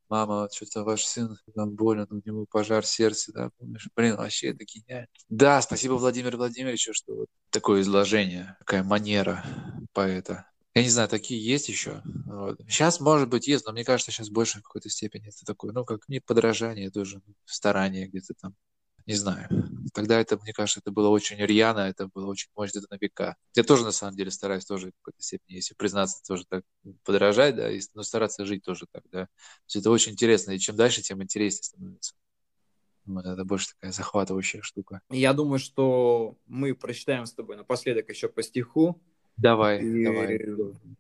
Мама, 0.09 0.49
что-то 0.53 0.85
ваш 0.85 1.05
сын, 1.05 1.37
нам 1.55 1.71
больно, 1.71 2.07
у 2.11 2.21
него 2.25 2.47
пожар 2.47 2.85
сердца, 2.85 3.33
да, 3.33 3.51
помнишь? 3.59 3.89
Блин, 3.95 4.17
вообще 4.17 4.49
это 4.49 4.65
гениально. 4.65 5.09
Да, 5.29 5.61
спасибо 5.63 5.95
Владимиру 5.95 6.39
Владимировичу, 6.39 6.93
что 6.93 7.15
вот 7.15 7.29
такое 7.51 7.83
изложение, 7.83 8.57
такая 8.61 8.83
манера 8.83 9.45
поэта. 9.93 10.49
Я 10.77 10.83
не 10.83 10.91
знаю, 10.91 11.09
такие 11.09 11.43
есть 11.43 11.71
еще. 11.71 12.03
Вот. 12.27 12.61
Сейчас, 12.69 13.01
может 13.01 13.31
быть, 13.31 13.49
есть, 13.49 13.65
но 13.65 13.73
мне 13.73 13.83
кажется, 13.83 14.13
сейчас 14.13 14.29
больше 14.29 14.59
в 14.59 14.63
какой-то 14.63 14.91
степени 14.91 15.29
это 15.29 15.43
такое, 15.47 15.73
ну, 15.73 15.87
как 15.87 16.07
не 16.07 16.21
подражание 16.21 16.91
тоже, 16.91 17.23
старание 17.47 18.09
где-то 18.09 18.35
там. 18.35 18.55
Не 19.07 19.15
знаю. 19.15 19.49
Тогда 19.95 20.21
это, 20.21 20.37
мне 20.37 20.53
кажется, 20.53 20.81
это 20.81 20.91
было 20.91 21.09
очень 21.09 21.39
рьяно, 21.39 21.79
это 21.79 22.09
было 22.09 22.27
очень 22.27 22.51
мощно 22.55 22.83
на 22.91 22.99
века. 23.01 23.37
Я 23.55 23.63
тоже, 23.63 23.85
на 23.85 23.91
самом 23.91 24.17
деле, 24.17 24.31
стараюсь 24.31 24.67
тоже 24.67 24.89
в 24.89 24.93
какой-то 25.01 25.23
степени, 25.23 25.57
если 25.57 25.73
признаться, 25.73 26.23
тоже 26.29 26.45
так 26.47 26.63
подражать, 27.05 27.57
да, 27.57 27.73
и, 27.73 27.81
но 27.95 28.03
стараться 28.03 28.45
жить 28.45 28.63
тоже 28.63 28.85
так, 28.93 29.03
да. 29.11 29.25
То 29.25 29.31
есть 29.69 29.77
это 29.77 29.91
очень 29.91 30.13
интересно, 30.13 30.51
и 30.51 30.59
чем 30.59 30.77
дальше, 30.77 31.01
тем 31.01 31.23
интереснее 31.23 31.63
становится. 31.63 32.15
Это 33.07 33.45
больше 33.47 33.69
такая 33.69 33.93
захватывающая 33.93 34.61
штука. 34.61 35.01
Я 35.09 35.33
думаю, 35.33 35.59
что 35.59 36.37
мы 36.45 36.75
прочитаем 36.75 37.25
с 37.25 37.33
тобой 37.33 37.57
напоследок 37.57 38.11
еще 38.11 38.29
по 38.29 38.43
стиху, 38.43 39.01
Давай, 39.37 39.83
и 39.83 40.05
давай. 40.05 40.41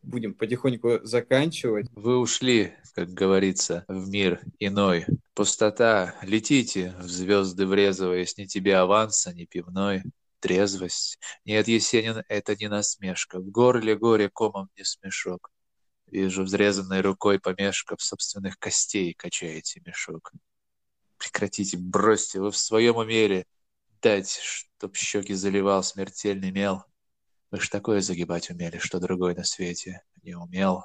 Будем 0.02 0.34
потихоньку 0.34 1.00
заканчивать. 1.02 1.86
Вы 1.92 2.18
ушли, 2.18 2.74
как 2.94 3.08
говорится, 3.10 3.84
в 3.88 4.08
мир 4.08 4.40
иной. 4.58 5.06
Пустота, 5.34 6.14
летите 6.22 6.94
в 6.98 7.08
звезды 7.08 7.66
врезываясь, 7.66 8.36
ни 8.36 8.44
тебе 8.44 8.76
аванса, 8.76 9.32
ни 9.34 9.46
пивной. 9.46 10.02
Трезвость. 10.40 11.18
Нет, 11.44 11.66
Есенин, 11.66 12.22
это 12.28 12.54
не 12.56 12.68
насмешка. 12.68 13.40
В 13.40 13.50
горле 13.50 13.96
горе 13.96 14.28
комом 14.28 14.68
не 14.76 14.84
смешок. 14.84 15.50
Вижу 16.06 16.44
взрезанной 16.44 17.00
рукой 17.00 17.40
помешка 17.40 17.96
в 17.96 18.02
собственных 18.02 18.58
костей 18.58 19.14
качаете 19.14 19.82
мешок. 19.84 20.32
Прекратите, 21.18 21.78
бросьте, 21.78 22.40
вы 22.40 22.50
в 22.50 22.56
своем 22.56 22.96
умере 22.96 23.46
дать, 24.02 24.38
чтоб 24.38 24.94
щеки 24.94 25.34
заливал 25.34 25.82
смертельный 25.82 26.52
мел. 26.52 26.84
Вы 27.50 27.60
ж 27.60 27.68
такое 27.68 28.00
загибать 28.00 28.50
умели, 28.50 28.78
что 28.78 28.98
другой 28.98 29.34
на 29.34 29.44
свете 29.44 30.02
не 30.22 30.34
умел. 30.34 30.84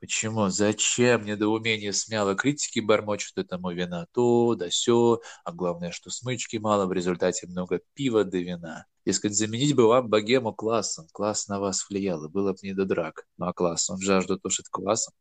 Почему? 0.00 0.48
Зачем? 0.48 1.24
Недоумение 1.24 1.92
смело. 1.92 2.34
Критики 2.34 2.80
бормочут 2.80 3.38
этому 3.38 3.70
вина 3.70 4.06
то, 4.12 4.54
да 4.56 4.68
сё. 4.70 5.20
А 5.44 5.52
главное, 5.52 5.92
что 5.92 6.10
смычки 6.10 6.56
мало, 6.56 6.86
в 6.86 6.92
результате 6.92 7.46
много 7.46 7.80
пива 7.94 8.24
да 8.24 8.38
вина. 8.38 8.86
Дескать, 9.06 9.36
заменить 9.36 9.76
бы 9.76 9.86
вам 9.86 10.08
богему 10.08 10.52
классом. 10.52 11.06
Класс 11.12 11.48
на 11.48 11.60
вас 11.60 11.88
влиял, 11.88 12.24
и 12.24 12.28
было 12.28 12.52
бы 12.52 12.58
не 12.62 12.74
до 12.74 12.84
драк. 12.84 13.26
Ну 13.36 13.46
а 13.46 13.52
класс, 13.52 13.90
он 13.90 14.00
жажду 14.00 14.38
тушит 14.38 14.68
классом. 14.68 15.14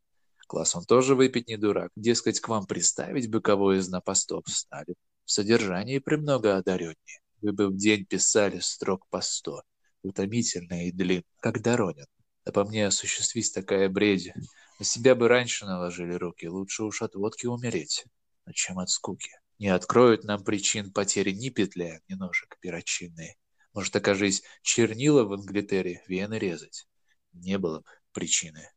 Класс, 0.47 0.75
он 0.75 0.83
тоже 0.85 1.15
выпить 1.15 1.47
не 1.47 1.57
дурак. 1.57 1.91
Дескать, 1.95 2.39
к 2.39 2.47
вам 2.49 2.65
приставить 2.65 3.29
бы 3.29 3.39
кого 3.39 3.73
из 3.73 3.87
напостов 3.87 4.43
стали. 4.47 4.95
В 5.25 5.31
содержании 5.31 5.99
премного 5.99 6.57
одареннее. 6.57 7.21
Вы 7.41 7.53
бы 7.53 7.67
в 7.67 7.77
день 7.77 8.05
писали 8.05 8.59
строк 8.59 9.07
по 9.09 9.21
сто. 9.21 9.61
Утомительно 10.03 10.87
и 10.87 10.91
длинно, 10.91 11.23
как 11.39 11.61
Доронин. 11.61 12.05
Да 12.45 12.51
по 12.51 12.65
мне 12.65 12.87
осуществись 12.87 13.51
такая 13.51 13.87
бредь. 13.87 14.31
На 14.79 14.85
себя 14.85 15.13
бы 15.13 15.27
раньше 15.27 15.65
наложили 15.65 16.13
руки, 16.13 16.47
лучше 16.47 16.83
уж 16.83 17.01
от 17.01 17.13
водки 17.15 17.45
умереть, 17.45 18.05
чем 18.53 18.79
от 18.79 18.89
скуки. 18.89 19.31
Не 19.59 19.67
откроют 19.67 20.23
нам 20.23 20.43
причин 20.43 20.91
потери 20.91 21.31
ни 21.31 21.49
петля, 21.49 21.99
ни 22.07 22.15
ножек 22.15 22.57
перочинные. 22.59 23.35
Может, 23.73 23.95
окажись, 23.95 24.41
чернила 24.63 25.23
в 25.23 25.33
Англитере 25.33 26.03
вены 26.07 26.39
резать. 26.39 26.87
Не 27.33 27.59
было 27.59 27.81
бы 27.81 27.85
причины. 28.11 28.67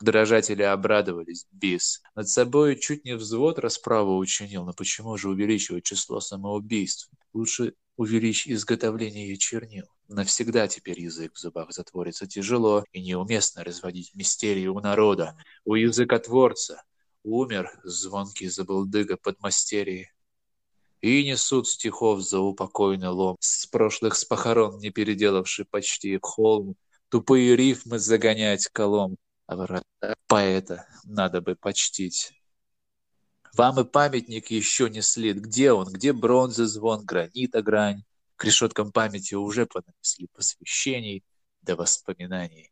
Дрожатели 0.00 0.62
обрадовались, 0.62 1.46
бис. 1.50 2.02
Над 2.14 2.28
собой 2.28 2.78
чуть 2.78 3.04
не 3.04 3.16
взвод 3.16 3.58
расправу 3.58 4.16
учинил, 4.18 4.64
но 4.64 4.74
почему 4.74 5.16
же 5.16 5.28
увеличивать 5.28 5.84
число 5.84 6.20
самоубийств? 6.20 7.10
Лучше 7.32 7.74
увеличь 7.96 8.46
изготовление 8.46 9.36
чернил. 9.38 9.86
Навсегда 10.08 10.68
теперь 10.68 11.00
язык 11.00 11.34
в 11.34 11.38
зубах 11.38 11.72
затворится 11.72 12.26
тяжело 12.26 12.84
и 12.92 13.02
неуместно 13.02 13.64
разводить 13.64 14.14
мистерии 14.14 14.66
у 14.68 14.78
народа, 14.78 15.36
у 15.64 15.74
языкотворца. 15.74 16.84
Умер 17.24 17.80
звонкий 17.82 18.46
забулдыга 18.46 19.16
под 19.16 19.40
мастерии. 19.40 20.12
И 21.00 21.24
несут 21.24 21.66
стихов 21.66 22.20
за 22.20 22.38
упокойный 22.38 23.08
лом, 23.08 23.36
с 23.40 23.66
прошлых 23.66 24.14
с 24.16 24.24
похорон 24.24 24.78
не 24.78 24.90
переделавший 24.90 25.64
почти 25.64 26.18
холм, 26.22 26.76
тупые 27.08 27.56
рифмы 27.56 27.98
загонять 27.98 28.68
колом, 28.68 29.16
а 29.46 29.56
врата 29.56 30.16
поэта 30.28 30.86
надо 31.04 31.40
бы 31.40 31.56
почтить. 31.56 32.32
Вам 33.54 33.80
и 33.80 33.84
памятник 33.84 34.50
еще 34.50 34.88
не 34.88 35.02
слит. 35.02 35.40
Где 35.40 35.72
он? 35.72 35.88
Где 35.92 36.12
бронза, 36.12 36.66
звон, 36.66 37.04
гранита, 37.04 37.62
грань? 37.62 38.04
К 38.36 38.44
решеткам 38.44 38.92
памяти 38.92 39.34
уже 39.34 39.66
понанесли 39.66 40.28
посвящений 40.32 41.24
до 41.62 41.74
воспоминаний. 41.76 42.70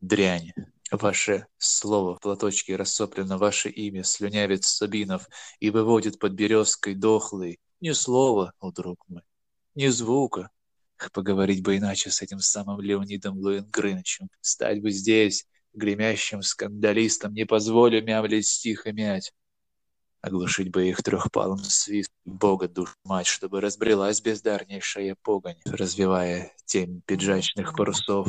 Дрянь. 0.00 0.52
Ваше 0.90 1.46
слово 1.58 2.14
в 2.16 2.20
платочке 2.20 2.76
рассоплено, 2.76 3.36
ваше 3.36 3.68
имя 3.68 4.04
слюнявит 4.04 4.64
Сабинов 4.64 5.28
и 5.60 5.70
выводит 5.70 6.18
под 6.18 6.32
березкой 6.32 6.94
дохлый. 6.94 7.58
Ни 7.80 7.92
слова, 7.92 8.52
о 8.58 8.70
друг 8.70 9.04
мой, 9.08 9.22
ни 9.74 9.88
звука. 9.88 10.50
Поговорить 11.12 11.62
бы 11.62 11.76
иначе 11.76 12.10
с 12.10 12.22
этим 12.22 12.40
самым 12.40 12.80
Леонидом 12.80 13.38
Луингрыновичем. 13.38 14.28
Стать 14.40 14.82
бы 14.82 14.90
здесь, 14.90 15.46
гремящим 15.74 16.42
скандалистом, 16.42 17.34
не 17.34 17.44
позволю 17.44 18.02
мямлить 18.02 18.46
стих 18.46 18.86
и 18.86 18.92
мять. 18.92 19.32
Оглушить 20.20 20.70
бы 20.70 20.88
их 20.88 21.02
трехпалым 21.02 21.58
свист, 21.58 22.10
Бога 22.24 22.68
душ 22.68 22.96
мать, 23.04 23.26
чтобы 23.26 23.60
разбрелась 23.60 24.20
бездарнейшая 24.20 25.16
погонь, 25.22 25.60
развивая 25.64 26.52
тень 26.66 27.02
пиджачных 27.06 27.74
парусов 27.76 28.28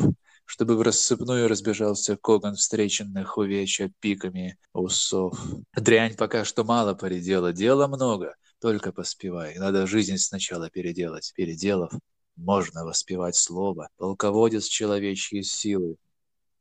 чтобы 0.50 0.76
в 0.76 0.82
рассыпную 0.82 1.46
разбежался 1.46 2.16
коган 2.16 2.56
встреченных 2.56 3.38
увечья 3.38 3.92
пиками 4.00 4.58
усов. 4.72 5.38
Дрянь 5.76 6.16
пока 6.16 6.44
что 6.44 6.64
мало 6.64 6.94
поредела, 6.94 7.52
дела 7.52 7.86
много, 7.86 8.34
только 8.60 8.90
поспевай. 8.90 9.56
Надо 9.58 9.86
жизнь 9.86 10.16
сначала 10.16 10.68
переделать. 10.68 11.32
Переделав, 11.36 11.92
можно 12.34 12.84
воспевать 12.84 13.36
слово. 13.36 13.90
Полководец 13.96 14.64
человечьей 14.64 15.44
силы. 15.44 15.94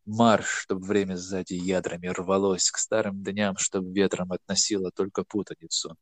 Марш, 0.10 0.64
чтоб 0.64 0.84
время 0.84 1.18
сзади 1.18 1.53
ядрами 1.53 2.07
рвалось 2.07 2.72
к 2.72 2.78
старым 2.80 3.24
дням, 3.24 3.57
чтоб 3.57 3.86
ветром 3.86 4.32
относило 4.32 4.91
только 4.91 5.24
путаницу 5.24 5.95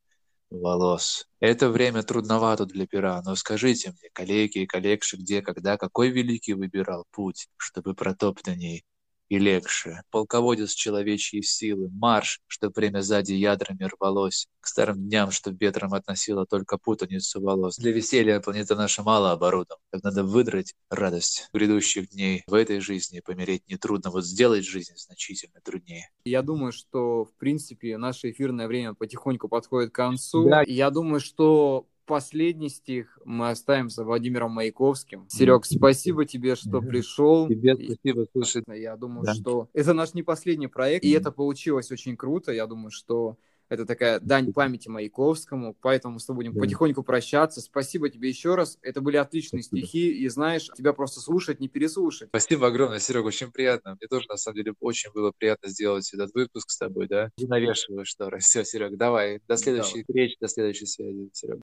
волос. 0.50 1.28
Это 1.42 1.70
время 1.70 2.04
трудновато 2.04 2.66
для 2.66 2.88
пера, 2.88 3.22
но 3.26 3.36
скажите 3.36 3.90
мне, 3.92 4.10
коллеги 4.14 4.60
и 4.60 4.66
коллегши, 4.66 5.18
где, 5.18 5.42
когда, 5.42 5.76
какой 5.76 6.10
великий 6.10 6.54
выбирал 6.54 7.06
путь, 7.12 7.50
чтобы 7.58 7.96
протоптанней 7.96 8.86
и 9.30 9.40
легче. 9.40 10.02
Полководец 10.12 10.72
человечьей 10.72 11.44
силы, 11.44 11.90
марш, 11.92 12.40
что 12.48 12.70
время 12.70 13.02
сзади 13.02 13.34
ядрами 13.34 13.84
рвалось, 13.84 14.48
к 14.60 14.68
старым 14.68 15.08
дням, 15.08 15.32
что 15.32 15.52
ветром 15.52 15.94
относило 15.94 16.46
только 16.46 16.78
путаницу 16.78 17.42
волос. 17.42 17.78
Для 17.78 17.92
веселья 17.92 18.40
планета 18.40 18.76
наша 18.76 19.04
мало 19.04 19.32
оборудована, 19.32 19.82
так 19.92 20.04
надо 20.04 20.24
выдрать 20.24 20.74
радость 20.90 21.50
грядущих 21.54 22.10
дней. 22.10 22.44
В 22.48 22.54
этой 22.54 22.80
жизни 22.80 23.22
помереть 23.24 23.64
нетрудно, 23.68 24.12
вот 24.12 24.26
сделать 24.26 24.66
жизнь 24.66 24.94
значительно 24.96 25.60
труднее. 25.64 26.10
Я 26.26 26.42
думаю, 26.42 26.72
что, 26.72 27.26
в 27.26 27.34
принципе, 27.38 27.98
наше 27.98 28.32
эфирное 28.32 28.68
время 28.68 28.94
потихоньку 28.94 29.48
подходит 29.48 29.92
к 29.92 29.96
концу. 29.96 30.50
Да. 30.50 30.64
Я 30.66 30.90
думаю, 30.90 31.20
что 31.20 31.88
последний 32.08 32.70
стих 32.70 33.20
мы 33.26 33.50
оставим 33.52 33.90
за 33.90 34.04
Владимиром 34.04 34.52
Маяковским. 34.52 35.28
Серег, 35.30 35.66
спасибо 35.66 36.26
тебе, 36.26 36.56
что 36.56 36.82
пришел. 36.82 37.48
Тебе 37.48 37.76
спасибо, 37.76 38.26
слушай. 38.32 38.64
Я 38.68 38.96
думаю, 38.96 39.26
да. 39.26 39.36
что 39.36 39.70
это 39.74 39.94
наш 39.94 40.16
не 40.16 40.24
последний 40.24 40.68
проект, 40.68 41.06
и 41.06 41.12
это 41.12 41.32
получилось 41.32 41.92
очень 41.92 42.18
круто. 42.18 42.52
Я 42.52 42.66
думаю, 42.66 42.90
что 42.90 43.38
это 43.70 43.86
такая 43.86 44.20
дань 44.20 44.54
памяти 44.54 44.88
Маяковскому, 44.88 45.76
поэтому 45.82 46.16
мы 46.16 46.20
с 46.20 46.26
тобой 46.26 46.46
будем 46.46 46.54
да. 46.54 46.62
потихоньку 46.62 47.04
прощаться. 47.04 47.60
Спасибо 47.60 48.10
тебе 48.10 48.30
еще 48.30 48.56
раз. 48.56 48.78
Это 48.82 49.02
были 49.02 49.18
отличные 49.18 49.62
Спасибо. 49.62 49.86
стихи, 49.86 50.12
и 50.12 50.28
знаешь, 50.30 50.70
тебя 50.76 50.94
просто 50.94 51.20
слушать, 51.20 51.60
не 51.60 51.68
переслушать. 51.68 52.30
Спасибо 52.30 52.68
огромное, 52.68 53.00
Серега, 53.00 53.28
очень 53.28 53.52
приятно. 53.52 53.98
Мне 54.00 54.08
тоже, 54.08 54.28
на 54.30 54.38
самом 54.38 54.56
деле, 54.56 54.74
очень 54.80 55.12
было 55.12 55.34
приятно 55.38 55.70
сделать 55.70 56.12
этот 56.14 56.34
выпуск 56.34 56.70
с 56.70 56.78
тобой, 56.78 57.08
да? 57.08 57.30
Навешиваю 57.38 58.06
шторы. 58.06 58.40
Все, 58.40 58.64
Серег, 58.64 58.96
давай. 58.96 59.42
До 59.48 59.58
следующей 59.58 60.04
встречи, 60.04 60.38
до 60.40 60.48
следующей 60.48 60.86
связи, 60.86 61.30
Серега. 61.34 61.62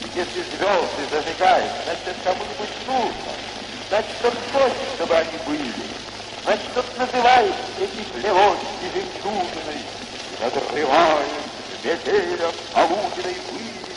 Если 0.00 0.42
звезды 0.42 1.02
зажигают, 1.10 1.72
значит, 1.84 2.16
кому-нибудь 2.24 2.86
нужно. 2.86 3.32
Значит, 3.88 4.10
кто-то 4.18 4.36
хочет, 4.52 4.88
чтобы 4.94 5.14
они 5.16 5.38
были. 5.46 5.72
Значит, 6.44 6.66
кто-то 6.72 7.00
называет 7.00 7.54
эти 7.80 8.02
плевочки 8.10 8.86
жемчужиной. 8.94 9.82
Надрывает 10.40 11.46
метелем 11.86 12.52
полуденной 12.72 13.34
пыли, 13.34 13.96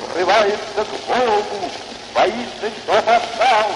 врывается 0.00 0.84
к 0.84 1.06
Богу, 1.06 1.70
боится, 2.14 2.70
что 2.82 2.98
отдал, 2.98 3.70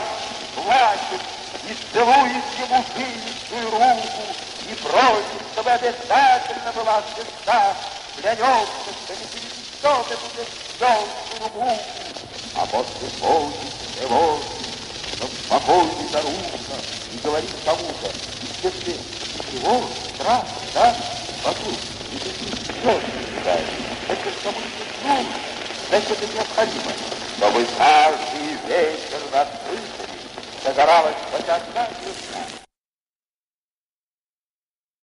плачет 0.57 1.21
и 1.69 1.77
целует 1.93 2.45
ему 2.59 2.85
пыльную 2.95 3.71
руку. 3.71 4.23
И 4.69 4.75
просит, 4.77 5.43
чтобы 5.53 5.71
обязательно 5.71 6.73
была 6.75 7.03
звезда, 7.15 7.77
клянется, 8.17 8.91
что 9.05 9.15
не 9.15 9.54
что-то 9.85 10.17
будет 10.17 10.49
желтую 10.81 11.43
руку, 11.43 11.79
а 12.55 12.65
после 12.65 13.09
ходит 13.21 14.01
его, 14.01 14.39
но 15.21 15.27
спокойно 15.45 16.09
за 16.11 16.23
рука 16.23 16.77
и 17.13 17.19
говорит 17.23 17.51
кому-то, 17.67 18.09
и 18.41 18.67
если 18.67 18.97
его 19.53 19.83
страх, 20.15 20.45
да, 20.73 20.97
вокруг, 21.45 21.75
и 21.75 22.17
ты 22.17 22.31
все 22.81 22.99
съедаешь, 23.37 23.69
это 24.09 24.31
что 24.41 24.53
будет? 24.53 24.73
нужно, 25.05 25.35
значит, 25.91 26.11
это 26.13 26.35
необходимо, 26.35 26.93
чтобы 27.37 27.67
каждый 27.77 28.57
вечер 28.67 29.21
на 29.33 29.45
крыше 29.45 30.05
загоралась 30.65 31.17
по 31.31 31.43